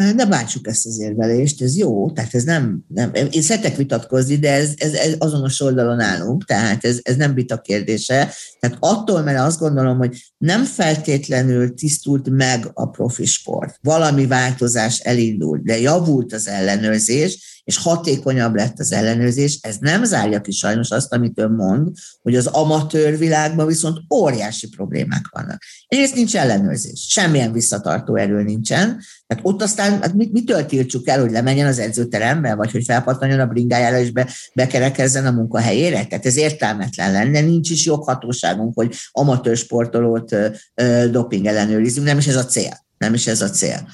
Ne 0.00 0.26
bántsuk 0.26 0.66
ezt 0.66 0.86
az 0.86 1.00
érvelést, 1.00 1.62
ez 1.62 1.76
jó, 1.76 2.10
tehát 2.10 2.34
ez 2.34 2.44
nem, 2.44 2.84
nem 2.88 3.10
én 3.14 3.42
szeretek 3.42 3.76
vitatkozni, 3.76 4.36
de 4.36 4.52
ez, 4.52 4.72
ez, 4.76 4.92
ez 4.92 5.14
azonos 5.18 5.60
oldalon 5.60 6.00
állunk, 6.00 6.44
tehát 6.44 6.84
ez, 6.84 6.98
ez 7.02 7.16
nem 7.16 7.34
vita 7.34 7.60
kérdése. 7.60 8.32
Tehát 8.60 8.76
attól, 8.80 9.22
mert 9.22 9.38
azt 9.38 9.58
gondolom, 9.58 9.98
hogy 9.98 10.32
nem 10.38 10.64
feltétlenül 10.64 11.74
tisztult 11.74 12.30
meg 12.30 12.70
a 12.74 12.86
profi 12.88 13.24
sport. 13.24 13.78
Valami 13.82 14.26
változás 14.26 14.98
elindult, 14.98 15.62
de 15.62 15.80
javult 15.80 16.32
az 16.32 16.48
ellenőrzés, 16.48 17.59
és 17.70 17.76
hatékonyabb 17.76 18.54
lett 18.54 18.78
az 18.78 18.92
ellenőrzés, 18.92 19.58
ez 19.62 19.76
nem 19.80 20.04
zárja 20.04 20.40
ki 20.40 20.50
sajnos 20.50 20.90
azt, 20.90 21.12
amit 21.12 21.38
ön 21.38 21.50
mond, 21.50 21.88
hogy 22.22 22.36
az 22.36 22.46
amatőr 22.46 23.18
világban 23.18 23.66
viszont 23.66 23.98
óriási 24.14 24.68
problémák 24.68 25.28
vannak. 25.30 25.62
Egyrészt 25.86 26.14
nincs 26.14 26.36
ellenőrzés, 26.36 27.06
semmilyen 27.08 27.52
visszatartó 27.52 28.16
erő 28.16 28.42
nincsen, 28.42 29.00
tehát 29.26 29.44
ott 29.44 29.62
aztán 29.62 30.00
hát 30.00 30.14
mit, 30.14 30.32
mitől 30.32 30.66
tiltsuk 30.66 31.08
el, 31.08 31.20
hogy 31.20 31.30
lemenjen 31.30 31.66
az 31.66 31.78
edzőterembe, 31.78 32.54
vagy 32.54 32.70
hogy 32.70 32.84
felpattanjon 32.84 33.40
a 33.40 33.46
bringájára 33.46 33.98
és 33.98 34.10
be, 34.10 34.28
bekerekezzen 34.54 35.26
a 35.26 35.30
munkahelyére? 35.30 36.04
Tehát 36.04 36.26
ez 36.26 36.36
értelmetlen 36.36 37.12
lenne, 37.12 37.40
nincs 37.40 37.70
is 37.70 37.84
joghatóságunk, 37.84 38.74
hogy 38.74 38.94
amatőr 39.10 39.56
sportolót 39.56 40.36
doping 41.10 41.46
ellenőrizzünk, 41.46 42.06
nem 42.06 42.18
is 42.18 42.26
ez 42.26 42.36
a 42.36 42.44
cél. 42.44 42.86
Nem 42.98 43.14
is 43.14 43.26
ez 43.26 43.40
a 43.40 43.50
cél. 43.50 43.88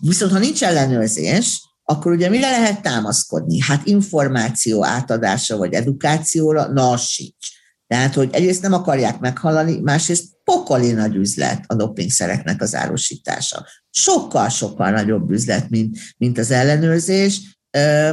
Viszont 0.00 0.32
ha 0.32 0.38
nincs 0.38 0.64
ellenőrzés, 0.64 1.62
akkor 1.84 2.12
ugye 2.12 2.28
mire 2.28 2.50
lehet 2.50 2.82
támaszkodni? 2.82 3.60
Hát 3.60 3.86
információ 3.86 4.84
átadása 4.84 5.56
vagy 5.56 5.72
edukációra, 5.72 6.66
na 6.66 6.90
az 6.90 7.00
sincs. 7.00 7.48
Tehát, 7.86 8.14
hogy 8.14 8.28
egyrészt 8.32 8.62
nem 8.62 8.72
akarják 8.72 9.20
meghallani, 9.20 9.80
másrészt 9.80 10.28
pokoli 10.44 10.92
nagy 10.92 11.14
üzlet 11.14 11.64
a 11.66 11.74
dopingszereknek 11.74 12.62
az 12.62 12.74
árusítása. 12.74 13.66
Sokkal-sokkal 13.90 14.90
nagyobb 14.90 15.30
üzlet, 15.30 15.70
mint, 15.70 15.98
mint 16.16 16.38
az 16.38 16.50
ellenőrzés, 16.50 17.53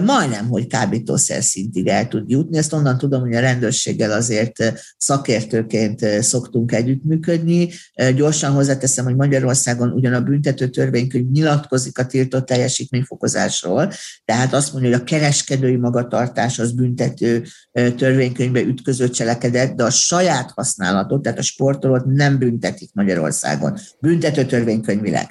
majdnem, 0.06 0.48
hogy 0.50 0.68
kábítószer 0.68 1.44
szintig 1.44 1.88
el 1.88 2.08
tud 2.08 2.30
jutni. 2.30 2.58
Ezt 2.58 2.74
onnan 2.74 2.98
tudom, 2.98 3.22
hogy 3.22 3.36
a 3.36 3.40
rendőrséggel 3.40 4.12
azért 4.12 4.74
szakértőként 4.98 6.06
szoktunk 6.22 6.72
együttműködni. 6.72 7.70
Gyorsan 8.16 8.52
hozzáteszem, 8.52 9.06
hogy 9.06 9.16
Magyarországon 9.16 9.92
ugyan 9.92 10.14
a 10.14 10.22
büntető 10.22 10.68
törvénykönyv 10.68 11.30
nyilatkozik 11.32 11.98
a 11.98 12.06
tiltott 12.06 12.46
teljesítményfokozásról, 12.46 13.92
tehát 14.26 14.54
azt 14.54 14.74
mondja, 14.74 14.92
hogy 14.92 15.00
a 15.00 15.04
kereskedői 15.04 15.76
magatartás 15.76 16.60
az 16.60 16.72
büntető 16.72 17.44
törvénykönyvbe 17.72 18.62
ütköző 18.62 19.10
cselekedet, 19.10 19.76
de 19.76 19.84
a 19.84 19.90
saját 19.90 20.52
használatot, 20.52 21.22
tehát 21.22 21.40
a 21.40 21.42
sportolót 21.42 22.06
nem 22.06 22.38
büntetik 22.38 22.90
Magyarországon, 22.94 23.78
büntető 24.00 24.46
törvénykönyvileg. 24.46 25.28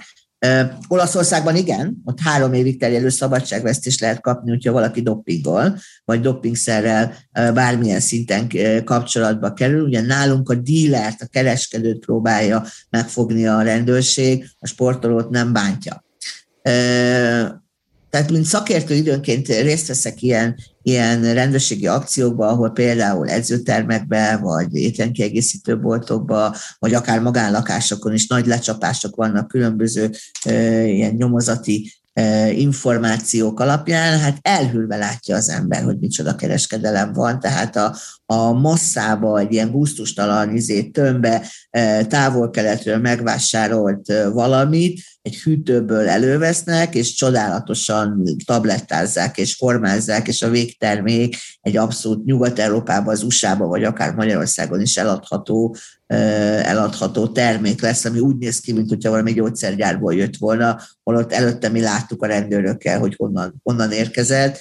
Olaszországban 0.88 1.56
igen, 1.56 2.02
ott 2.04 2.20
három 2.20 2.52
évig 2.52 2.78
terjedő 2.78 3.08
szabadságvesztést 3.08 4.00
lehet 4.00 4.20
kapni, 4.20 4.50
hogyha 4.50 4.72
valaki 4.72 5.02
doppingol, 5.02 5.78
vagy 6.04 6.20
doppingszerrel 6.20 7.14
bármilyen 7.32 8.00
szinten 8.00 8.48
kapcsolatba 8.84 9.52
kerül. 9.52 9.84
Ugye 9.86 10.00
nálunk 10.00 10.48
a 10.48 10.54
dílert, 10.54 11.22
a 11.22 11.26
kereskedőt 11.26 11.98
próbálja 11.98 12.64
megfogni 12.90 13.46
a 13.46 13.62
rendőrség, 13.62 14.50
a 14.58 14.66
sportolót 14.66 15.30
nem 15.30 15.52
bántja. 15.52 16.04
Tehát, 18.10 18.30
mint 18.30 18.44
szakértő 18.44 18.94
időnként 18.94 19.48
részt 19.48 19.86
veszek 19.86 20.22
ilyen, 20.22 20.56
ilyen 20.82 21.34
rendőrségi 21.34 21.86
akciókba, 21.86 22.48
ahol 22.48 22.70
például 22.70 23.28
edzőtermekbe, 23.28 24.36
vagy 24.36 24.74
étlenkiegészítő 24.74 25.80
vagy 26.78 26.94
akár 26.94 27.20
magánlakásokon 27.20 28.12
is 28.12 28.26
nagy 28.26 28.46
lecsapások 28.46 29.16
vannak 29.16 29.48
különböző 29.48 30.10
e, 30.44 30.84
ilyen 30.84 31.14
nyomozati 31.14 31.92
információk 32.54 33.60
alapján, 33.60 34.18
hát 34.18 34.38
elhűlve 34.42 34.96
látja 34.96 35.36
az 35.36 35.48
ember, 35.48 35.82
hogy 35.82 35.98
micsoda 35.98 36.34
kereskedelem 36.34 37.12
van, 37.12 37.40
tehát 37.40 37.76
a, 37.76 37.96
a 38.26 38.52
masszába, 38.52 39.38
egy 39.38 39.52
ilyen 39.52 39.70
gusztustalan 39.70 40.56
izé, 40.56 40.82
tömbbe 40.82 41.46
távol-keletről 42.08 42.98
megvásárolt 42.98 44.12
valamit, 44.32 45.00
egy 45.30 45.40
hűtőből 45.40 46.08
elővesznek, 46.08 46.94
és 46.94 47.14
csodálatosan 47.14 48.24
tablettázzák 48.44 49.38
és 49.38 49.54
formázzák, 49.54 50.28
és 50.28 50.42
a 50.42 50.50
végtermék 50.50 51.36
egy 51.60 51.76
abszolút 51.76 52.24
Nyugat-Európában, 52.24 53.14
az 53.14 53.22
USA-ban, 53.22 53.68
vagy 53.68 53.84
akár 53.84 54.14
Magyarországon 54.14 54.80
is 54.80 54.96
eladható, 54.96 55.76
eladható 56.06 57.28
termék 57.28 57.80
lesz, 57.80 58.04
ami 58.04 58.18
úgy 58.18 58.36
néz 58.36 58.60
ki, 58.60 58.72
mint 58.72 58.88
hogyha 58.88 59.10
valami 59.10 59.32
gyógyszergyárból 59.32 60.14
jött 60.14 60.36
volna, 60.36 60.80
holott 61.02 61.32
előtte 61.32 61.68
mi 61.68 61.80
láttuk 61.80 62.22
a 62.22 62.26
rendőrökkel, 62.26 62.98
hogy 62.98 63.14
honnan, 63.16 63.60
honnan 63.62 63.92
érkezett, 63.92 64.60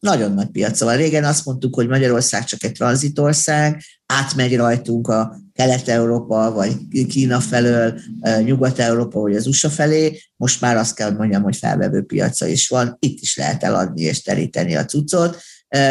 nagyon 0.00 0.32
nagy 0.32 0.48
piaca 0.48 0.84
van. 0.84 0.96
Régen 0.96 1.24
azt 1.24 1.44
mondtuk, 1.44 1.74
hogy 1.74 1.88
Magyarország 1.88 2.44
csak 2.44 2.64
egy 2.64 2.72
tranzitország, 2.72 3.82
átmegy 4.06 4.56
rajtunk 4.56 5.08
a 5.08 5.36
Kelet-Európa, 5.56 6.52
vagy 6.52 6.72
Kína 7.08 7.40
felől, 7.40 8.00
Nyugat-Európa, 8.44 9.20
vagy 9.20 9.36
az 9.36 9.46
USA 9.46 9.70
felé. 9.70 10.20
Most 10.36 10.60
már 10.60 10.76
azt 10.76 10.94
kell, 10.94 11.08
hogy 11.08 11.16
mondjam, 11.16 11.42
hogy 11.42 11.56
felvevő 11.56 12.02
piaca 12.02 12.46
is 12.46 12.68
van. 12.68 12.96
Itt 13.00 13.20
is 13.20 13.36
lehet 13.36 13.62
eladni 13.62 14.02
és 14.02 14.22
teríteni 14.22 14.76
a 14.76 14.84
cuccot. 14.84 15.38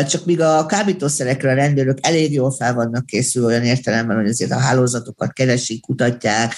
Csak 0.08 0.25
míg 0.25 0.41
a 0.41 0.65
kábítószerekre 0.65 1.51
a 1.51 1.56
rendőrök 1.56 1.97
elég 2.01 2.34
jól 2.34 2.51
fel 2.51 2.73
vannak 2.73 3.06
készülve 3.06 3.47
olyan 3.47 3.63
értelemben, 3.63 4.15
hogy 4.15 4.28
azért 4.28 4.51
a 4.51 4.60
hálózatokat 4.60 5.34
keresik, 5.34 5.82
kutatják, 5.82 6.54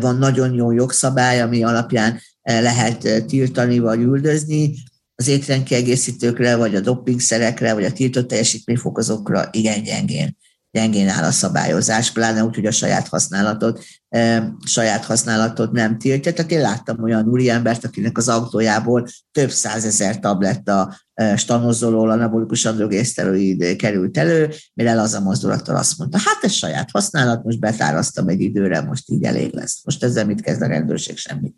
van 0.00 0.18
nagyon 0.18 0.54
jó 0.54 0.72
jogszabály, 0.72 1.40
ami 1.40 1.62
alapján 1.64 2.20
lehet 2.42 3.24
tiltani 3.26 3.78
vagy 3.78 4.00
üldözni, 4.00 4.74
az 5.14 5.28
étrendkiegészítőkre, 5.28 6.56
vagy 6.56 6.74
a 6.74 6.80
doppingszerekre, 6.80 7.74
vagy 7.74 7.84
a 7.84 7.92
tiltott 7.92 8.28
teljesítményfokozókra 8.28 9.48
igen 9.50 9.82
gyengén, 9.82 10.36
gyengén 10.70 11.08
áll 11.08 11.24
a 11.24 11.30
szabályozás, 11.30 12.12
pláne 12.12 12.44
úgy, 12.44 12.54
hogy 12.54 12.66
a 12.66 12.70
saját 12.70 13.08
használatot, 13.08 13.84
e, 14.08 14.52
saját 14.64 15.04
használatot 15.04 15.72
nem 15.72 15.98
tiltja. 15.98 16.32
Tehát 16.32 16.50
én 16.50 16.60
láttam 16.60 17.02
olyan 17.02 17.28
úriembert, 17.28 17.84
akinek 17.84 18.18
az 18.18 18.28
autójából 18.28 19.06
több 19.32 19.50
százezer 19.50 20.18
tabletta 20.18 20.98
e, 21.14 21.36
stanozoló, 21.36 22.04
anabolikus 22.04 22.64
androgészteroid 22.64 23.76
került 23.76 24.18
elő, 24.18 24.54
mire 24.74 25.00
az 25.00 25.14
a 25.14 25.20
mozdulattal 25.20 25.76
azt 25.76 25.98
mondta, 25.98 26.18
hát 26.18 26.38
ez 26.44 26.52
saját 26.52 26.90
használat, 26.90 27.44
most 27.44 27.58
betáraztam 27.58 28.28
egy 28.28 28.40
időre, 28.40 28.80
most 28.80 29.10
így 29.10 29.24
elég 29.24 29.54
lesz. 29.54 29.80
Most 29.84 30.04
ezzel 30.04 30.26
mit 30.26 30.40
kezd 30.40 30.62
a 30.62 30.66
rendőrség? 30.66 31.16
Semmit 31.16 31.54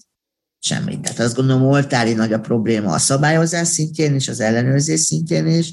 semmit. 0.65 1.01
Tehát 1.01 1.19
azt 1.19 1.35
gondolom, 1.35 1.67
oltári 1.67 2.13
nagy 2.13 2.33
a 2.33 2.41
probléma 2.41 2.93
a 2.93 2.99
szabályozás 2.99 3.69
szintjén 3.69 4.15
is, 4.15 4.29
az 4.29 4.41
ellenőrzés 4.41 5.01
szintjén 5.01 5.47
is, 5.47 5.73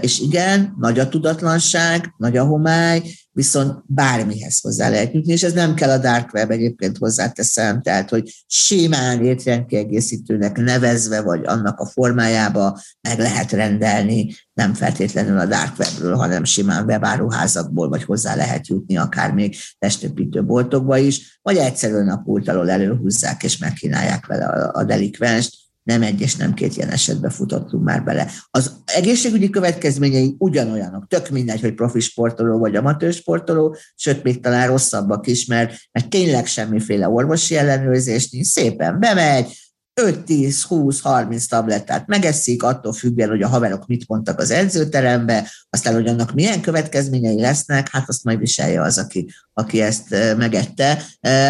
és 0.00 0.20
igen, 0.20 0.74
nagy 0.78 0.98
a 0.98 1.08
tudatlanság, 1.08 2.14
nagy 2.16 2.36
a 2.36 2.44
homály, 2.44 3.02
viszont 3.32 3.82
bármihez 3.86 4.60
hozzá 4.60 4.88
lehet 4.88 5.14
jutni, 5.14 5.32
és 5.32 5.42
ez 5.42 5.52
nem 5.52 5.74
kell 5.74 5.90
a 5.90 5.98
dark 5.98 6.32
web 6.32 6.50
egyébként 6.50 6.98
hozzáteszem, 6.98 7.82
tehát 7.82 8.10
hogy 8.10 8.44
simán 8.46 9.24
étrendkiegészítőnek 9.24 10.56
nevezve, 10.56 11.20
vagy 11.20 11.40
annak 11.44 11.78
a 11.80 11.86
formájába 11.86 12.80
meg 13.08 13.18
lehet 13.18 13.52
rendelni, 13.52 14.34
nem 14.52 14.74
feltétlenül 14.74 15.38
a 15.38 15.46
dark 15.46 15.78
webről, 15.78 16.14
hanem 16.14 16.44
simán 16.44 16.84
webáruházakból, 16.84 17.88
vagy 17.88 18.04
hozzá 18.04 18.34
lehet 18.34 18.66
jutni 18.66 18.96
akár 18.96 19.32
még 19.32 19.56
testépítő 19.78 20.44
boltokba 20.44 20.96
is, 20.96 21.38
vagy 21.42 21.56
egyszerűen 21.56 22.08
a 22.08 22.22
pult 22.24 22.48
alól 22.48 22.70
előhúzzák 22.70 23.42
és 23.42 23.58
megkínálják 23.58 24.26
vele 24.26 24.44
a, 24.44 24.84
delikvenst, 24.84 25.61
nem 25.82 26.02
egy 26.02 26.20
és 26.20 26.36
nem 26.36 26.54
két 26.54 26.76
ilyen 26.76 26.88
esetben 26.88 27.30
futottunk 27.30 27.84
már 27.84 28.04
bele. 28.04 28.30
Az 28.50 28.72
egészségügyi 28.84 29.50
következményei 29.50 30.34
ugyanolyanok, 30.38 31.06
tök 31.08 31.28
mindegy, 31.28 31.60
hogy 31.60 31.74
profi 31.74 32.00
sportoló 32.00 32.58
vagy 32.58 32.76
amatőr 32.76 33.12
sportoló, 33.12 33.76
sőt, 33.94 34.22
még 34.22 34.40
talán 34.40 34.66
rosszabbak 34.66 35.26
is, 35.26 35.46
mert, 35.46 35.74
mert 35.92 36.08
tényleg 36.08 36.46
semmiféle 36.46 37.08
orvosi 37.08 37.56
ellenőrzés 37.56 38.30
nincs, 38.30 38.46
szépen 38.46 39.00
bemegy, 39.00 39.56
5-10-20-30 40.00 41.48
tablettát 41.48 42.06
megeszik, 42.06 42.62
attól 42.62 42.92
függően, 42.92 43.28
hogy 43.28 43.42
a 43.42 43.48
haverok 43.48 43.86
mit 43.86 44.08
mondtak 44.08 44.38
az 44.38 44.50
edzőterembe, 44.50 45.50
aztán, 45.70 45.94
hogy 45.94 46.06
annak 46.06 46.32
milyen 46.32 46.60
következményei 46.60 47.40
lesznek, 47.40 47.88
hát 47.90 48.08
azt 48.08 48.24
majd 48.24 48.38
viselje 48.38 48.82
az, 48.82 48.98
aki, 48.98 49.30
aki 49.52 49.80
ezt 49.80 50.10
megette. 50.36 51.02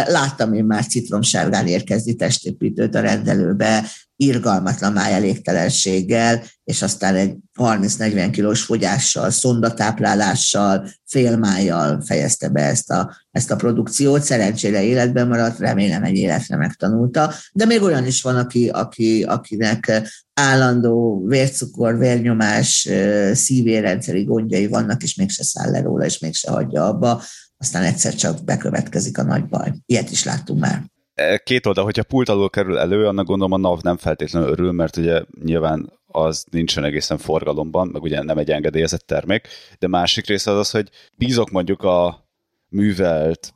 Láttam 0.06 0.52
én 0.52 0.64
már 0.64 0.86
citromsárgán 0.86 1.66
érkezni 1.66 2.14
testépítőt 2.14 2.94
a 2.94 3.00
rendelőbe, 3.00 3.84
irgalmatlan 4.22 4.92
májelégtelenséggel, 4.92 6.42
és 6.64 6.82
aztán 6.82 7.14
egy 7.14 7.36
30-40 7.58 8.28
kilós 8.32 8.62
fogyással, 8.62 9.30
szondatáplálással, 9.30 10.88
félmájjal 11.06 12.02
fejezte 12.06 12.48
be 12.48 12.60
ezt 12.60 12.90
a, 12.90 13.16
ezt 13.30 13.50
a 13.50 13.56
produkciót. 13.56 14.22
Szerencsére 14.22 14.82
életben 14.82 15.28
maradt, 15.28 15.58
remélem 15.58 16.02
egy 16.02 16.14
életre 16.14 16.56
megtanulta, 16.56 17.32
de 17.52 17.64
még 17.64 17.82
olyan 17.82 18.06
is 18.06 18.22
van, 18.22 18.36
aki, 18.36 18.68
aki, 18.68 19.22
akinek 19.22 20.02
állandó 20.34 21.24
vércukor, 21.26 21.98
vérnyomás, 21.98 22.88
szívérendszeri 23.32 24.24
gondjai 24.24 24.66
vannak, 24.66 25.02
és 25.02 25.14
mégse 25.14 25.44
száll 25.44 25.70
le 25.70 25.80
róla, 25.80 26.04
és 26.04 26.18
mégse 26.18 26.50
hagyja 26.50 26.86
abba, 26.86 27.22
aztán 27.58 27.82
egyszer 27.82 28.14
csak 28.14 28.44
bekövetkezik 28.44 29.18
a 29.18 29.22
nagy 29.22 29.46
baj. 29.46 29.72
Ilyet 29.86 30.10
is 30.10 30.24
láttunk 30.24 30.60
már. 30.60 30.91
E, 31.14 31.38
két 31.38 31.66
oldal, 31.66 31.84
hogyha 31.84 32.02
pult 32.02 32.28
alól 32.28 32.50
kerül 32.50 32.78
elő, 32.78 33.06
annak 33.06 33.26
gondolom 33.26 33.52
a 33.52 33.68
NAV 33.68 33.80
nem 33.82 33.96
feltétlenül 33.96 34.48
örül, 34.48 34.72
mert 34.72 34.96
ugye 34.96 35.22
nyilván 35.42 35.92
az 36.06 36.44
nincsen 36.50 36.84
egészen 36.84 37.18
forgalomban, 37.18 37.88
meg 37.88 38.02
ugye 38.02 38.22
nem 38.22 38.38
egy 38.38 38.50
engedélyezett 38.50 39.06
termék, 39.06 39.48
de 39.78 39.86
másik 39.86 40.26
része 40.26 40.50
az 40.50 40.58
az, 40.58 40.70
hogy 40.70 40.90
bízok 41.16 41.50
mondjuk 41.50 41.82
a 41.82 42.28
művelt 42.68 43.54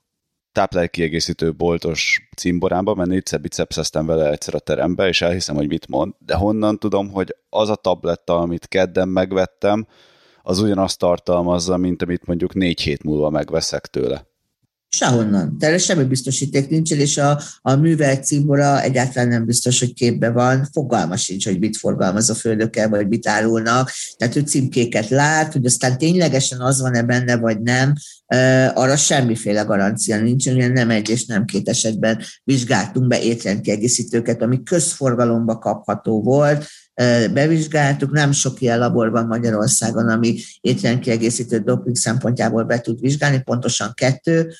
táplálékkiegészítő 0.53 1.55
boltos 1.55 2.29
cimborámba 2.37 2.95
menni, 2.95 3.21
bicepszeztem 3.41 4.07
vele 4.07 4.31
egyszer 4.31 4.55
a 4.55 4.59
terembe, 4.59 5.09
és 5.09 5.23
elhiszem, 5.23 5.57
hogy 5.57 5.69
mit 5.69 5.89
mond, 5.89 6.13
de 6.19 6.35
honnan 6.35 6.79
tudom, 6.79 7.11
hogy 7.11 7.37
az 7.49 7.69
a 7.69 7.75
tabletta, 7.75 8.39
amit 8.39 8.67
kedden 8.67 9.09
megvettem, 9.09 9.87
az 10.43 10.61
ugyanazt 10.61 10.99
tartalmazza, 10.99 11.77
mint 11.77 12.03
amit 12.03 12.27
mondjuk 12.27 12.55
négy 12.55 12.81
hét 12.81 13.03
múlva 13.03 13.31
megveszek 13.31 13.87
tőle. 13.87 14.27
Sehonnan. 14.97 15.59
Tehát 15.59 15.81
semmi 15.81 16.05
biztosíték 16.05 16.69
nincsen, 16.69 16.99
és 16.99 17.19
a, 17.19 17.41
a 17.63 17.75
művelt 17.75 18.25
cimbora 18.25 18.83
egyáltalán 18.83 19.29
nem 19.29 19.45
biztos, 19.47 19.79
hogy 19.79 19.95
képbe 19.95 20.31
van. 20.31 20.69
Fogalma 20.73 21.17
sincs, 21.17 21.45
hogy 21.45 21.59
mit 21.59 21.77
forgalmaz 21.77 22.31
a 22.31 22.35
földökkel, 22.35 22.89
vagy 22.89 23.09
mit 23.09 23.29
árulnak. 23.29 23.91
Tehát 24.17 24.37
ő 24.37 24.41
címkéket 24.41 25.09
lát, 25.09 25.53
hogy 25.53 25.67
aztán 25.67 25.99
ténylegesen 25.99 26.61
az 26.61 26.81
van-e 26.81 27.03
benne, 27.03 27.37
vagy 27.37 27.61
nem, 27.61 27.93
arra 28.75 28.97
semmiféle 28.97 29.63
garancia 29.63 30.21
nincs, 30.21 30.47
ugye 30.47 30.69
nem 30.69 30.91
egy 30.91 31.09
és 31.09 31.27
nem 31.27 31.45
két 31.45 31.69
esetben 31.69 32.23
vizsgáltunk 32.45 33.07
be 33.07 33.23
étrendkiegészítőket, 33.23 34.43
ami 34.43 34.63
közforgalomba 34.63 35.59
kapható 35.59 36.23
volt, 36.23 36.67
bevizsgáltuk, 37.33 38.11
nem 38.11 38.33
sok 38.33 38.61
ilyen 38.61 38.79
labor 38.79 39.11
van 39.11 39.27
Magyarországon, 39.27 40.09
ami 40.09 40.39
étrendkiegészítő 40.61 41.59
doping 41.59 41.97
szempontjából 41.97 42.65
be 42.65 42.81
tud 42.81 43.01
vizsgálni, 43.01 43.43
pontosan 43.45 43.93
kettő, 43.95 44.53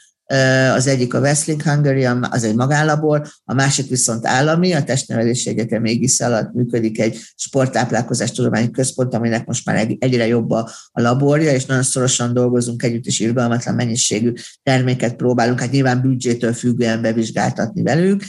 az 0.75 0.87
egyik 0.87 1.15
a 1.15 1.21
Westling 1.21 1.63
Hungary, 1.63 2.05
az 2.05 2.45
egy 2.45 2.55
magánlabor, 2.55 3.27
a 3.45 3.55
másik 3.55 3.89
viszont 3.89 4.27
állami, 4.27 4.73
a 4.73 4.85
Testnevelési 4.85 5.49
Egyetem 5.51 5.85
égisze 5.85 6.27
alatt 6.27 6.53
működik 6.53 7.01
egy 7.01 7.19
sporttáplálkozás 7.37 8.33
tudományi 8.33 8.71
központ, 8.71 9.15
aminek 9.15 9.47
most 9.47 9.67
már 9.67 9.87
egyre 9.99 10.27
jobb 10.27 10.51
a, 10.51 10.71
laborja, 10.93 11.53
és 11.53 11.67
nagyon 11.67 11.83
szorosan 11.83 12.35
dolgozunk 12.35 12.83
együtt, 12.83 13.07
és 13.07 13.21
irgalmatlan 13.21 13.75
mennyiségű 13.75 14.33
terméket 14.63 15.17
próbálunk, 15.17 15.61
hát 15.61 15.71
nyilván 15.71 16.01
büdzsétől 16.01 16.53
függően 16.53 17.03
bevizsgáltatni 17.03 17.83
velük, 17.83 18.23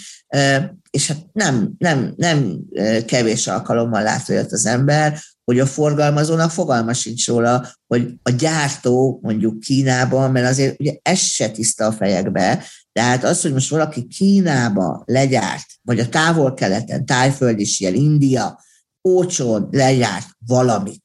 és 0.90 1.08
hát 1.08 1.26
nem, 1.34 1.74
nem, 1.78 2.14
nem 2.16 2.60
kevés 3.06 3.48
alkalommal 3.48 4.04
látja 4.04 4.46
az 4.50 4.66
ember, 4.66 5.20
hogy 5.48 5.60
a 5.60 5.66
forgalmazónak 5.66 6.52
fogalma 6.52 6.94
sincs 6.94 7.28
róla, 7.28 7.68
hogy 7.88 8.14
a 8.24 8.30
gyártó 8.30 9.20
mondjuk 9.22 9.60
Kínában, 9.60 10.32
mert 10.32 10.50
azért 10.50 10.80
ugye 10.80 10.94
ez 11.02 11.20
se 11.20 11.50
tiszta 11.50 11.86
a 11.86 11.92
fejekbe, 11.92 12.64
tehát 12.92 13.24
az, 13.24 13.42
hogy 13.42 13.54
most 13.54 13.70
valaki 13.70 14.08
Kínába 14.08 15.04
legyárt, 15.06 15.66
vagy 15.82 16.00
a 16.00 16.10
távol-keleten, 16.10 17.06
Tájföld 17.06 17.60
is 17.60 17.80
ilyen, 17.80 17.94
India, 17.94 18.64
ócsón 19.08 19.68
legyárt 19.72 20.28
valamit, 20.48 21.04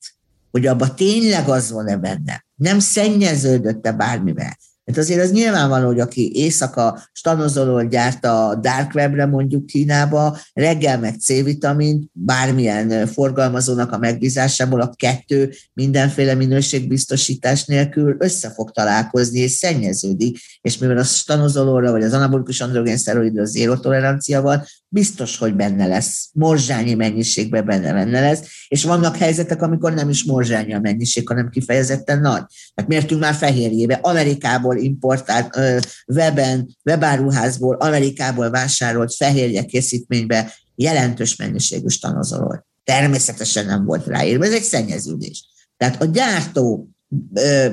hogy 0.50 0.66
abban 0.66 0.96
tényleg 0.96 1.48
az 1.48 1.70
van-e 1.70 1.96
benne, 1.96 2.44
nem 2.54 2.78
szennyeződött-e 2.78 3.92
bármivel, 3.92 4.58
Hát 4.86 4.96
azért 4.96 5.22
az 5.22 5.32
nyilvánvaló, 5.32 5.86
hogy 5.86 6.00
aki 6.00 6.32
éjszaka 6.34 7.02
stanozolol 7.12 7.84
gyárta 7.84 8.48
a 8.48 8.54
dark 8.54 8.94
webre 8.94 9.26
mondjuk 9.26 9.66
Kínába, 9.66 10.38
reggel 10.52 10.98
meg 10.98 11.14
C-vitamint, 11.20 12.10
bármilyen 12.12 13.06
forgalmazónak 13.06 13.92
a 13.92 13.98
megbízásából 13.98 14.80
a 14.80 14.94
kettő 14.96 15.52
mindenféle 15.72 16.34
minőségbiztosítás 16.34 17.64
nélkül 17.64 18.16
össze 18.18 18.50
fog 18.50 18.70
találkozni 18.70 19.38
és 19.38 19.50
szennyeződik, 19.50 20.38
és 20.60 20.78
mivel 20.78 20.98
a 20.98 21.04
stanozolóra 21.04 21.90
vagy 21.90 22.02
az 22.02 22.12
anabolikus 22.12 22.60
androgén 22.60 22.96
szteroidra 22.96 23.44
zéro 23.44 23.78
tolerancia 23.78 24.42
van, 24.42 24.62
biztos, 24.92 25.38
hogy 25.38 25.54
benne 25.54 25.86
lesz, 25.86 26.28
morzsányi 26.32 26.94
mennyiségben 26.94 27.64
benne, 27.64 27.92
benne 27.92 28.20
lesz, 28.20 28.40
és 28.68 28.84
vannak 28.84 29.16
helyzetek, 29.16 29.62
amikor 29.62 29.94
nem 29.94 30.08
is 30.08 30.24
morzsányi 30.24 30.74
a 30.74 30.80
mennyiség, 30.80 31.28
hanem 31.28 31.48
kifejezetten 31.48 32.20
nagy. 32.20 32.42
Tehát 32.74 32.90
mértünk 32.90 33.20
már 33.20 33.34
fehérjébe, 33.34 33.98
Amerikából 34.02 34.76
importált, 34.76 35.58
weben, 36.06 36.76
webáruházból, 36.84 37.76
Amerikából 37.76 38.50
vásárolt 38.50 39.14
fehérje 39.14 39.64
készítménybe 39.64 40.54
jelentős 40.74 41.36
mennyiségű 41.36 41.88
stanozolol. 41.88 42.66
Természetesen 42.84 43.66
nem 43.66 43.84
volt 43.84 44.06
ráírva, 44.06 44.44
ez 44.44 44.52
egy 44.52 44.62
szennyeződés. 44.62 45.44
Tehát 45.76 46.02
a 46.02 46.04
gyártó 46.04 46.88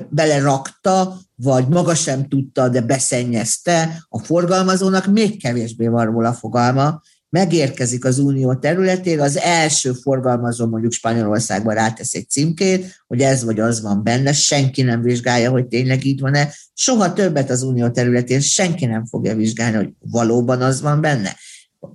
belerakta, 0.10 1.20
vagy 1.42 1.68
maga 1.68 1.96
sem 1.96 2.28
tudta, 2.28 2.70
de 2.70 2.82
beszennyezte, 2.82 4.06
a 4.10 4.20
forgalmazónak 4.20 5.06
még 5.06 5.42
kevésbé 5.42 5.88
van 5.88 6.06
róla 6.06 6.34
fogalma, 6.34 7.02
megérkezik 7.30 8.06
az 8.06 8.18
unió 8.18 8.56
területére, 8.56 9.24
az 9.24 9.38
első 9.38 9.94
forgalmazó 9.94 10.68
mondjuk 10.68 10.92
Spanyolországban 10.92 11.74
rátesz 11.74 12.14
egy 12.14 12.30
címkét, 12.30 13.04
hogy 13.08 13.22
ez 13.22 13.44
vagy 13.44 13.60
az 13.60 13.82
van 13.82 14.04
benne, 14.04 14.34
senki 14.34 14.82
nem 14.82 15.02
vizsgálja, 15.02 15.52
hogy 15.52 15.68
tényleg 15.68 16.06
így 16.06 16.20
van-e, 16.20 16.54
soha 16.74 17.14
többet 17.14 17.50
az 17.50 17.62
unió 17.62 17.90
területén 17.90 18.40
senki 18.40 18.86
nem 18.86 19.06
fogja 19.06 19.36
vizsgálni, 19.36 19.76
hogy 19.76 19.94
valóban 20.00 20.62
az 20.62 20.82
van 20.82 21.02
benne. 21.02 21.36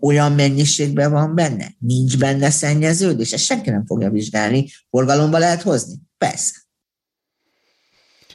Olyan 0.00 0.32
mennyiségben 0.32 1.10
van 1.10 1.34
benne, 1.34 1.74
nincs 1.78 2.18
benne 2.18 2.50
szennyeződés, 2.50 3.32
ezt 3.32 3.44
senki 3.44 3.70
nem 3.70 3.86
fogja 3.86 4.10
vizsgálni, 4.10 4.68
forgalomba 4.90 5.38
lehet 5.38 5.62
hozni? 5.62 5.94
Persze. 6.18 6.52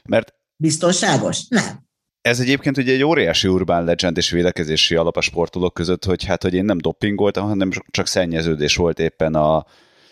Mert 0.04 0.39
Biztonságos? 0.62 1.48
Nem. 1.48 1.88
Ez 2.22 2.40
egyébként 2.40 2.78
ugye 2.78 2.94
egy 2.94 3.04
óriási 3.04 3.48
urbán 3.48 3.84
legend 3.84 4.18
és 4.18 4.30
védekezési 4.30 4.96
alap 4.96 5.18
a 5.18 5.22
sportolók 5.22 5.74
között, 5.74 6.06
hogy 6.06 6.24
hát, 6.24 6.44
hogy 6.44 6.54
én 6.54 6.66
nem 6.66 6.78
doppingoltam, 6.78 7.48
hanem 7.48 7.70
csak 7.92 8.08
szennyeződés 8.08 8.76
volt 8.76 9.00
éppen 9.00 9.36
a 9.36 9.66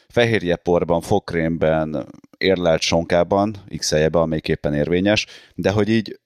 fehérjeporban, 0.08 1.02
fokrémben, 1.02 2.08
érlelt 2.38 2.82
sonkában, 2.82 3.56
x 3.78 3.92
amelyik 4.12 4.48
éppen 4.48 4.74
érvényes, 4.74 5.26
de 5.56 5.72
hogy 5.72 5.90
így 5.90 6.20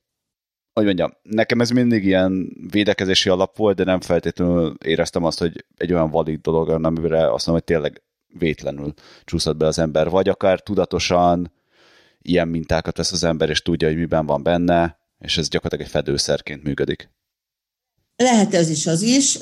hogy 0.74 0.86
mondjam, 0.86 1.12
nekem 1.22 1.62
ez 1.62 1.70
mindig 1.70 2.06
ilyen 2.06 2.58
védekezési 2.72 3.30
alap 3.30 3.58
volt, 3.58 3.76
de 3.76 3.84
nem 3.84 4.02
feltétlenül 4.02 4.76
éreztem 4.84 5.24
azt, 5.24 5.40
hogy 5.40 5.66
egy 5.78 5.94
olyan 5.94 6.10
valid 6.10 6.42
dolog, 6.42 6.70
amire 6.70 7.34
azt 7.34 7.48
mondom, 7.48 7.54
hogy 7.54 7.64
tényleg 7.64 8.02
vétlenül 8.38 8.94
csúszott 9.24 9.58
be 9.58 9.66
az 9.66 9.80
ember, 9.80 10.10
vagy 10.10 10.30
akár 10.30 10.60
tudatosan 10.60 11.52
ilyen 12.22 12.48
mintákat 12.48 12.98
vesz 12.98 13.12
az 13.12 13.24
ember, 13.24 13.50
és 13.50 13.62
tudja, 13.62 13.88
hogy 13.88 13.98
miben 13.98 14.26
van 14.26 14.44
benne, 14.44 14.98
és 15.20 15.38
ez 15.38 15.50
gyakorlatilag 15.50 15.86
egy 15.86 15.92
fedőszerként 15.92 16.64
működik. 16.64 17.10
Lehet 18.16 18.54
ez 18.54 18.70
is 18.70 18.88
az 18.88 19.02
is. 19.02 19.36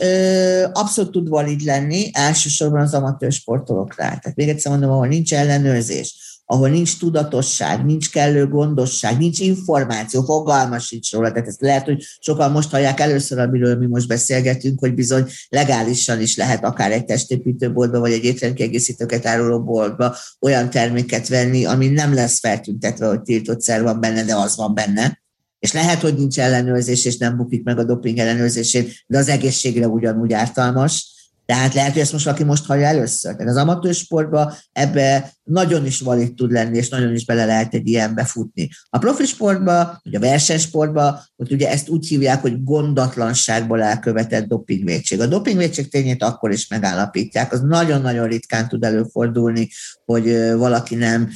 Abszolút 0.71 1.11
tud 1.11 1.27
valid 1.27 1.61
lenni, 1.61 2.09
elsősorban 2.13 2.81
az 2.81 2.93
amatőr 2.93 3.31
sportolóknál. 3.31 4.19
Tehát 4.19 4.35
még 4.35 4.49
egyszer 4.49 4.71
mondom, 4.71 4.89
ahol 4.89 5.07
nincs 5.07 5.33
ellenőrzés, 5.33 6.28
ahol 6.51 6.69
nincs 6.69 6.97
tudatosság, 6.97 7.85
nincs 7.85 8.11
kellő 8.11 8.47
gondosság, 8.47 9.17
nincs 9.17 9.39
információ, 9.39 10.23
fogalma 10.23 10.79
sincs 10.79 11.11
róla. 11.11 11.31
Tehát 11.31 11.47
ezt 11.47 11.61
lehet, 11.61 11.85
hogy 11.85 12.03
sokan 12.19 12.51
most 12.51 12.71
hallják 12.71 12.99
először, 12.99 13.39
amiről 13.39 13.77
mi 13.77 13.85
most 13.85 14.07
beszélgetünk, 14.07 14.79
hogy 14.79 14.93
bizony 14.93 15.25
legálisan 15.49 16.21
is 16.21 16.37
lehet 16.37 16.63
akár 16.63 16.91
egy 16.91 17.05
testépítőboltba, 17.05 17.99
vagy 17.99 18.11
egy 18.11 18.23
étrendkiegészítőket 18.23 19.25
áruló 19.25 19.63
boltba 19.63 20.15
olyan 20.39 20.69
terméket 20.69 21.27
venni, 21.27 21.65
ami 21.65 21.87
nem 21.87 22.13
lesz 22.13 22.39
feltüntetve, 22.39 23.07
hogy 23.07 23.21
tiltott 23.21 23.61
szer 23.61 23.83
van 23.83 23.99
benne, 23.99 24.23
de 24.23 24.35
az 24.35 24.55
van 24.55 24.73
benne. 24.73 25.21
És 25.59 25.73
lehet, 25.73 26.01
hogy 26.01 26.15
nincs 26.15 26.39
ellenőrzés, 26.39 27.05
és 27.05 27.17
nem 27.17 27.37
bukik 27.37 27.63
meg 27.63 27.79
a 27.79 27.83
doping 27.83 28.17
ellenőrzésén, 28.17 28.87
de 29.07 29.17
az 29.17 29.29
egészségre 29.29 29.87
ugyanúgy 29.87 30.33
ártalmas 30.33 31.17
tehát 31.49 31.73
lehet, 31.73 31.91
hogy 31.91 32.01
ezt 32.01 32.11
most 32.11 32.25
valaki 32.25 32.43
most 32.43 32.65
hallja 32.65 32.87
először. 32.87 33.35
Tehát 33.35 33.51
az 33.51 33.57
amatőr 33.57 33.93
sportban 33.93 34.53
ebbe 34.71 35.33
nagyon 35.49 35.85
is 35.85 35.99
valid 35.99 36.33
tud 36.33 36.51
lenni, 36.51 36.77
és 36.77 36.89
nagyon 36.89 37.13
is 37.13 37.25
bele 37.25 37.45
lehet 37.45 37.73
egy 37.73 37.87
ilyenbe 37.87 38.25
futni. 38.25 38.69
A 38.89 38.97
profi 38.97 39.25
sportban, 39.25 39.99
vagy 40.03 40.15
a 40.15 40.19
versenysportban, 40.19 41.19
hogy 41.35 41.51
ugye 41.51 41.69
ezt 41.69 41.89
úgy 41.89 42.07
hívják, 42.07 42.41
hogy 42.41 42.63
gondatlanságból 42.63 43.81
elkövetett 43.81 44.47
dopingvédség. 44.47 45.19
A 45.19 45.25
dopingvédség 45.25 45.89
tényét 45.89 46.23
akkor 46.23 46.51
is 46.51 46.67
megállapítják. 46.67 47.53
Az 47.53 47.61
nagyon-nagyon 47.61 48.27
ritkán 48.27 48.67
tud 48.67 48.83
előfordulni, 48.83 49.69
hogy 50.05 50.53
valaki 50.57 50.95
nem 50.95 51.29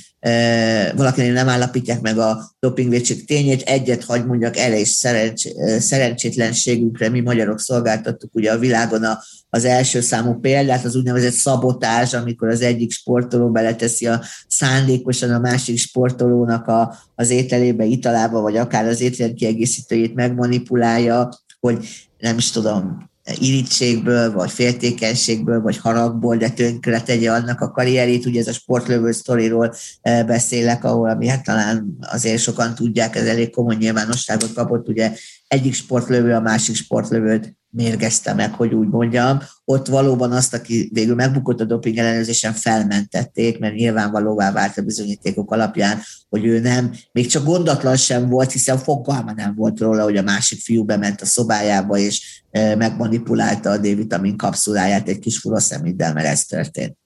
valakinél 0.95 1.33
nem 1.33 1.49
állapítják 1.49 2.01
meg 2.01 2.17
a 2.17 2.55
dopingvédség 2.59 3.25
tényét, 3.25 3.61
egyet 3.61 4.03
hagy 4.03 4.25
mondjak 4.25 4.57
el, 4.57 4.73
és 4.73 4.87
szerencs, 4.89 5.43
szerencsétlenségünkre 5.79 7.09
mi 7.09 7.19
magyarok 7.19 7.59
szolgáltattuk 7.59 8.35
ugye 8.35 8.51
a 8.51 8.57
világon 8.57 9.03
a, 9.03 9.19
az 9.49 9.65
első 9.65 10.01
számú 10.01 10.39
példát, 10.39 10.85
az 10.85 10.95
úgynevezett 10.95 11.31
szabotás, 11.33 12.13
amikor 12.13 12.49
az 12.49 12.61
egyik 12.61 12.91
sportoló 12.91 13.51
beleteszi 13.51 14.02
a 14.05 14.21
szándékosan 14.47 15.31
a 15.31 15.39
másik 15.39 15.77
sportolónak 15.77 16.67
a, 16.67 16.95
az 17.15 17.29
ételébe, 17.29 17.85
italába, 17.85 18.41
vagy 18.41 18.57
akár 18.57 18.85
az 18.85 19.01
étrendkiegészítőjét 19.01 20.13
megmanipulálja, 20.13 21.29
hogy 21.59 21.87
nem 22.17 22.37
is 22.37 22.51
tudom, 22.51 23.11
irítségből, 23.39 24.31
vagy 24.31 24.51
féltékenységből, 24.51 25.61
vagy 25.61 25.77
haragból, 25.77 26.37
de 26.37 26.49
tönkre 26.49 27.01
tegye 27.01 27.31
annak 27.31 27.61
a 27.61 27.71
karrierét. 27.71 28.25
Ugye 28.25 28.39
ez 28.39 28.47
a 28.47 28.53
sportlövő 28.53 29.11
sztoriról 29.11 29.73
eh, 30.01 30.25
beszélek, 30.25 30.83
ahol 30.83 31.09
ami 31.09 31.27
hát 31.27 31.43
talán 31.43 31.97
azért 32.11 32.41
sokan 32.41 32.75
tudják, 32.75 33.15
ez 33.15 33.25
elég 33.25 33.49
komoly 33.49 33.75
nyilvánosságot 33.75 34.53
kapott, 34.53 34.87
ugye 34.87 35.11
egyik 35.53 35.73
sportlövő 35.73 36.33
a 36.33 36.39
másik 36.39 36.75
sportlövőt 36.75 37.55
mérgezte 37.69 38.33
meg, 38.33 38.53
hogy 38.53 38.73
úgy 38.73 38.87
mondjam. 38.87 39.39
Ott 39.65 39.87
valóban 39.87 40.31
azt, 40.31 40.53
aki 40.53 40.89
végül 40.93 41.15
megbukott 41.15 41.61
a 41.61 41.65
doping 41.65 41.97
ellenőrzésen, 41.97 42.53
felmentették, 42.53 43.59
mert 43.59 43.75
nyilvánvalóvá 43.75 44.51
vált 44.51 44.77
a 44.77 44.81
bizonyítékok 44.81 45.51
alapján, 45.51 45.99
hogy 46.29 46.45
ő 46.45 46.59
nem, 46.59 46.93
még 47.11 47.27
csak 47.27 47.43
gondatlan 47.43 47.95
sem 47.95 48.29
volt, 48.29 48.51
hiszen 48.51 48.77
fogalma 48.77 49.33
nem 49.33 49.55
volt 49.55 49.79
róla, 49.79 50.03
hogy 50.03 50.17
a 50.17 50.21
másik 50.21 50.59
fiú 50.59 50.83
bement 50.83 51.21
a 51.21 51.25
szobájába, 51.25 51.97
és 51.97 52.43
e, 52.51 52.75
megmanipulálta 52.75 53.69
a 53.69 53.77
D-vitamin 53.77 54.37
kapszuláját 54.37 55.07
egy 55.07 55.19
kis 55.19 55.37
furaszemiddel, 55.37 56.13
mert 56.13 56.27
ez 56.27 56.45
történt. 56.45 56.97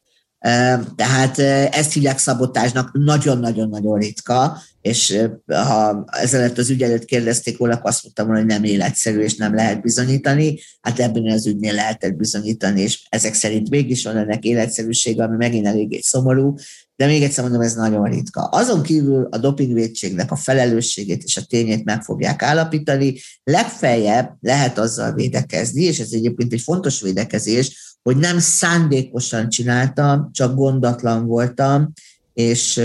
Tehát 0.96 1.40
ezt 1.74 1.94
hívják 1.94 2.18
szabotásnak, 2.18 2.90
nagyon-nagyon-nagyon 2.94 4.00
ritka, 4.00 4.62
és 4.82 5.28
ha 5.46 6.06
ezelőtt 6.08 6.58
az 6.58 6.70
ügy 6.70 6.84
előtt 6.84 7.06
kérdezték 7.06 7.58
volna, 7.58 7.74
akkor 7.74 7.90
azt 7.90 8.04
mondtam 8.04 8.26
volna, 8.26 8.42
hogy 8.42 8.50
nem 8.50 8.64
életszerű, 8.64 9.20
és 9.20 9.36
nem 9.36 9.56
lehet 9.56 9.82
bizonyítani. 9.82 10.60
Hát 10.82 11.00
ebben 11.00 11.32
az 11.32 11.48
ügynél 11.48 11.74
lehetett 11.74 12.16
bizonyítani, 12.16 12.82
és 12.82 13.08
ezek 13.10 13.34
szerint 13.34 13.70
mégis 13.70 14.04
van 14.04 14.18
ennek 14.18 14.44
életszerűsége, 14.44 15.24
ami 15.24 15.36
megint 15.36 15.66
eléggé 15.66 16.00
szomorú, 16.02 16.56
de 16.96 17.06
még 17.06 17.24
egyszer 17.24 17.44
mondom, 17.44 17.62
ez 17.62 17.74
nagyon 17.74 18.04
ritka. 18.04 18.42
Azon 18.42 18.84
kívül 18.84 19.28
a 19.32 19.38
dopingvédségnek 19.38 20.32
a 20.32 20.36
felelősségét 20.36 21.24
és 21.24 21.38
a 21.38 21.46
tényét 21.46 21.84
meg 21.84 22.04
fogják 22.04 22.42
állapítani. 22.42 23.16
Legfeljebb 23.44 24.38
lehet 24.40 24.78
azzal 24.78 25.14
védekezni, 25.14 25.84
és 25.84 26.00
ez 26.00 26.12
egyébként 26.12 26.54
egy 26.54 26.62
fontos 26.62 27.02
védekezés, 27.02 27.97
hogy 28.08 28.18
nem 28.18 28.40
szándékosan 28.40 29.50
csináltam, 29.50 30.30
csak 30.32 30.56
gondatlan 30.56 31.26
voltam, 31.26 31.94
és 32.34 32.82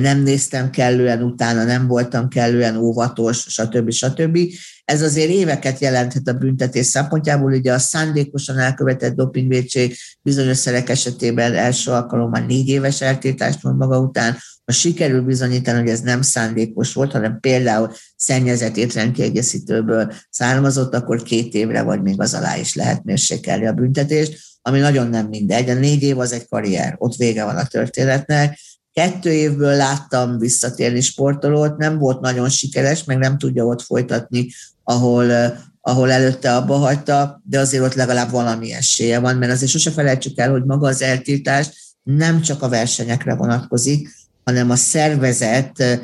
nem 0.00 0.22
néztem 0.22 0.70
kellően 0.70 1.22
utána, 1.22 1.64
nem 1.64 1.86
voltam 1.86 2.28
kellően 2.28 2.76
óvatos, 2.76 3.46
stb. 3.48 3.90
stb. 3.90 4.38
Ez 4.84 5.02
azért 5.02 5.30
éveket 5.30 5.78
jelenthet 5.78 6.28
a 6.28 6.32
büntetés 6.32 6.86
szempontjából, 6.86 7.52
ugye 7.52 7.72
a 7.72 7.78
szándékosan 7.78 8.58
elkövetett 8.58 9.14
dopingvédség 9.14 9.96
bizonyos 10.22 10.56
szerek 10.56 10.88
esetében 10.88 11.54
első 11.54 11.90
alkalommal 11.90 12.40
négy 12.40 12.68
éves 12.68 13.00
eltiltást 13.00 13.62
mond 13.62 13.76
maga 13.76 13.98
után, 13.98 14.36
ha 14.64 14.72
sikerül 14.72 15.22
bizonyítani, 15.22 15.78
hogy 15.78 15.88
ez 15.88 16.00
nem 16.00 16.22
szándékos 16.22 16.92
volt, 16.92 17.12
hanem 17.12 17.40
például 17.40 17.92
szennyezett 18.16 18.76
étrendkiegészítőből 18.76 20.12
származott, 20.30 20.94
akkor 20.94 21.22
két 21.22 21.54
évre 21.54 21.82
vagy 21.82 22.02
még 22.02 22.20
az 22.20 22.34
alá 22.34 22.56
is 22.56 22.74
lehet 22.74 23.04
mérsékelni 23.04 23.66
a 23.66 23.72
büntetést, 23.72 24.38
ami 24.62 24.78
nagyon 24.78 25.08
nem 25.08 25.26
mindegy. 25.26 25.70
A 25.70 25.74
négy 25.74 26.02
év 26.02 26.18
az 26.18 26.32
egy 26.32 26.48
karrier, 26.48 26.94
ott 26.98 27.14
vége 27.14 27.44
van 27.44 27.56
a 27.56 27.66
történetnek, 27.66 28.58
Kettő 28.94 29.30
évből 29.30 29.76
láttam 29.76 30.38
visszatérni 30.38 31.00
sportolót, 31.00 31.76
nem 31.76 31.98
volt 31.98 32.20
nagyon 32.20 32.48
sikeres, 32.48 33.04
meg 33.04 33.18
nem 33.18 33.38
tudja 33.38 33.64
ott 33.64 33.82
folytatni, 33.82 34.48
ahol, 34.82 35.56
ahol 35.80 36.10
előtte 36.10 36.56
abba 36.56 36.76
hagyta, 36.76 37.42
de 37.44 37.58
azért 37.58 37.84
ott 37.84 37.94
legalább 37.94 38.30
valami 38.30 38.72
esélye 38.72 39.18
van, 39.18 39.36
mert 39.36 39.52
azért 39.52 39.70
sose 39.70 39.90
felejtsük 39.90 40.38
el, 40.38 40.50
hogy 40.50 40.64
maga 40.64 40.88
az 40.88 41.02
eltiltás 41.02 41.96
nem 42.02 42.40
csak 42.40 42.62
a 42.62 42.68
versenyekre 42.68 43.34
vonatkozik, 43.34 44.08
hanem 44.44 44.70
a 44.70 44.76
szervezet 44.76 46.00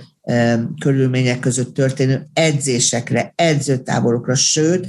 körülmények 0.78 1.38
között 1.38 1.74
történő 1.74 2.26
edzésekre, 2.32 3.32
edzőtáborokra, 3.36 4.34
sőt, 4.34 4.86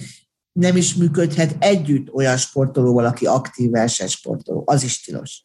nem 0.51 0.75
is 0.75 0.95
működhet 0.95 1.55
együtt 1.59 2.13
olyan 2.13 2.37
sportolóval, 2.37 3.05
aki 3.05 3.25
aktív 3.25 3.69
versenysportoló. 3.69 4.63
Az 4.65 4.83
is 4.83 5.01
tilos. 5.01 5.41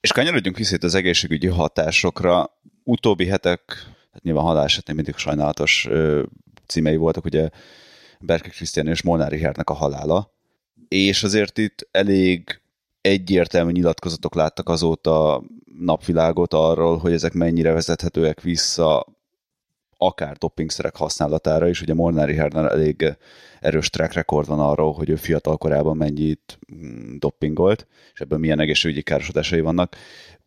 És 0.00 0.12
kanyarodjunk 0.12 0.56
vissza 0.56 0.76
az 0.80 0.94
egészségügyi 0.94 1.46
hatásokra. 1.46 2.60
Utóbbi 2.84 3.26
hetek, 3.26 3.60
hát 4.12 4.22
nyilván 4.22 4.44
halálesetnél 4.44 4.94
mindig 4.94 5.16
sajnálatos 5.16 5.88
címei 6.66 6.96
voltak, 6.96 7.24
ugye 7.24 7.48
Berke 8.20 8.48
Krisztián 8.48 8.86
és 8.86 9.02
Molnár 9.02 9.30
Richardnak 9.30 9.70
a 9.70 9.74
halála, 9.74 10.34
és 10.88 11.22
azért 11.22 11.58
itt 11.58 11.88
elég 11.90 12.60
egyértelmű 13.00 13.72
nyilatkozatok 13.72 14.34
láttak 14.34 14.68
azóta 14.68 15.42
napvilágot 15.80 16.54
arról, 16.54 16.96
hogy 16.96 17.12
ezek 17.12 17.32
mennyire 17.32 17.72
vezethetőek 17.72 18.40
vissza 18.40 19.06
akár 19.96 20.36
doppingszerek 20.36 20.96
használatára 20.96 21.68
is. 21.68 21.80
Ugye 21.80 21.94
Molnár 21.94 22.28
Richardnál 22.28 22.70
elég 22.70 23.16
erős 23.60 23.90
track 23.90 24.12
record 24.12 24.46
van 24.46 24.60
arról, 24.60 24.92
hogy 24.92 25.08
ő 25.08 25.16
fiatal 25.16 25.56
korában 25.56 25.96
mennyit 25.96 26.58
mm, 26.74 27.16
doppingolt, 27.18 27.86
és 28.12 28.20
ebből 28.20 28.38
milyen 28.38 28.60
egészségügyi 28.60 29.02
károsodásai 29.02 29.60
vannak. 29.60 29.96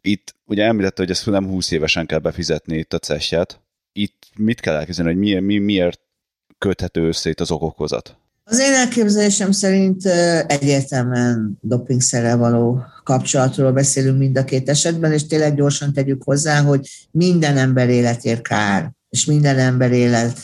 Itt 0.01 0.35
ugye 0.45 0.63
említette, 0.63 1.01
hogy 1.01 1.11
ezt 1.11 1.25
nem 1.25 1.47
20 1.47 1.71
évesen 1.71 2.05
kell 2.05 2.19
befizetni 2.19 2.77
itt 2.77 2.93
a 2.93 2.99
cesset. 2.99 3.61
Itt 3.91 4.25
mit 4.37 4.59
kell 4.59 4.75
elképzelni, 4.75 5.11
hogy 5.11 5.19
mi, 5.19 5.39
mi, 5.39 5.57
miért 5.57 5.99
köthető 6.57 7.07
össze 7.07 7.29
itt 7.29 7.39
az 7.39 7.51
okokozat? 7.51 8.17
Az 8.45 8.59
én 8.59 8.73
elképzelésem 8.73 9.51
szerint 9.51 10.05
egyértelműen 10.47 11.57
dopingszerrel 11.61 12.37
való 12.37 12.83
kapcsolatról 13.03 13.71
beszélünk 13.71 14.17
mind 14.17 14.37
a 14.37 14.43
két 14.43 14.69
esetben, 14.69 15.11
és 15.11 15.25
tényleg 15.25 15.55
gyorsan 15.55 15.93
tegyük 15.93 16.23
hozzá, 16.23 16.61
hogy 16.61 16.89
minden 17.11 17.57
ember 17.57 17.89
életér 17.89 18.41
kár, 18.41 18.91
és 19.09 19.25
minden 19.25 19.59
ember 19.59 19.91
élet 19.91 20.37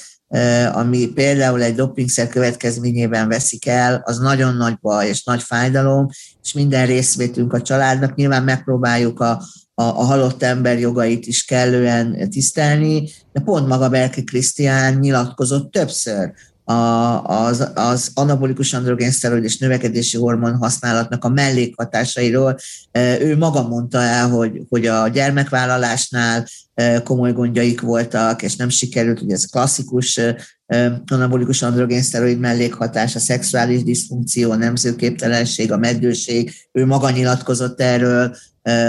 ami 0.72 1.08
például 1.08 1.62
egy 1.62 1.76
dopingszer 1.76 2.28
következményében 2.28 3.28
veszik 3.28 3.68
el, 3.68 4.02
az 4.06 4.18
nagyon 4.18 4.56
nagy 4.56 4.80
baj 4.82 5.08
és 5.08 5.24
nagy 5.24 5.44
fájdalom, 5.44 6.08
és 6.44 6.54
minden 6.54 6.86
részvétünk 6.86 7.54
a 7.54 7.62
családnak. 7.62 8.16
Nyilván 8.16 8.44
megpróbáljuk 8.44 9.20
a, 9.20 9.32
a, 9.74 9.84
a 9.84 10.04
halott 10.04 10.44
ember 10.44 10.80
jogait 10.80 11.26
is 11.26 11.46
kellően 11.46 12.30
tisztelni, 12.30 13.10
de 13.34 13.42
pont 13.42 13.68
maga 13.68 13.90
Berki 13.90 14.24
Krisztián 14.24 14.94
nyilatkozott 14.94 15.72
többször 15.72 16.32
a, 16.70 17.24
az, 17.24 17.72
az 17.74 18.12
anabolikus 18.14 18.74
androgén 18.74 19.12
szteroid 19.12 19.44
és 19.44 19.58
növekedési 19.58 20.18
hormon 20.18 20.56
használatnak 20.56 21.24
a 21.24 21.30
mellékhatásairól. 21.30 22.58
Ő 23.20 23.38
maga 23.38 23.68
mondta 23.68 24.02
el, 24.02 24.30
hogy, 24.30 24.62
hogy 24.70 24.86
a 24.86 25.08
gyermekvállalásnál 25.08 26.48
komoly 27.04 27.34
gondjaik 27.34 27.82
voltak, 27.82 28.42
és 28.42 28.56
nem 28.56 28.70
sikerült, 28.70 29.20
hogy 29.20 29.32
ez 29.32 29.46
klasszikus 29.46 30.20
anabolikus 31.12 31.62
androgén 31.62 32.02
szteroid 32.02 32.40
mellékhatás, 32.40 33.16
a 33.16 33.20
szexuális 33.20 33.84
diszfunkció, 33.84 34.52
a 34.52 34.56
nemzőképtelenség, 34.56 35.72
a 35.72 35.78
meddőség, 35.78 36.54
ő 36.72 36.86
maga 36.86 37.10
nyilatkozott 37.10 37.82
erről, 37.82 38.36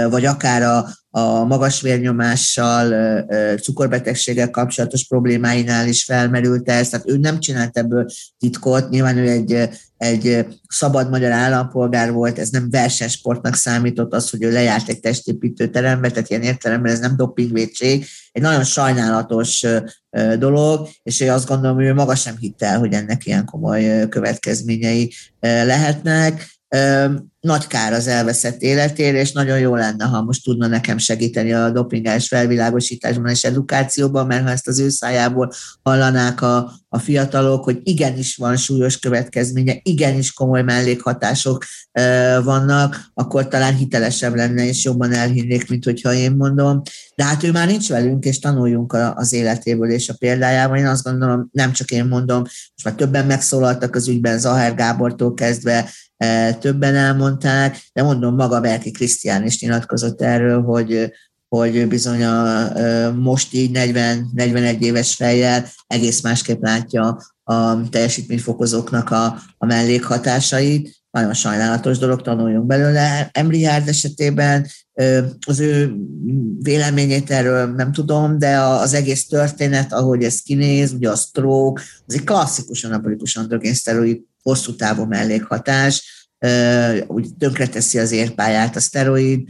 vagy 0.09 0.25
akár 0.25 0.63
a, 0.63 0.87
a 1.13 1.43
magas 1.43 1.81
vérnyomással, 1.81 3.25
cukorbetegséggel 3.55 4.49
kapcsolatos 4.49 5.07
problémáinál 5.07 5.87
is 5.87 6.03
felmerült 6.03 6.69
ez, 6.69 6.89
tehát 6.89 7.09
ő 7.09 7.17
nem 7.17 7.39
csinált 7.39 7.77
ebből 7.77 8.05
titkot, 8.39 8.89
nyilván 8.89 9.17
ő 9.17 9.27
egy 9.29 9.69
egy 10.01 10.45
szabad 10.67 11.09
magyar 11.09 11.31
állampolgár 11.31 12.11
volt, 12.11 12.39
ez 12.39 12.49
nem 12.49 12.69
versenysportnak 12.69 13.55
számított 13.55 14.13
az, 14.13 14.29
hogy 14.29 14.43
ő 14.43 14.51
lejárt 14.51 14.89
egy 14.89 14.99
testépítő 14.99 15.69
terembe, 15.69 16.09
tehát 16.11 16.29
ilyen 16.29 16.41
értelemben 16.41 16.91
ez 16.91 16.99
nem 16.99 17.15
dopingvédség, 17.15 18.05
egy 18.31 18.41
nagyon 18.41 18.63
sajnálatos 18.63 19.65
dolog, 20.39 20.87
és 21.03 21.19
én 21.19 21.31
azt 21.31 21.47
gondolom, 21.47 21.75
hogy 21.75 21.85
ő 21.85 21.93
maga 21.93 22.15
sem 22.15 22.37
hitte 22.37 22.65
el, 22.65 22.79
hogy 22.79 22.93
ennek 22.93 23.25
ilyen 23.25 23.45
komoly 23.45 24.07
következményei 24.09 25.13
lehetnek 25.39 26.60
nagy 27.41 27.67
kár 27.67 27.93
az 27.93 28.07
elveszett 28.07 28.61
életére, 28.61 29.19
és 29.19 29.31
nagyon 29.31 29.59
jó 29.59 29.75
lenne, 29.75 30.05
ha 30.05 30.21
most 30.21 30.43
tudna 30.43 30.67
nekem 30.67 30.97
segíteni 30.97 31.53
a 31.53 31.69
dopingás 31.69 32.27
felvilágosításban 32.27 33.29
és 33.29 33.43
edukációban, 33.43 34.27
mert 34.27 34.43
ha 34.43 34.49
ezt 34.49 34.67
az 34.67 34.79
ő 34.79 34.89
szájából 34.89 35.51
hallanák 35.83 36.41
a, 36.41 36.71
a 36.89 36.99
fiatalok, 36.99 37.63
hogy 37.63 37.79
igenis 37.83 38.35
van 38.35 38.57
súlyos 38.57 38.99
következménye, 38.99 39.79
igenis 39.83 40.33
komoly 40.33 40.63
mellékhatások 40.63 41.65
e, 41.91 42.39
vannak, 42.39 43.11
akkor 43.13 43.47
talán 43.47 43.75
hitelesebb 43.75 44.35
lenne, 44.35 44.65
és 44.65 44.83
jobban 44.83 45.13
elhinnék, 45.13 45.69
mint 45.69 45.83
hogyha 45.83 46.13
én 46.13 46.31
mondom. 46.31 46.81
De 47.15 47.23
hát 47.23 47.43
ő 47.43 47.51
már 47.51 47.67
nincs 47.67 47.89
velünk, 47.89 48.25
és 48.25 48.39
tanuljunk 48.39 48.97
az 49.15 49.33
életéből 49.33 49.89
és 49.89 50.09
a 50.09 50.15
példájában. 50.19 50.77
Én 50.77 50.87
azt 50.87 51.03
gondolom, 51.03 51.49
nem 51.51 51.71
csak 51.71 51.91
én 51.91 52.05
mondom, 52.05 52.39
most 52.41 52.83
már 52.83 52.93
többen 52.95 53.25
megszólaltak 53.25 53.95
az 53.95 54.07
ügyben, 54.07 54.39
Zahár 54.39 54.75
Gábortól 54.75 55.33
kezdve, 55.33 55.89
többen 56.59 56.95
elmondták, 56.95 57.77
de 57.93 58.03
mondom, 58.03 58.35
maga 58.35 58.59
Berki 58.59 58.91
Krisztián 58.91 59.45
is 59.45 59.61
nyilatkozott 59.61 60.21
erről, 60.21 60.61
hogy, 60.61 61.11
hogy 61.47 61.87
bizony 61.87 62.23
a, 62.23 62.71
most 63.11 63.53
így 63.53 63.69
40-41 63.73 64.79
éves 64.79 65.15
fejjel 65.15 65.65
egész 65.87 66.21
másképp 66.21 66.61
látja 66.61 67.17
a 67.43 67.89
teljesítményfokozóknak 67.89 69.09
a, 69.09 69.25
a 69.57 69.65
mellékhatásait. 69.65 70.99
Nagyon 71.11 71.33
sajnálatos 71.33 71.97
dolog, 71.97 72.21
tanuljunk 72.21 72.65
belőle. 72.65 73.29
Embriárd 73.31 73.87
esetében 73.87 74.67
az 75.47 75.59
ő 75.59 75.93
véleményét 76.59 77.31
erről 77.31 77.73
nem 77.73 77.91
tudom, 77.91 78.39
de 78.39 78.57
az 78.59 78.93
egész 78.93 79.27
történet, 79.27 79.93
ahogy 79.93 80.23
ez 80.23 80.41
kinéz, 80.41 80.91
ugye 80.91 81.09
a 81.09 81.15
stroke, 81.15 81.81
az 82.05 82.13
egy 82.13 82.23
klasszikus 82.23 82.83
anabolikus 82.83 83.35
androgén 83.35 83.73
szteroid 83.73 84.21
hosszú 84.41 84.75
távú 84.75 85.05
mellékhatás, 85.05 86.27
úgy 87.07 87.29
tönkreteszi 87.37 87.99
az 87.99 88.11
érpályát, 88.11 88.75
a 88.75 88.79
szteroid 88.79 89.49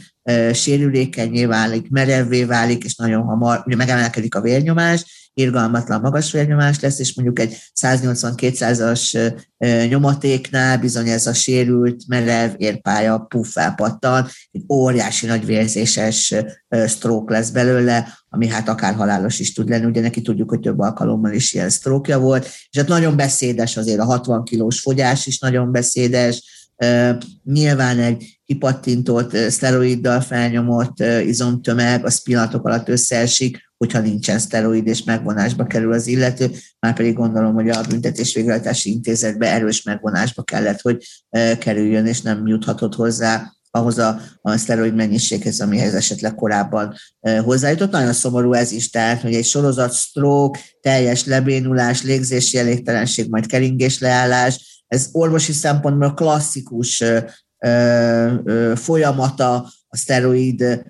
sérülékenyé 0.54 1.46
válik, 1.46 1.90
merevvé 1.90 2.44
válik, 2.44 2.84
és 2.84 2.96
nagyon 2.96 3.22
hamar, 3.22 3.64
ugye 3.66 3.76
megemelkedik 3.76 4.36
a 4.36 4.42
vérnyomás, 4.42 5.30
irgalmatlan 5.34 6.02
magas 6.02 6.32
vérnyomás 6.32 6.80
lesz, 6.80 7.00
és 7.00 7.14
mondjuk 7.14 7.40
egy 7.40 7.58
180-200-as 7.82 9.34
nyomatéknál 9.90 10.78
bizony 10.78 11.10
ez 11.10 11.28
a 11.28 11.34
sérült, 11.34 12.04
merev 12.08 12.54
érpálya 12.58 13.18
puff 13.18 13.58
elpattan, 13.58 14.28
egy 14.52 14.64
óriási 14.70 15.26
nagy 15.26 15.46
vérzéses 15.46 16.36
stroke 16.88 17.34
lesz 17.34 17.50
belőle, 17.50 18.20
ami 18.34 18.48
hát 18.48 18.70
akár 18.70 18.94
halálos 18.94 19.40
is 19.40 19.54
tud 19.54 19.70
lenni, 19.70 19.86
ugye 19.86 20.02
neki 20.02 20.22
tudjuk, 20.22 20.50
hogy 20.50 20.60
több 20.60 20.80
alkalommal 20.80 21.32
is 21.32 21.54
ilyen 21.54 21.70
sztrókja 21.70 22.20
volt, 22.20 22.46
és 22.46 22.78
hát 22.78 22.88
nagyon 22.88 23.16
beszédes 23.16 23.78
azért 23.78 24.00
a 24.00 24.06
60 24.06 24.44
kilós 24.44 24.80
fogyás 24.80 25.28
is 25.28 25.40
nagyon 25.40 25.72
beszédes, 25.72 26.62
Nyilván 27.44 28.00
egy 28.00 28.40
hipattintott, 28.46 29.36
szteroiddal 29.36 30.22
felnyomott 30.22 31.00
izomtömeg 31.26 32.06
az 32.06 32.24
pillanatok 32.24 32.68
alatt 32.68 32.90
összeesik, 32.90 33.72
hogyha 33.78 34.00
nincsen 34.00 34.40
szteroid 34.40 34.88
és 34.88 35.04
megvonásba 35.04 35.66
kerül 35.66 35.94
az 35.94 36.08
illető, 36.08 36.52
már 36.80 36.94
pedig 36.94 37.14
gondolom, 37.14 37.54
hogy 37.54 37.70
a 37.70 37.82
büntetés 37.90 38.34
végrehajtási 38.34 38.92
intézetbe 38.92 39.54
erős 39.54 39.84
megvonásba 39.84 40.44
kellett, 40.44 40.82
hogy 40.82 41.06
kerüljön, 41.60 42.06
és 42.06 42.22
nem 42.22 42.48
juthatott 42.48 42.96
hozzá 42.96 43.54
ahhoz 43.72 43.98
a, 43.98 44.20
a 44.42 44.58
szteroid 44.58 44.96
mennyiséghez, 44.96 45.60
amihez 45.60 45.94
esetleg 45.94 46.36
korábban 46.36 46.96
hozzájutott. 47.44 47.92
Nagyon 47.92 48.14
szomorú 48.14 48.54
ez 48.54 48.72
is, 48.72 48.90
tehát, 48.90 49.22
hogy 49.22 49.34
egy 49.34 49.46
sorozat 49.46 49.94
stroke, 49.94 50.60
teljes 50.82 51.26
lebénulás, 51.26 52.04
légzési 52.04 52.58
elégtelenség, 52.58 53.30
majd 53.30 53.46
keringés 53.46 54.00
leállás, 54.00 54.84
ez 54.88 55.10
orvosi 55.12 55.52
szempontból 55.52 56.14
klasszikus 56.14 57.02
e, 57.02 57.34
e, 57.58 58.76
folyamata 58.76 59.56
a 59.88 59.98
szteroid 59.98 60.84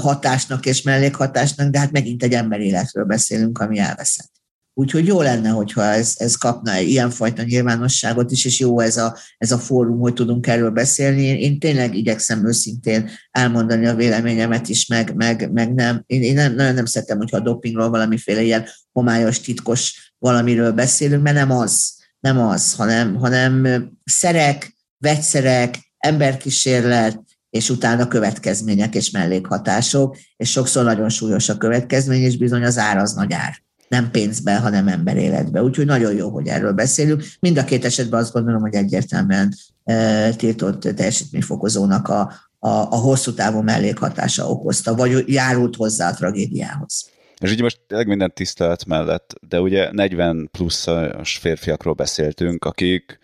hatásnak 0.00 0.66
és 0.66 0.82
mellékhatásnak, 0.82 1.70
de 1.70 1.78
hát 1.78 1.92
megint 1.92 2.22
egy 2.22 2.32
emberéletről 2.32 3.04
beszélünk, 3.04 3.58
ami 3.58 3.78
elveszett. 3.78 4.35
Úgyhogy 4.78 5.06
jó 5.06 5.22
lenne, 5.22 5.48
hogyha 5.48 5.82
ez, 5.82 6.14
ez 6.16 6.34
kapna 6.34 6.78
ilyenfajta 6.78 7.42
nyilvánosságot 7.42 8.30
is, 8.30 8.44
és 8.44 8.58
jó 8.58 8.80
ez 8.80 8.96
a, 8.96 9.16
ez 9.38 9.52
a 9.52 9.58
fórum, 9.58 9.98
hogy 9.98 10.12
tudunk 10.12 10.46
erről 10.46 10.70
beszélni. 10.70 11.22
Én, 11.22 11.36
én 11.36 11.58
tényleg 11.58 11.94
igyekszem 11.94 12.46
őszintén 12.46 13.10
elmondani 13.30 13.86
a 13.86 13.94
véleményemet 13.94 14.68
is, 14.68 14.86
meg, 14.86 15.14
meg, 15.14 15.52
meg 15.52 15.74
nem. 15.74 16.02
Én, 16.06 16.22
én 16.22 16.34
nem, 16.34 16.54
nagyon 16.54 16.74
nem 16.74 16.84
szeretem, 16.84 17.18
hogyha 17.18 17.36
a 17.36 17.40
dopingról 17.40 17.90
valamiféle 17.90 18.42
ilyen 18.42 18.66
homályos, 18.92 19.40
titkos 19.40 20.12
valamiről 20.18 20.72
beszélünk, 20.72 21.22
mert 21.22 21.36
nem 21.36 21.50
az, 21.50 21.94
nem 22.20 22.38
az, 22.38 22.74
hanem, 22.74 23.14
hanem 23.14 23.84
szerek, 24.04 24.76
vegyszerek, 24.98 25.78
emberkísérlet, 25.98 27.22
és 27.50 27.70
utána 27.70 28.08
következmények 28.08 28.94
és 28.94 29.10
mellékhatások, 29.10 30.16
és 30.36 30.50
sokszor 30.50 30.84
nagyon 30.84 31.08
súlyos 31.08 31.48
a 31.48 31.56
következmény, 31.56 32.22
és 32.22 32.36
bizony 32.36 32.64
az 32.64 32.78
ár 32.78 32.96
az 32.96 33.12
nagy 33.12 33.32
ár 33.32 33.64
nem 33.88 34.10
pénzben, 34.10 34.60
hanem 34.60 34.88
emberéletben. 34.88 35.64
Úgyhogy 35.64 35.86
nagyon 35.86 36.14
jó, 36.14 36.28
hogy 36.28 36.46
erről 36.46 36.72
beszélünk. 36.72 37.24
Mind 37.40 37.58
a 37.58 37.64
két 37.64 37.84
esetben 37.84 38.20
azt 38.20 38.32
gondolom, 38.32 38.60
hogy 38.60 38.74
egyértelműen 38.74 39.54
e, 39.84 40.30
tiltott 40.34 40.80
teljesítményfokozónak 40.80 42.08
a, 42.08 42.20
a, 42.58 42.68
a 42.68 42.96
hosszú 42.96 43.32
távú 43.34 43.60
mellékhatása 43.60 44.48
okozta, 44.48 44.94
vagy 44.94 45.24
járult 45.26 45.76
hozzá 45.76 46.10
a 46.10 46.14
tragédiához. 46.14 47.10
És 47.38 47.52
ugye 47.52 47.62
most 47.62 47.80
tényleg 47.86 48.06
minden 48.06 48.32
tisztelet 48.34 48.84
mellett, 48.84 49.34
de 49.48 49.60
ugye 49.60 49.92
40 49.92 50.48
pluszos 50.52 51.36
férfiakról 51.36 51.94
beszéltünk, 51.94 52.64
akik 52.64 53.18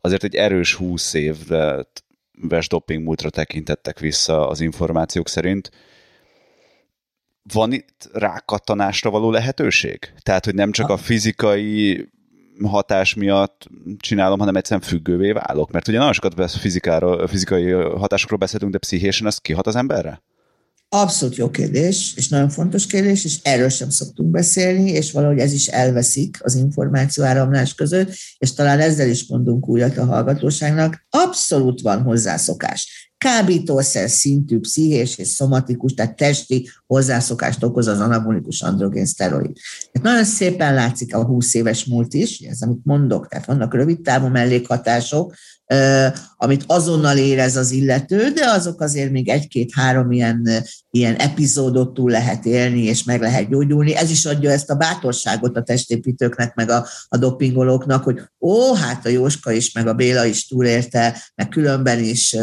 azért 0.00 0.24
egy 0.24 0.34
erős 0.34 0.74
20 0.74 1.14
évre 1.14 1.86
ves 2.48 2.68
doping 2.68 3.02
múltra 3.02 3.30
tekintettek 3.30 3.98
vissza 3.98 4.48
az 4.48 4.60
információk 4.60 5.28
szerint, 5.28 5.70
van 7.52 7.72
itt 7.72 8.08
rákattanásra 8.12 9.10
való 9.10 9.30
lehetőség? 9.30 10.12
Tehát, 10.22 10.44
hogy 10.44 10.54
nem 10.54 10.72
csak 10.72 10.88
a 10.88 10.96
fizikai 10.96 12.08
hatás 12.62 13.14
miatt 13.14 13.68
csinálom, 13.98 14.38
hanem 14.38 14.56
egyszerűen 14.56 14.88
függővé 14.88 15.32
válok? 15.32 15.70
Mert 15.70 15.88
ugye 15.88 15.98
nagyon 15.98 16.12
sokat 16.12 16.50
fizikára, 16.50 17.28
fizikai 17.28 17.70
hatásokról 17.70 18.38
beszélünk, 18.38 18.72
de 18.72 18.78
pszichésen 18.78 19.26
ez 19.26 19.38
kihat 19.38 19.66
az 19.66 19.76
emberre? 19.76 20.22
Abszolút 20.88 21.36
jó 21.36 21.50
kérdés, 21.50 22.14
és 22.16 22.28
nagyon 22.28 22.48
fontos 22.48 22.86
kérdés, 22.86 23.24
és 23.24 23.38
erről 23.42 23.68
sem 23.68 23.90
szoktunk 23.90 24.30
beszélni, 24.30 24.90
és 24.90 25.12
valahogy 25.12 25.38
ez 25.38 25.52
is 25.52 25.66
elveszik 25.66 26.36
az 26.40 26.54
információ 26.54 27.24
áramlás 27.24 27.74
között, 27.74 28.12
és 28.38 28.52
talán 28.52 28.80
ezzel 28.80 29.08
is 29.08 29.26
mondunk 29.26 29.68
újat 29.68 29.98
a 29.98 30.04
hallgatóságnak. 30.04 31.06
Abszolút 31.10 31.80
van 31.80 32.02
hozzászokás 32.02 33.04
kábítószer 33.24 34.10
szintű 34.10 34.58
pszichés 34.58 35.18
és 35.18 35.28
szomatikus, 35.28 35.94
tehát 35.94 36.16
testi 36.16 36.70
hozzászokást 36.86 37.64
okoz 37.64 37.86
az 37.86 38.00
anabolikus 38.00 38.62
androgén 38.62 39.06
szteroid. 39.06 39.56
Tehát 39.92 40.08
nagyon 40.08 40.24
szépen 40.24 40.74
látszik 40.74 41.14
a 41.14 41.24
20 41.24 41.54
éves 41.54 41.84
múlt 41.84 42.14
is, 42.14 42.38
ez 42.38 42.62
amit 42.62 42.84
mondok, 42.84 43.28
tehát 43.28 43.46
vannak 43.46 43.74
rövid 43.74 44.00
távú 44.00 44.26
mellékhatások, 44.26 45.34
amit 46.36 46.64
azonnal 46.66 47.16
érez 47.16 47.56
az 47.56 47.70
illető, 47.70 48.28
de 48.28 48.50
azok 48.50 48.80
azért 48.80 49.10
még 49.10 49.28
egy-két-három 49.28 50.12
ilyen, 50.12 50.48
ilyen 50.90 51.14
epizódot 51.14 51.94
túl 51.94 52.10
lehet 52.10 52.46
élni, 52.46 52.82
és 52.82 53.04
meg 53.04 53.20
lehet 53.20 53.48
gyógyulni. 53.48 53.94
Ez 53.94 54.10
is 54.10 54.24
adja 54.24 54.50
ezt 54.50 54.70
a 54.70 54.74
bátorságot 54.74 55.56
a 55.56 55.62
testépítőknek, 55.62 56.54
meg 56.54 56.70
a, 56.70 56.86
a 57.08 57.16
dopingolóknak, 57.16 58.04
hogy 58.04 58.22
ó, 58.40 58.74
hát 58.74 59.06
a 59.06 59.08
Jóska 59.08 59.52
is, 59.52 59.72
meg 59.72 59.86
a 59.86 59.94
Béla 59.94 60.24
is 60.24 60.46
túlélte, 60.46 61.22
meg 61.34 61.48
különben 61.48 61.98
is, 61.98 62.36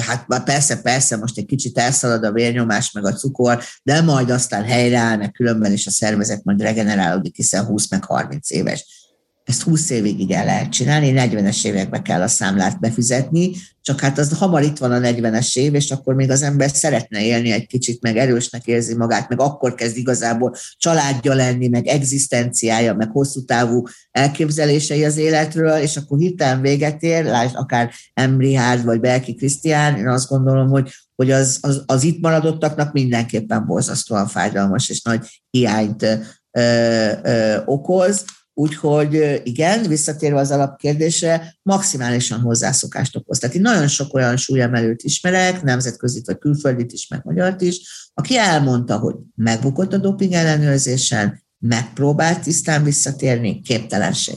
hát 0.00 0.26
persze, 0.44 0.80
persze, 0.80 1.16
most 1.16 1.38
egy 1.38 1.46
kicsit 1.46 1.78
elszalad 1.78 2.24
a 2.24 2.32
vérnyomás, 2.32 2.92
meg 2.92 3.04
a 3.04 3.12
cukor, 3.12 3.62
de 3.82 4.00
majd 4.00 4.30
aztán 4.30 4.64
helyreáll, 4.64 5.16
meg 5.16 5.32
különben 5.32 5.72
is 5.72 5.86
a 5.86 5.90
szervezet 5.90 6.44
majd 6.44 6.60
regenerálódik, 6.60 7.36
hiszen 7.36 7.64
20 7.64 7.90
meg 7.90 8.04
30 8.04 8.50
éves. 8.50 9.02
Ezt 9.44 9.62
20 9.62 9.90
évig 9.90 10.20
így 10.20 10.32
el 10.32 10.44
lehet 10.44 10.70
csinálni, 10.70 11.12
40-es 11.16 11.64
évekbe 11.64 12.02
kell 12.02 12.22
a 12.22 12.28
számlát 12.28 12.80
befizetni, 12.80 13.52
csak 13.84 14.00
hát 14.00 14.18
az 14.18 14.38
hamar 14.38 14.62
itt 14.62 14.78
van 14.78 14.92
a 14.92 14.98
40-es 14.98 15.56
év, 15.56 15.74
és 15.74 15.90
akkor 15.90 16.14
még 16.14 16.30
az 16.30 16.42
ember 16.42 16.70
szeretne 16.70 17.24
élni 17.24 17.50
egy 17.50 17.66
kicsit, 17.66 18.02
meg 18.02 18.16
erősnek 18.16 18.66
érzi 18.66 18.94
magát, 18.96 19.28
meg 19.28 19.40
akkor 19.40 19.74
kezd 19.74 19.96
igazából 19.96 20.54
családja 20.76 21.34
lenni, 21.34 21.68
meg 21.68 21.86
egzisztenciája, 21.86 22.94
meg 22.94 23.10
hosszú 23.10 23.44
távú 23.44 23.82
elképzelései 24.10 25.04
az 25.04 25.16
életről, 25.16 25.76
és 25.76 25.96
akkor 25.96 26.18
hirtelen 26.18 26.60
véget 26.60 27.02
ér, 27.02 27.24
lásd, 27.24 27.56
akár 27.56 27.90
Emri 28.14 28.54
Hárd, 28.54 28.84
vagy 28.84 29.00
Belki 29.00 29.34
Krisztián, 29.34 29.96
én 29.96 30.08
azt 30.08 30.28
gondolom, 30.28 30.68
hogy, 30.68 30.90
hogy 31.14 31.30
az, 31.30 31.58
az, 31.60 31.82
az 31.86 32.02
itt 32.02 32.20
maradottaknak 32.20 32.92
mindenképpen 32.92 33.66
borzasztóan 33.66 34.26
fájdalmas 34.26 34.88
és 34.88 35.02
nagy 35.02 35.42
hiányt 35.50 36.02
ö, 36.50 37.12
ö, 37.22 37.56
okoz, 37.64 38.24
Úgyhogy 38.56 39.40
igen, 39.44 39.82
visszatérve 39.82 40.40
az 40.40 40.50
alapkérdésre, 40.50 41.54
maximálisan 41.62 42.40
hozzászokást 42.40 43.16
okoz. 43.16 43.38
Tehát 43.38 43.54
én 43.54 43.60
nagyon 43.62 43.88
sok 43.88 44.14
olyan 44.14 44.36
súlyemelőt 44.36 45.02
ismerek, 45.02 45.62
nemzetközit 45.62 46.26
vagy 46.26 46.38
külföldit 46.38 46.92
is, 46.92 47.08
meg 47.08 47.20
magyart 47.24 47.60
is, 47.60 48.10
aki 48.14 48.36
elmondta, 48.36 48.98
hogy 48.98 49.14
megbukott 49.34 49.92
a 49.92 49.96
doping 49.96 50.32
ellenőrzésen, 50.32 51.42
megpróbált 51.58 52.42
tisztán 52.42 52.84
visszatérni, 52.84 53.60
képtelenség. 53.60 54.36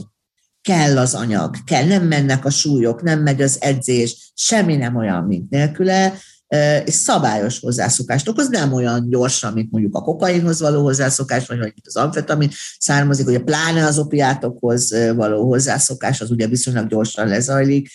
Kell 0.61 0.97
az 0.97 1.13
anyag, 1.13 1.55
kell, 1.63 1.85
nem 1.85 2.07
mennek 2.07 2.45
a 2.45 2.49
súlyok, 2.49 3.01
nem 3.01 3.21
megy 3.21 3.41
az 3.41 3.57
edzés, 3.61 4.31
semmi 4.35 4.75
nem 4.75 4.95
olyan, 4.95 5.23
mint 5.23 5.49
nélküle, 5.49 6.13
és 6.85 6.93
szabályos 6.93 7.59
hozzászokást 7.59 8.27
okoz, 8.27 8.49
nem 8.49 8.73
olyan 8.73 9.09
gyorsan, 9.09 9.53
mint 9.53 9.71
mondjuk 9.71 9.95
a 9.95 10.01
kokainhoz 10.01 10.59
való 10.59 10.81
hozzászokás, 10.81 11.47
vagy 11.47 11.57
mint 11.57 11.81
az 11.83 11.95
amfetamin 11.95 12.49
származik, 12.79 13.27
ugye 13.27 13.39
pláne 13.39 13.85
az 13.85 13.99
opiátokhoz 13.99 14.93
való 15.15 15.47
hozzászokás, 15.47 16.21
az 16.21 16.31
ugye 16.31 16.47
viszonylag 16.47 16.87
gyorsan 16.87 17.27
lezajlik, 17.27 17.89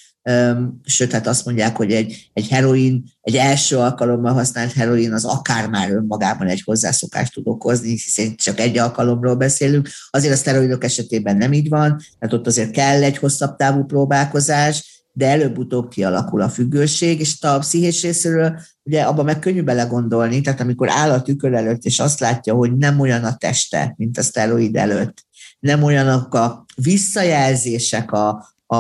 sőt, 0.84 1.12
hát 1.12 1.26
azt 1.26 1.44
mondják, 1.44 1.76
hogy 1.76 1.92
egy, 1.92 2.30
egy 2.32 2.48
heroin, 2.48 3.04
egy 3.20 3.36
első 3.36 3.76
alkalommal 3.76 4.32
használt 4.32 4.72
heroin 4.72 5.12
az 5.12 5.24
akár 5.24 5.68
már 5.68 5.90
önmagában 5.90 6.46
egy 6.46 6.62
hozzászokást 6.64 7.32
tud 7.32 7.46
okozni, 7.46 7.88
hiszen 7.88 8.36
csak 8.36 8.60
egy 8.60 8.78
alkalomról 8.78 9.34
beszélünk. 9.34 9.88
Azért 10.10 10.34
a 10.34 10.36
szteroidok 10.36 10.84
esetében 10.84 11.36
nem 11.36 11.52
így 11.52 11.68
van, 11.68 12.00
tehát 12.18 12.34
ott 12.34 12.46
azért 12.46 12.70
kell 12.70 13.02
egy 13.02 13.18
hosszabb 13.18 13.56
távú 13.56 13.84
próbálkozás, 13.84 15.01
de 15.12 15.26
előbb-utóbb 15.26 15.88
kialakul 15.88 16.40
a 16.40 16.48
függőség, 16.48 17.20
és 17.20 17.42
a 17.42 17.58
pszichés 17.58 18.02
részéről 18.02 18.60
ugye 18.82 19.02
abban 19.02 19.24
meg 19.24 19.38
könnyű 19.38 19.62
belegondolni, 19.62 20.40
tehát 20.40 20.60
amikor 20.60 20.88
áll 20.90 21.10
a 21.10 21.22
tükör 21.22 21.52
előtt, 21.52 21.84
és 21.84 22.00
azt 22.00 22.20
látja, 22.20 22.54
hogy 22.54 22.76
nem 22.76 23.00
olyan 23.00 23.24
a 23.24 23.36
teste, 23.36 23.94
mint 23.96 24.18
a 24.18 24.22
szteroid 24.22 24.76
előtt, 24.76 25.24
nem 25.58 25.82
olyanok 25.82 26.34
a 26.34 26.64
visszajelzések 26.74 28.12
a, 28.12 28.52
a, 28.66 28.76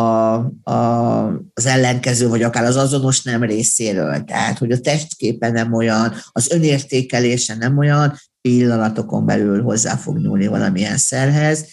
a, 0.62 1.26
az 1.54 1.66
ellenkező, 1.66 2.28
vagy 2.28 2.42
akár 2.42 2.64
az 2.64 2.76
azonos 2.76 3.22
nem 3.22 3.42
részéről. 3.42 4.24
Tehát, 4.24 4.58
hogy 4.58 4.70
a 4.70 4.80
testképe 4.80 5.50
nem 5.50 5.72
olyan, 5.72 6.14
az 6.32 6.50
önértékelése 6.50 7.54
nem 7.54 7.78
olyan, 7.78 8.14
pillanatokon 8.40 9.26
belül 9.26 9.62
hozzá 9.62 9.96
fog 9.96 10.18
nyúlni 10.18 10.46
valamilyen 10.46 10.96
szerhez. 10.96 11.66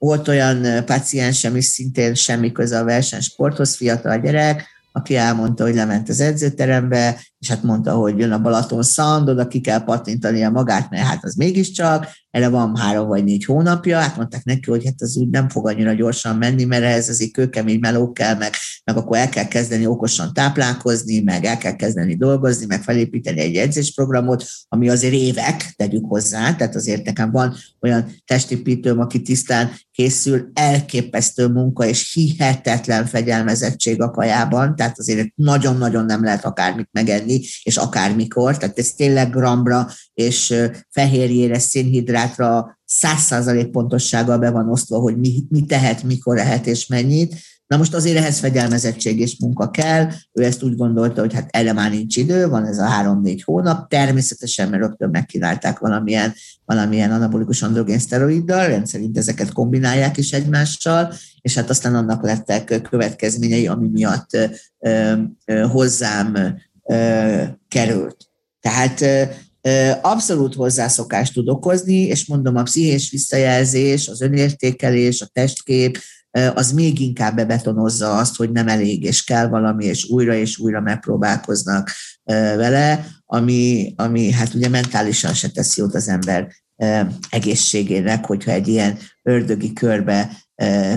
Volt 0.00 0.28
olyan 0.28 0.84
paciensem 0.84 1.56
is 1.56 1.64
szintén 1.64 2.14
semmi 2.14 2.52
köze 2.52 2.78
a 2.78 2.84
versenysporthoz, 2.84 3.76
fiatal 3.76 4.18
gyerek, 4.18 4.66
aki 4.92 5.16
elmondta, 5.16 5.64
hogy 5.64 5.74
lement 5.74 6.08
az 6.08 6.20
edzőterembe, 6.20 7.20
és 7.38 7.48
hát 7.48 7.62
mondta, 7.62 7.92
hogy 7.92 8.18
jön 8.18 8.32
a 8.32 8.40
Balaton 8.40 8.82
Szand, 8.82 9.28
oda 9.28 9.46
ki 9.46 9.60
kell 9.60 9.84
pattintania 9.84 10.50
magát, 10.50 10.90
mert 10.90 11.06
hát 11.06 11.24
az 11.24 11.34
mégiscsak, 11.34 12.06
erre 12.30 12.48
van 12.48 12.76
három 12.76 13.08
vagy 13.08 13.24
négy 13.24 13.44
hónapja, 13.44 13.98
hát 13.98 14.16
mondták 14.16 14.44
neki, 14.44 14.70
hogy 14.70 14.84
hát 14.84 15.02
az 15.02 15.16
úgy 15.16 15.28
nem 15.28 15.48
fog 15.48 15.68
annyira 15.68 15.92
gyorsan 15.92 16.36
menni, 16.36 16.64
mert 16.64 16.84
ez 16.84 17.08
azért 17.08 17.32
kőkemény 17.32 17.78
meló 17.78 18.12
kell, 18.12 18.34
meg, 18.34 18.52
meg 18.84 18.96
akkor 18.96 19.16
el 19.16 19.28
kell 19.28 19.48
kezdeni 19.48 19.86
okosan 19.86 20.32
táplálkozni, 20.32 21.20
meg 21.20 21.44
el 21.44 21.58
kell 21.58 21.76
kezdeni 21.76 22.16
dolgozni, 22.16 22.66
meg 22.66 22.82
felépíteni 22.82 23.40
egy 23.40 23.56
edzésprogramot, 23.56 24.44
ami 24.68 24.88
azért 24.88 25.14
évek, 25.14 25.72
tegyük 25.76 26.04
hozzá, 26.06 26.54
tehát 26.54 26.74
azért 26.74 27.04
nekem 27.04 27.30
van 27.30 27.54
olyan 27.80 28.14
testépítőm, 28.26 28.98
aki 28.98 29.22
tisztán 29.22 29.70
készül, 29.92 30.50
elképesztő 30.54 31.46
munka 31.46 31.84
és 31.86 32.12
hihetetlen 32.12 33.06
fegyelmezettség 33.06 34.02
a 34.02 34.10
kajában, 34.10 34.76
tehát 34.76 34.98
azért 34.98 35.28
nagyon-nagyon 35.34 36.04
nem 36.04 36.24
lehet 36.24 36.44
akármit 36.44 36.88
megenni, 36.92 37.40
és 37.62 37.76
akármikor, 37.76 38.56
tehát 38.56 38.78
ez 38.78 38.92
tényleg 38.92 39.30
grambra 39.30 39.88
és 40.20 40.54
fehérjére, 40.90 41.58
szénhidrátra 41.58 42.78
száz 42.84 43.20
százalék 43.20 43.70
pontossággal 43.70 44.38
be 44.38 44.50
van 44.50 44.68
osztva, 44.68 44.98
hogy 44.98 45.18
mi, 45.18 45.44
mi 45.48 45.64
tehet, 45.64 46.02
mikor 46.02 46.36
lehet 46.36 46.66
és 46.66 46.86
mennyit. 46.86 47.34
Na 47.66 47.76
most 47.76 47.94
azért 47.94 48.16
ehhez 48.16 48.38
fegyelmezettség 48.38 49.20
és 49.20 49.36
munka 49.38 49.70
kell. 49.70 50.08
Ő 50.32 50.44
ezt 50.44 50.62
úgy 50.62 50.76
gondolta, 50.76 51.20
hogy 51.20 51.34
hát 51.34 51.48
erre 51.50 51.72
már 51.72 51.90
nincs 51.90 52.16
idő, 52.16 52.48
van 52.48 52.66
ez 52.66 52.78
a 52.78 52.84
három-négy 52.84 53.42
hónap. 53.42 53.88
Természetesen, 53.88 54.68
mert 54.68 54.82
rögtön 54.82 55.10
megkínálták 55.10 55.78
valamilyen, 55.78 56.32
valamilyen 56.64 57.12
anabolikus 57.12 57.62
androgén 57.62 57.98
szteroiddal, 57.98 58.66
rendszerint 58.66 59.18
ezeket 59.18 59.52
kombinálják 59.52 60.16
is 60.16 60.32
egymással, 60.32 61.12
és 61.40 61.54
hát 61.54 61.70
aztán 61.70 61.94
annak 61.94 62.22
lettek 62.22 62.82
következményei, 62.90 63.66
ami 63.66 63.88
miatt 63.88 64.30
ö, 64.78 65.12
ö, 65.44 65.60
hozzám 65.60 66.56
ö, 66.84 67.42
került. 67.68 68.16
Tehát 68.60 69.04
abszolút 70.02 70.54
hozzászokást 70.54 71.32
tud 71.32 71.48
okozni, 71.48 72.00
és 72.00 72.26
mondom, 72.26 72.56
a 72.56 72.62
pszichés 72.62 73.10
visszajelzés, 73.10 74.08
az 74.08 74.20
önértékelés, 74.20 75.20
a 75.20 75.26
testkép, 75.32 75.98
az 76.54 76.72
még 76.72 77.00
inkább 77.00 77.36
bebetonozza 77.36 78.16
azt, 78.16 78.36
hogy 78.36 78.50
nem 78.50 78.68
elég, 78.68 79.02
és 79.04 79.24
kell 79.24 79.48
valami, 79.48 79.84
és 79.84 80.04
újra 80.04 80.34
és 80.34 80.58
újra 80.58 80.80
megpróbálkoznak 80.80 81.90
vele, 82.24 83.06
ami, 83.26 83.92
ami 83.96 84.30
hát 84.30 84.54
ugye 84.54 84.68
mentálisan 84.68 85.34
se 85.34 85.48
teszi 85.48 85.80
jót 85.80 85.94
az 85.94 86.08
ember 86.08 86.48
egészségének, 87.30 88.24
hogyha 88.24 88.50
egy 88.50 88.68
ilyen 88.68 88.98
ördögi 89.22 89.72
körbe 89.72 90.30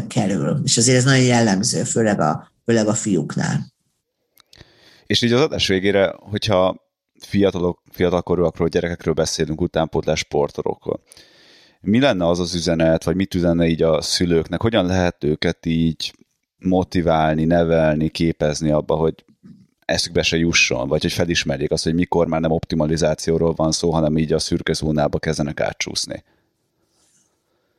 kerül. 0.07 0.61
És 0.63 0.77
azért 0.77 0.97
ez 0.97 1.03
nagyon 1.03 1.25
jellemző, 1.25 1.83
főleg 1.83 2.19
a, 2.19 2.51
főleg 2.65 2.87
a 2.87 2.93
fiúknál. 2.93 3.73
És 5.05 5.21
így 5.21 5.31
az 5.31 5.41
adás 5.41 5.67
végére, 5.67 6.15
hogyha 6.19 6.82
fiatalok, 7.19 7.81
fiatalkorúakról, 7.89 8.67
gyerekekről 8.67 9.13
beszélünk, 9.13 9.61
utánpótlás 9.61 10.19
sportolókról. 10.19 11.01
Mi 11.81 11.99
lenne 11.99 12.27
az 12.27 12.39
az 12.39 12.53
üzenet, 12.53 13.03
vagy 13.03 13.15
mit 13.15 13.35
üzenne 13.35 13.65
így 13.65 13.81
a 13.81 14.01
szülőknek? 14.01 14.61
Hogyan 14.61 14.85
lehet 14.85 15.23
őket 15.23 15.65
így 15.65 16.13
motiválni, 16.57 17.45
nevelni, 17.45 18.09
képezni 18.09 18.71
abba, 18.71 18.95
hogy 18.95 19.25
eszükbe 19.85 20.21
se 20.21 20.37
jusson, 20.37 20.87
vagy 20.87 21.01
hogy 21.01 21.11
felismerjék 21.11 21.71
azt, 21.71 21.83
hogy 21.83 21.93
mikor 21.93 22.27
már 22.27 22.41
nem 22.41 22.51
optimalizációról 22.51 23.53
van 23.53 23.71
szó, 23.71 23.91
hanem 23.91 24.17
így 24.17 24.33
a 24.33 24.39
szürke 24.39 24.73
zónába 24.73 25.19
kezdenek 25.19 25.59
átcsúszni. 25.59 26.23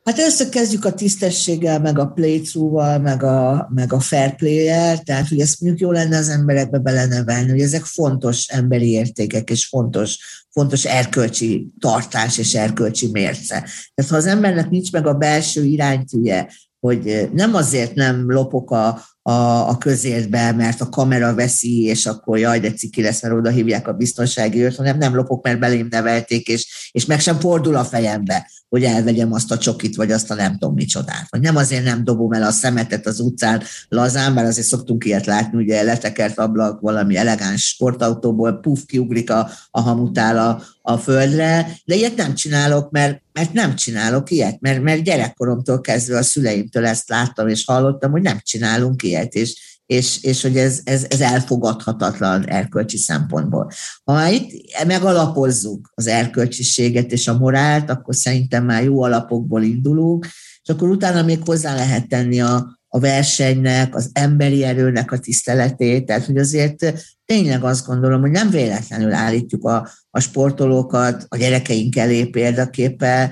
Hát 0.05 0.19
először 0.19 0.49
kezdjük 0.49 0.85
a 0.85 0.93
tisztességgel, 0.93 1.79
meg 1.79 1.99
a 1.99 2.07
playthrough-val, 2.07 2.99
meg 2.99 3.23
a, 3.23 3.69
meg 3.73 3.93
a 3.93 3.99
fair 3.99 4.35
play-el, 4.35 4.97
tehát 4.97 5.27
hogy 5.27 5.39
ezt 5.39 5.61
mondjuk 5.61 5.81
jó 5.81 5.91
lenne 5.91 6.17
az 6.17 6.29
emberekbe 6.29 6.77
belenevelni, 6.77 7.49
hogy 7.49 7.61
ezek 7.61 7.83
fontos 7.83 8.47
emberi 8.47 8.89
értékek, 8.89 9.49
és 9.49 9.65
fontos, 9.65 10.17
fontos 10.49 10.85
erkölcsi 10.85 11.67
tartás 11.79 12.37
és 12.37 12.53
erkölcsi 12.55 13.09
mérce. 13.11 13.63
Tehát 13.93 14.11
ha 14.11 14.17
az 14.17 14.25
embernek 14.25 14.69
nincs 14.69 14.91
meg 14.91 15.07
a 15.07 15.13
belső 15.13 15.63
iránytűje, 15.63 16.51
hogy 16.79 17.29
nem 17.33 17.55
azért 17.55 17.93
nem 17.93 18.31
lopok 18.31 18.71
a, 18.71 18.87
a, 19.21 19.69
a 19.69 19.77
közértbe, 19.77 20.51
mert 20.51 20.81
a 20.81 20.89
kamera 20.89 21.35
veszi, 21.35 21.83
és 21.83 22.05
akkor 22.05 22.37
jaj, 22.37 22.59
de 22.59 22.71
ciki 22.71 23.01
lesz, 23.01 23.21
mert 23.21 23.35
oda 23.35 23.49
hívják 23.49 23.87
a 23.87 23.93
biztonsági 23.93 24.63
őrt, 24.63 24.75
hanem 24.75 24.97
nem 24.97 25.15
lopok, 25.15 25.43
mert 25.43 25.59
belém 25.59 25.87
nevelték, 25.89 26.47
és, 26.47 26.89
és 26.91 27.05
meg 27.05 27.19
sem 27.19 27.39
fordul 27.39 27.75
a 27.75 27.83
fejembe, 27.83 28.49
hogy 28.75 28.83
elvegyem 28.83 29.33
azt 29.33 29.51
a 29.51 29.57
csokit, 29.57 29.95
vagy 29.95 30.11
azt 30.11 30.31
a 30.31 30.33
nem 30.33 30.57
tudom 30.57 30.73
micsodát. 30.73 31.27
Vagy 31.29 31.41
nem 31.41 31.55
azért 31.55 31.83
nem 31.83 32.03
dobom 32.03 32.31
el 32.31 32.43
a 32.43 32.51
szemetet 32.51 33.05
az 33.05 33.19
utcán 33.19 33.61
lazán, 33.89 34.33
mert 34.33 34.47
azért 34.47 34.67
szoktunk 34.67 35.05
ilyet 35.05 35.25
látni, 35.25 35.57
ugye 35.57 35.83
letekert 35.83 36.39
ablak 36.39 36.79
valami 36.79 37.15
elegáns 37.15 37.67
sportautóból, 37.67 38.59
puf, 38.59 38.85
kiugrik 38.85 39.29
a, 39.29 39.49
a 39.71 39.81
hamutál 39.81 40.37
a, 40.37 40.63
a 40.81 40.97
földre, 40.97 41.67
de 41.85 41.95
ilyet 41.95 42.15
nem 42.15 42.33
csinálok, 42.33 42.91
mert, 42.91 43.21
mert 43.33 43.53
nem 43.53 43.75
csinálok 43.75 44.31
ilyet, 44.31 44.61
mert, 44.61 44.81
mert 44.81 45.03
gyerekkoromtól 45.03 45.81
kezdve 45.81 46.17
a 46.17 46.23
szüleimtől 46.23 46.85
ezt 46.85 47.09
láttam 47.09 47.47
és 47.47 47.65
hallottam, 47.65 48.11
hogy 48.11 48.21
nem 48.21 48.39
csinálunk 48.43 49.03
ilyet, 49.03 49.33
és, 49.33 49.74
és, 49.85 50.23
és 50.23 50.41
hogy 50.41 50.57
ez, 50.57 50.81
ez, 50.83 51.05
ez 51.09 51.21
elfogadhatatlan 51.21 52.45
erkölcsi 52.47 52.97
szempontból. 52.97 53.71
Ha 54.03 54.13
már 54.13 54.33
itt 54.33 54.83
megalapozzuk 54.87 55.91
az 55.93 56.07
erkölcsiséget 56.07 57.11
és 57.11 57.27
a 57.27 57.37
morált, 57.37 57.89
akkor 57.89 58.15
szerintem 58.15 58.65
már 58.65 58.83
jó 58.83 59.03
alapokból 59.03 59.63
indulunk, 59.63 60.25
és 60.61 60.69
akkor 60.69 60.89
utána 60.89 61.23
még 61.23 61.39
hozzá 61.45 61.75
lehet 61.75 62.07
tenni 62.07 62.41
a, 62.41 62.79
a 62.95 62.99
versenynek, 62.99 63.95
az 63.95 64.09
emberi 64.13 64.63
erőnek 64.63 65.11
a 65.11 65.17
tiszteletét, 65.17 66.05
tehát 66.05 66.25
hogy 66.25 66.37
azért 66.37 66.93
tényleg 67.25 67.63
azt 67.63 67.85
gondolom, 67.85 68.21
hogy 68.21 68.31
nem 68.31 68.49
véletlenül 68.49 69.13
állítjuk 69.13 69.65
a, 69.65 69.89
a 70.09 70.19
sportolókat 70.19 71.25
a 71.27 71.37
gyerekeink 71.37 71.95
elé 71.95 72.25
példaképpen, 72.25 73.31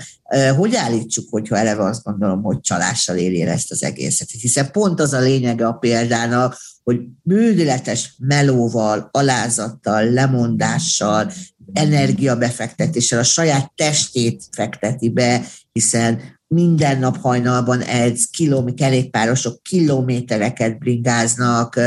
hogy 0.57 0.75
állítsuk, 0.75 1.29
hogyha 1.29 1.57
eleve 1.57 1.83
azt 1.83 2.03
gondolom, 2.03 2.41
hogy 2.41 2.59
csalással 2.59 3.17
éri 3.17 3.41
ezt 3.41 3.71
az 3.71 3.83
egészet. 3.83 4.29
Hiszen 4.29 4.71
pont 4.71 4.99
az 4.99 5.13
a 5.13 5.19
lényege 5.19 5.67
a 5.67 5.73
példának, 5.73 6.57
hogy 6.83 6.99
bődületes 7.21 8.15
melóval, 8.17 9.09
alázattal, 9.11 10.09
lemondással, 10.09 11.31
energiabefektetéssel 11.73 13.19
a 13.19 13.23
saját 13.23 13.71
testét 13.75 14.43
fekteti 14.51 15.09
be, 15.09 15.45
hiszen 15.71 16.21
minden 16.47 16.99
nap 16.99 17.17
hajnalban 17.17 17.81
edz, 17.81 18.25
kilom, 18.25 18.73
kerékpárosok 18.75 19.63
kilométereket 19.63 20.77
bringáznak, 20.77 21.79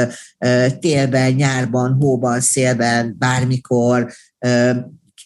télben, 0.80 1.32
nyárban, 1.32 1.92
hóban, 1.92 2.40
szélben, 2.40 3.14
bármikor, 3.18 4.12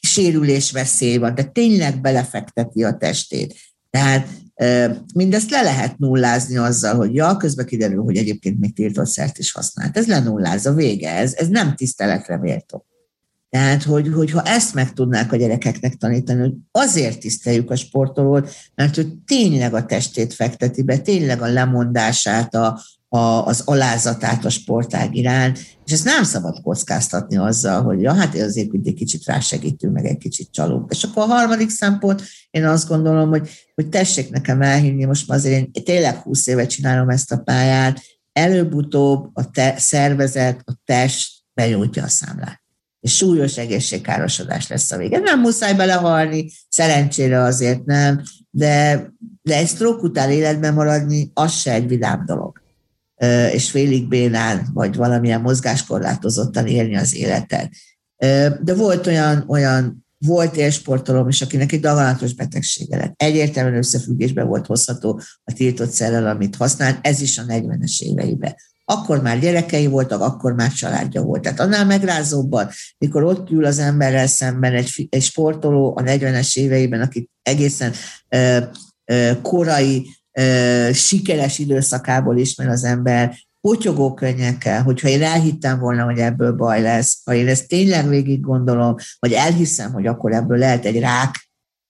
sérülés 0.00 0.72
veszély 0.72 1.16
van, 1.16 1.34
de 1.34 1.42
tényleg 1.42 2.00
belefekteti 2.00 2.84
a 2.84 2.96
testét. 2.96 3.54
Tehát 3.90 4.26
Mindezt 5.14 5.50
le 5.50 5.62
lehet 5.62 5.98
nullázni 5.98 6.56
azzal, 6.56 6.94
hogy 6.94 7.14
ja, 7.14 7.36
közben 7.36 7.66
kiderül, 7.66 8.02
hogy 8.02 8.16
egyébként 8.16 8.58
még 8.58 8.74
tiltott 8.74 9.06
szert 9.06 9.38
is 9.38 9.52
használt. 9.52 9.96
Ez 9.96 10.06
lenullázza, 10.06 10.72
vége, 10.72 11.10
ez, 11.10 11.34
ez 11.34 11.48
nem 11.48 11.74
tiszteletre 11.76 12.36
méltó. 12.36 12.86
Tehát, 13.51 13.82
hogy, 13.82 14.12
hogy 14.14 14.30
ha 14.30 14.42
ezt 14.42 14.74
meg 14.74 14.92
tudnák 14.92 15.32
a 15.32 15.36
gyerekeknek 15.36 15.94
tanítani, 15.94 16.40
hogy 16.40 16.55
azért 16.70 17.20
tiszteljük 17.20 17.70
a 17.70 17.76
sportolót, 17.76 18.55
mert 18.74 18.96
ő 18.96 19.12
tényleg 19.26 19.74
a 19.74 19.86
testét 19.86 20.34
fekteti 20.34 20.82
be, 20.82 20.98
tényleg 20.98 21.42
a 21.42 21.53
lemondását, 21.53 22.55
a, 22.55 22.80
a, 23.09 23.18
az 23.18 23.62
alázatát 23.64 24.44
a 24.44 24.51
sportág 24.51 25.16
iránt, 25.16 25.59
és 25.84 25.92
ezt 25.92 26.05
nem 26.05 26.24
szabad 26.24 26.61
kockáztatni 26.62 27.36
azzal, 27.36 27.82
hogy 27.82 28.01
ja, 28.03 28.14
hát 28.14 28.34
azért 28.34 28.68
egy 28.84 28.94
kicsit 28.94 29.24
rásegítünk, 29.24 29.92
meg 29.92 30.05
egy 30.05 30.18
kicsit 30.18 30.48
csalunk. 30.51 30.90
És 30.92 31.03
akkor 31.03 31.22
a 31.22 31.26
harmadik 31.26 31.70
szempont, 31.70 32.22
én 32.51 32.66
azt 32.66 32.88
gondolom, 32.88 33.28
hogy, 33.28 33.51
hogy 33.74 33.88
tessék 33.88 34.30
nekem 34.30 34.62
elhinni, 34.62 35.05
most 35.05 35.28
már 35.28 35.38
azért 35.38 35.68
én 35.76 35.84
tényleg 35.84 36.16
20 36.16 36.46
éve 36.46 36.66
csinálom 36.66 37.09
ezt 37.09 37.32
a 37.32 37.38
pályát, 37.38 38.01
előbb-utóbb 38.32 39.30
a 39.32 39.51
te, 39.51 39.74
szervezet, 39.78 40.62
a 40.64 40.72
test 40.84 41.32
benyújtja 41.55 42.03
a 42.03 42.09
számlát 42.09 42.61
és 43.01 43.16
súlyos 43.16 43.57
egészségkárosodás 43.57 44.68
lesz 44.68 44.90
a 44.90 44.96
vége. 44.96 45.18
Nem 45.18 45.40
muszáj 45.40 45.74
belehalni, 45.74 46.51
szerencsére 46.68 47.42
azért 47.42 47.84
nem, 47.84 48.22
de, 48.51 49.05
de 49.42 49.57
egy 49.57 49.68
stroke 49.68 50.03
után 50.03 50.30
életben 50.30 50.74
maradni, 50.74 51.30
az 51.34 51.53
se 51.53 51.72
egy 51.72 51.88
vidám 51.88 52.24
dolog. 52.26 52.62
És 53.53 53.70
félig 53.70 54.09
bénán, 54.09 54.66
vagy 54.72 54.96
valamilyen 54.96 55.40
mozgáskorlátozottan 55.40 56.66
élni 56.66 56.96
az 56.96 57.14
életet. 57.14 57.70
De 58.62 58.74
volt 58.74 59.07
olyan, 59.07 59.44
olyan 59.48 60.07
volt 60.18 60.57
élsportolom 60.57 61.28
is, 61.28 61.42
akinek 61.42 61.72
egy 61.72 61.80
daganatos 61.80 62.34
betegsége 62.34 62.96
lett. 62.96 63.12
Egyértelműen 63.16 63.76
összefüggésben 63.76 64.46
volt 64.46 64.66
hozható 64.66 65.20
a 65.44 65.53
tiltott 65.53 65.90
szerrel, 65.90 66.26
amit 66.26 66.57
használt, 66.57 67.07
ez 67.07 67.20
is 67.20 67.38
a 67.38 67.42
40-es 67.44 68.01
éveiben 68.01 68.55
akkor 68.91 69.22
már 69.22 69.38
gyerekei 69.38 69.86
voltak, 69.86 70.20
akkor 70.20 70.53
már 70.53 70.72
családja 70.72 71.22
volt. 71.22 71.43
Tehát 71.43 71.61
annál 71.61 71.84
megrázóbban, 71.86 72.68
mikor 72.99 73.22
ott 73.22 73.51
ül 73.51 73.64
az 73.64 73.78
emberrel 73.78 74.26
szemben 74.26 74.74
egy, 74.74 75.07
egy 75.11 75.22
sportoló 75.22 75.97
a 75.97 76.03
40-es 76.03 76.57
éveiben, 76.57 77.01
aki 77.01 77.28
egészen 77.43 77.93
ö, 78.28 78.59
ö, 79.05 79.30
korai, 79.43 80.07
ö, 80.38 80.88
sikeres 80.93 81.59
időszakából 81.59 82.38
ismer 82.38 82.68
az 82.68 82.84
ember, 82.84 83.34
potyogó 83.61 84.14
könnyekkel, 84.14 84.82
hogyha 84.82 85.09
én 85.09 85.22
elhittem 85.22 85.78
volna, 85.78 86.05
hogy 86.05 86.18
ebből 86.18 86.53
baj 86.53 86.82
lesz, 86.82 87.20
ha 87.24 87.34
én 87.34 87.49
ezt 87.49 87.68
tényleg 87.68 88.09
végig 88.09 88.41
gondolom, 88.41 88.95
vagy 89.18 89.32
elhiszem, 89.32 89.93
hogy 89.93 90.07
akkor 90.07 90.32
ebből 90.32 90.59
lehet 90.59 90.84
egy 90.84 90.99
rák, 90.99 91.49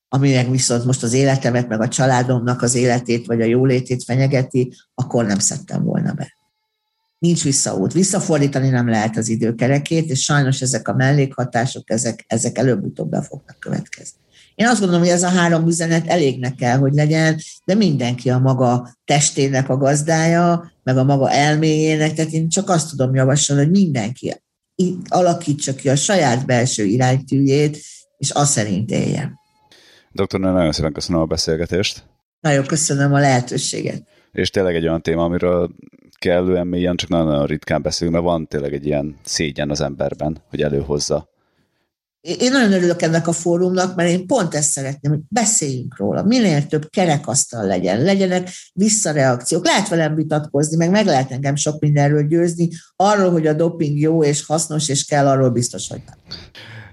aminek 0.08 0.48
viszont 0.48 0.84
most 0.84 1.02
az 1.02 1.12
életemet, 1.12 1.68
meg 1.68 1.80
a 1.80 1.88
családomnak 1.88 2.62
az 2.62 2.74
életét, 2.74 3.26
vagy 3.26 3.40
a 3.40 3.44
jólétét 3.44 4.04
fenyegeti, 4.04 4.74
akkor 4.94 5.26
nem 5.26 5.38
szedtem 5.38 5.84
volna 5.84 6.12
be 6.12 6.38
nincs 7.20 7.42
visszaút. 7.42 7.92
Visszafordítani 7.92 8.68
nem 8.68 8.88
lehet 8.88 9.16
az 9.16 9.28
időkerekét, 9.28 10.10
és 10.10 10.22
sajnos 10.22 10.60
ezek 10.60 10.88
a 10.88 10.94
mellékhatások, 10.94 11.90
ezek, 11.90 12.24
ezek 12.26 12.58
előbb-utóbb 12.58 13.10
be 13.10 13.22
fognak 13.22 13.56
következni. 13.58 14.18
Én 14.54 14.66
azt 14.66 14.78
gondolom, 14.78 15.02
hogy 15.02 15.12
ez 15.12 15.22
a 15.22 15.28
három 15.28 15.66
üzenet 15.66 16.06
elégnek 16.06 16.54
kell, 16.54 16.78
hogy 16.78 16.94
legyen, 16.94 17.40
de 17.64 17.74
mindenki 17.74 18.30
a 18.30 18.38
maga 18.38 18.96
testének 19.04 19.68
a 19.68 19.76
gazdája, 19.76 20.72
meg 20.82 20.96
a 20.96 21.04
maga 21.04 21.30
elméjének, 21.30 22.14
tehát 22.14 22.32
én 22.32 22.48
csak 22.48 22.68
azt 22.68 22.90
tudom 22.90 23.14
javasolni, 23.14 23.62
hogy 23.62 23.70
mindenki 23.70 24.34
alakítsa 25.08 25.74
ki 25.74 25.88
a 25.88 25.96
saját 25.96 26.46
belső 26.46 26.84
iránytűjét, 26.84 27.78
és 28.18 28.30
azt 28.30 28.52
szerint 28.52 28.90
éljen. 28.90 29.38
Doktor, 30.12 30.40
nagyon 30.40 30.72
szépen 30.72 30.92
köszönöm 30.92 31.20
a 31.20 31.26
beszélgetést. 31.26 32.04
Nagyon 32.40 32.66
köszönöm 32.66 33.12
a 33.12 33.18
lehetőséget. 33.18 34.02
És 34.32 34.50
tényleg 34.50 34.74
egy 34.74 34.86
olyan 34.86 35.02
téma, 35.02 35.24
amiről 35.24 35.70
kellően 36.20 36.66
mélyen, 36.66 36.96
csak 36.96 37.08
nagyon-nagyon 37.08 37.46
ritkán 37.46 37.82
beszélünk, 37.82 38.16
mert 38.16 38.28
van 38.28 38.46
tényleg 38.46 38.72
egy 38.72 38.86
ilyen 38.86 39.16
szégyen 39.24 39.70
az 39.70 39.80
emberben, 39.80 40.42
hogy 40.48 40.62
előhozza. 40.62 41.28
Én 42.20 42.52
nagyon 42.52 42.72
örülök 42.72 43.02
ennek 43.02 43.28
a 43.28 43.32
fórumnak, 43.32 43.96
mert 43.96 44.10
én 44.10 44.26
pont 44.26 44.54
ezt 44.54 44.70
szeretném, 44.70 45.12
hogy 45.12 45.20
beszéljünk 45.28 45.96
róla, 45.98 46.22
minél 46.22 46.66
több 46.66 46.88
kerekasztal 46.90 47.66
legyen, 47.66 48.02
legyenek 48.02 48.48
visszareakciók. 48.72 49.64
Lehet 49.64 49.88
velem 49.88 50.14
vitatkozni, 50.14 50.76
meg 50.76 50.90
meg 50.90 51.06
lehet 51.06 51.30
engem 51.30 51.56
sok 51.56 51.80
mindenről 51.80 52.26
győzni, 52.26 52.68
arról, 52.96 53.30
hogy 53.30 53.46
a 53.46 53.52
doping 53.52 53.98
jó 53.98 54.24
és 54.24 54.46
hasznos, 54.46 54.88
és 54.88 55.04
kell, 55.04 55.26
arról 55.26 55.50
biztos, 55.50 55.88
hogy 55.88 56.02
nem. 56.06 56.38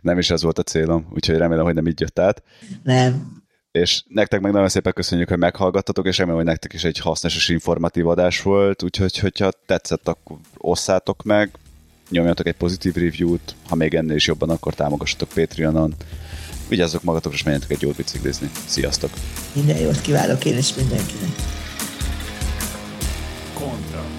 Nem 0.01 0.17
is 0.17 0.29
ez 0.29 0.41
volt 0.41 0.59
a 0.59 0.63
célom, 0.63 1.07
úgyhogy 1.13 1.37
remélem, 1.37 1.65
hogy 1.65 1.73
nem 1.73 1.87
így 1.87 1.99
jött 1.99 2.19
át. 2.19 2.43
Nem 2.83 3.45
és 3.71 4.03
nektek 4.07 4.41
meg 4.41 4.51
nagyon 4.51 4.69
szépen 4.69 4.93
köszönjük, 4.93 5.29
hogy 5.29 5.37
meghallgattatok, 5.37 6.07
és 6.07 6.17
remélem, 6.17 6.39
hogy 6.39 6.49
nektek 6.49 6.73
is 6.73 6.83
egy 6.83 6.97
hasznos 6.97 7.35
és 7.35 7.49
informatív 7.49 8.07
adás 8.07 8.41
volt, 8.41 8.83
úgyhogy 8.83 9.19
hogyha 9.19 9.51
tetszett, 9.65 10.07
akkor 10.07 10.37
osszátok 10.57 11.23
meg, 11.23 11.51
nyomjatok 12.09 12.47
egy 12.47 12.55
pozitív 12.55 12.93
review-t, 12.93 13.55
ha 13.69 13.75
még 13.75 13.93
ennél 13.93 14.15
is 14.15 14.27
jobban, 14.27 14.49
akkor 14.49 14.73
támogassatok 14.73 15.29
Patreonon. 15.29 15.95
Vigyázzatok 16.69 17.03
magatokra, 17.03 17.37
és 17.37 17.43
menjetek 17.43 17.71
egy 17.71 17.81
jót 17.81 17.95
biciklizni. 17.95 18.49
Sziasztok! 18.65 19.09
Minden 19.53 19.77
jót 19.77 20.01
kívánok 20.01 20.45
én 20.45 20.57
is 20.57 20.73
mindenkinek! 20.73 21.29
Kontra. 23.53 24.16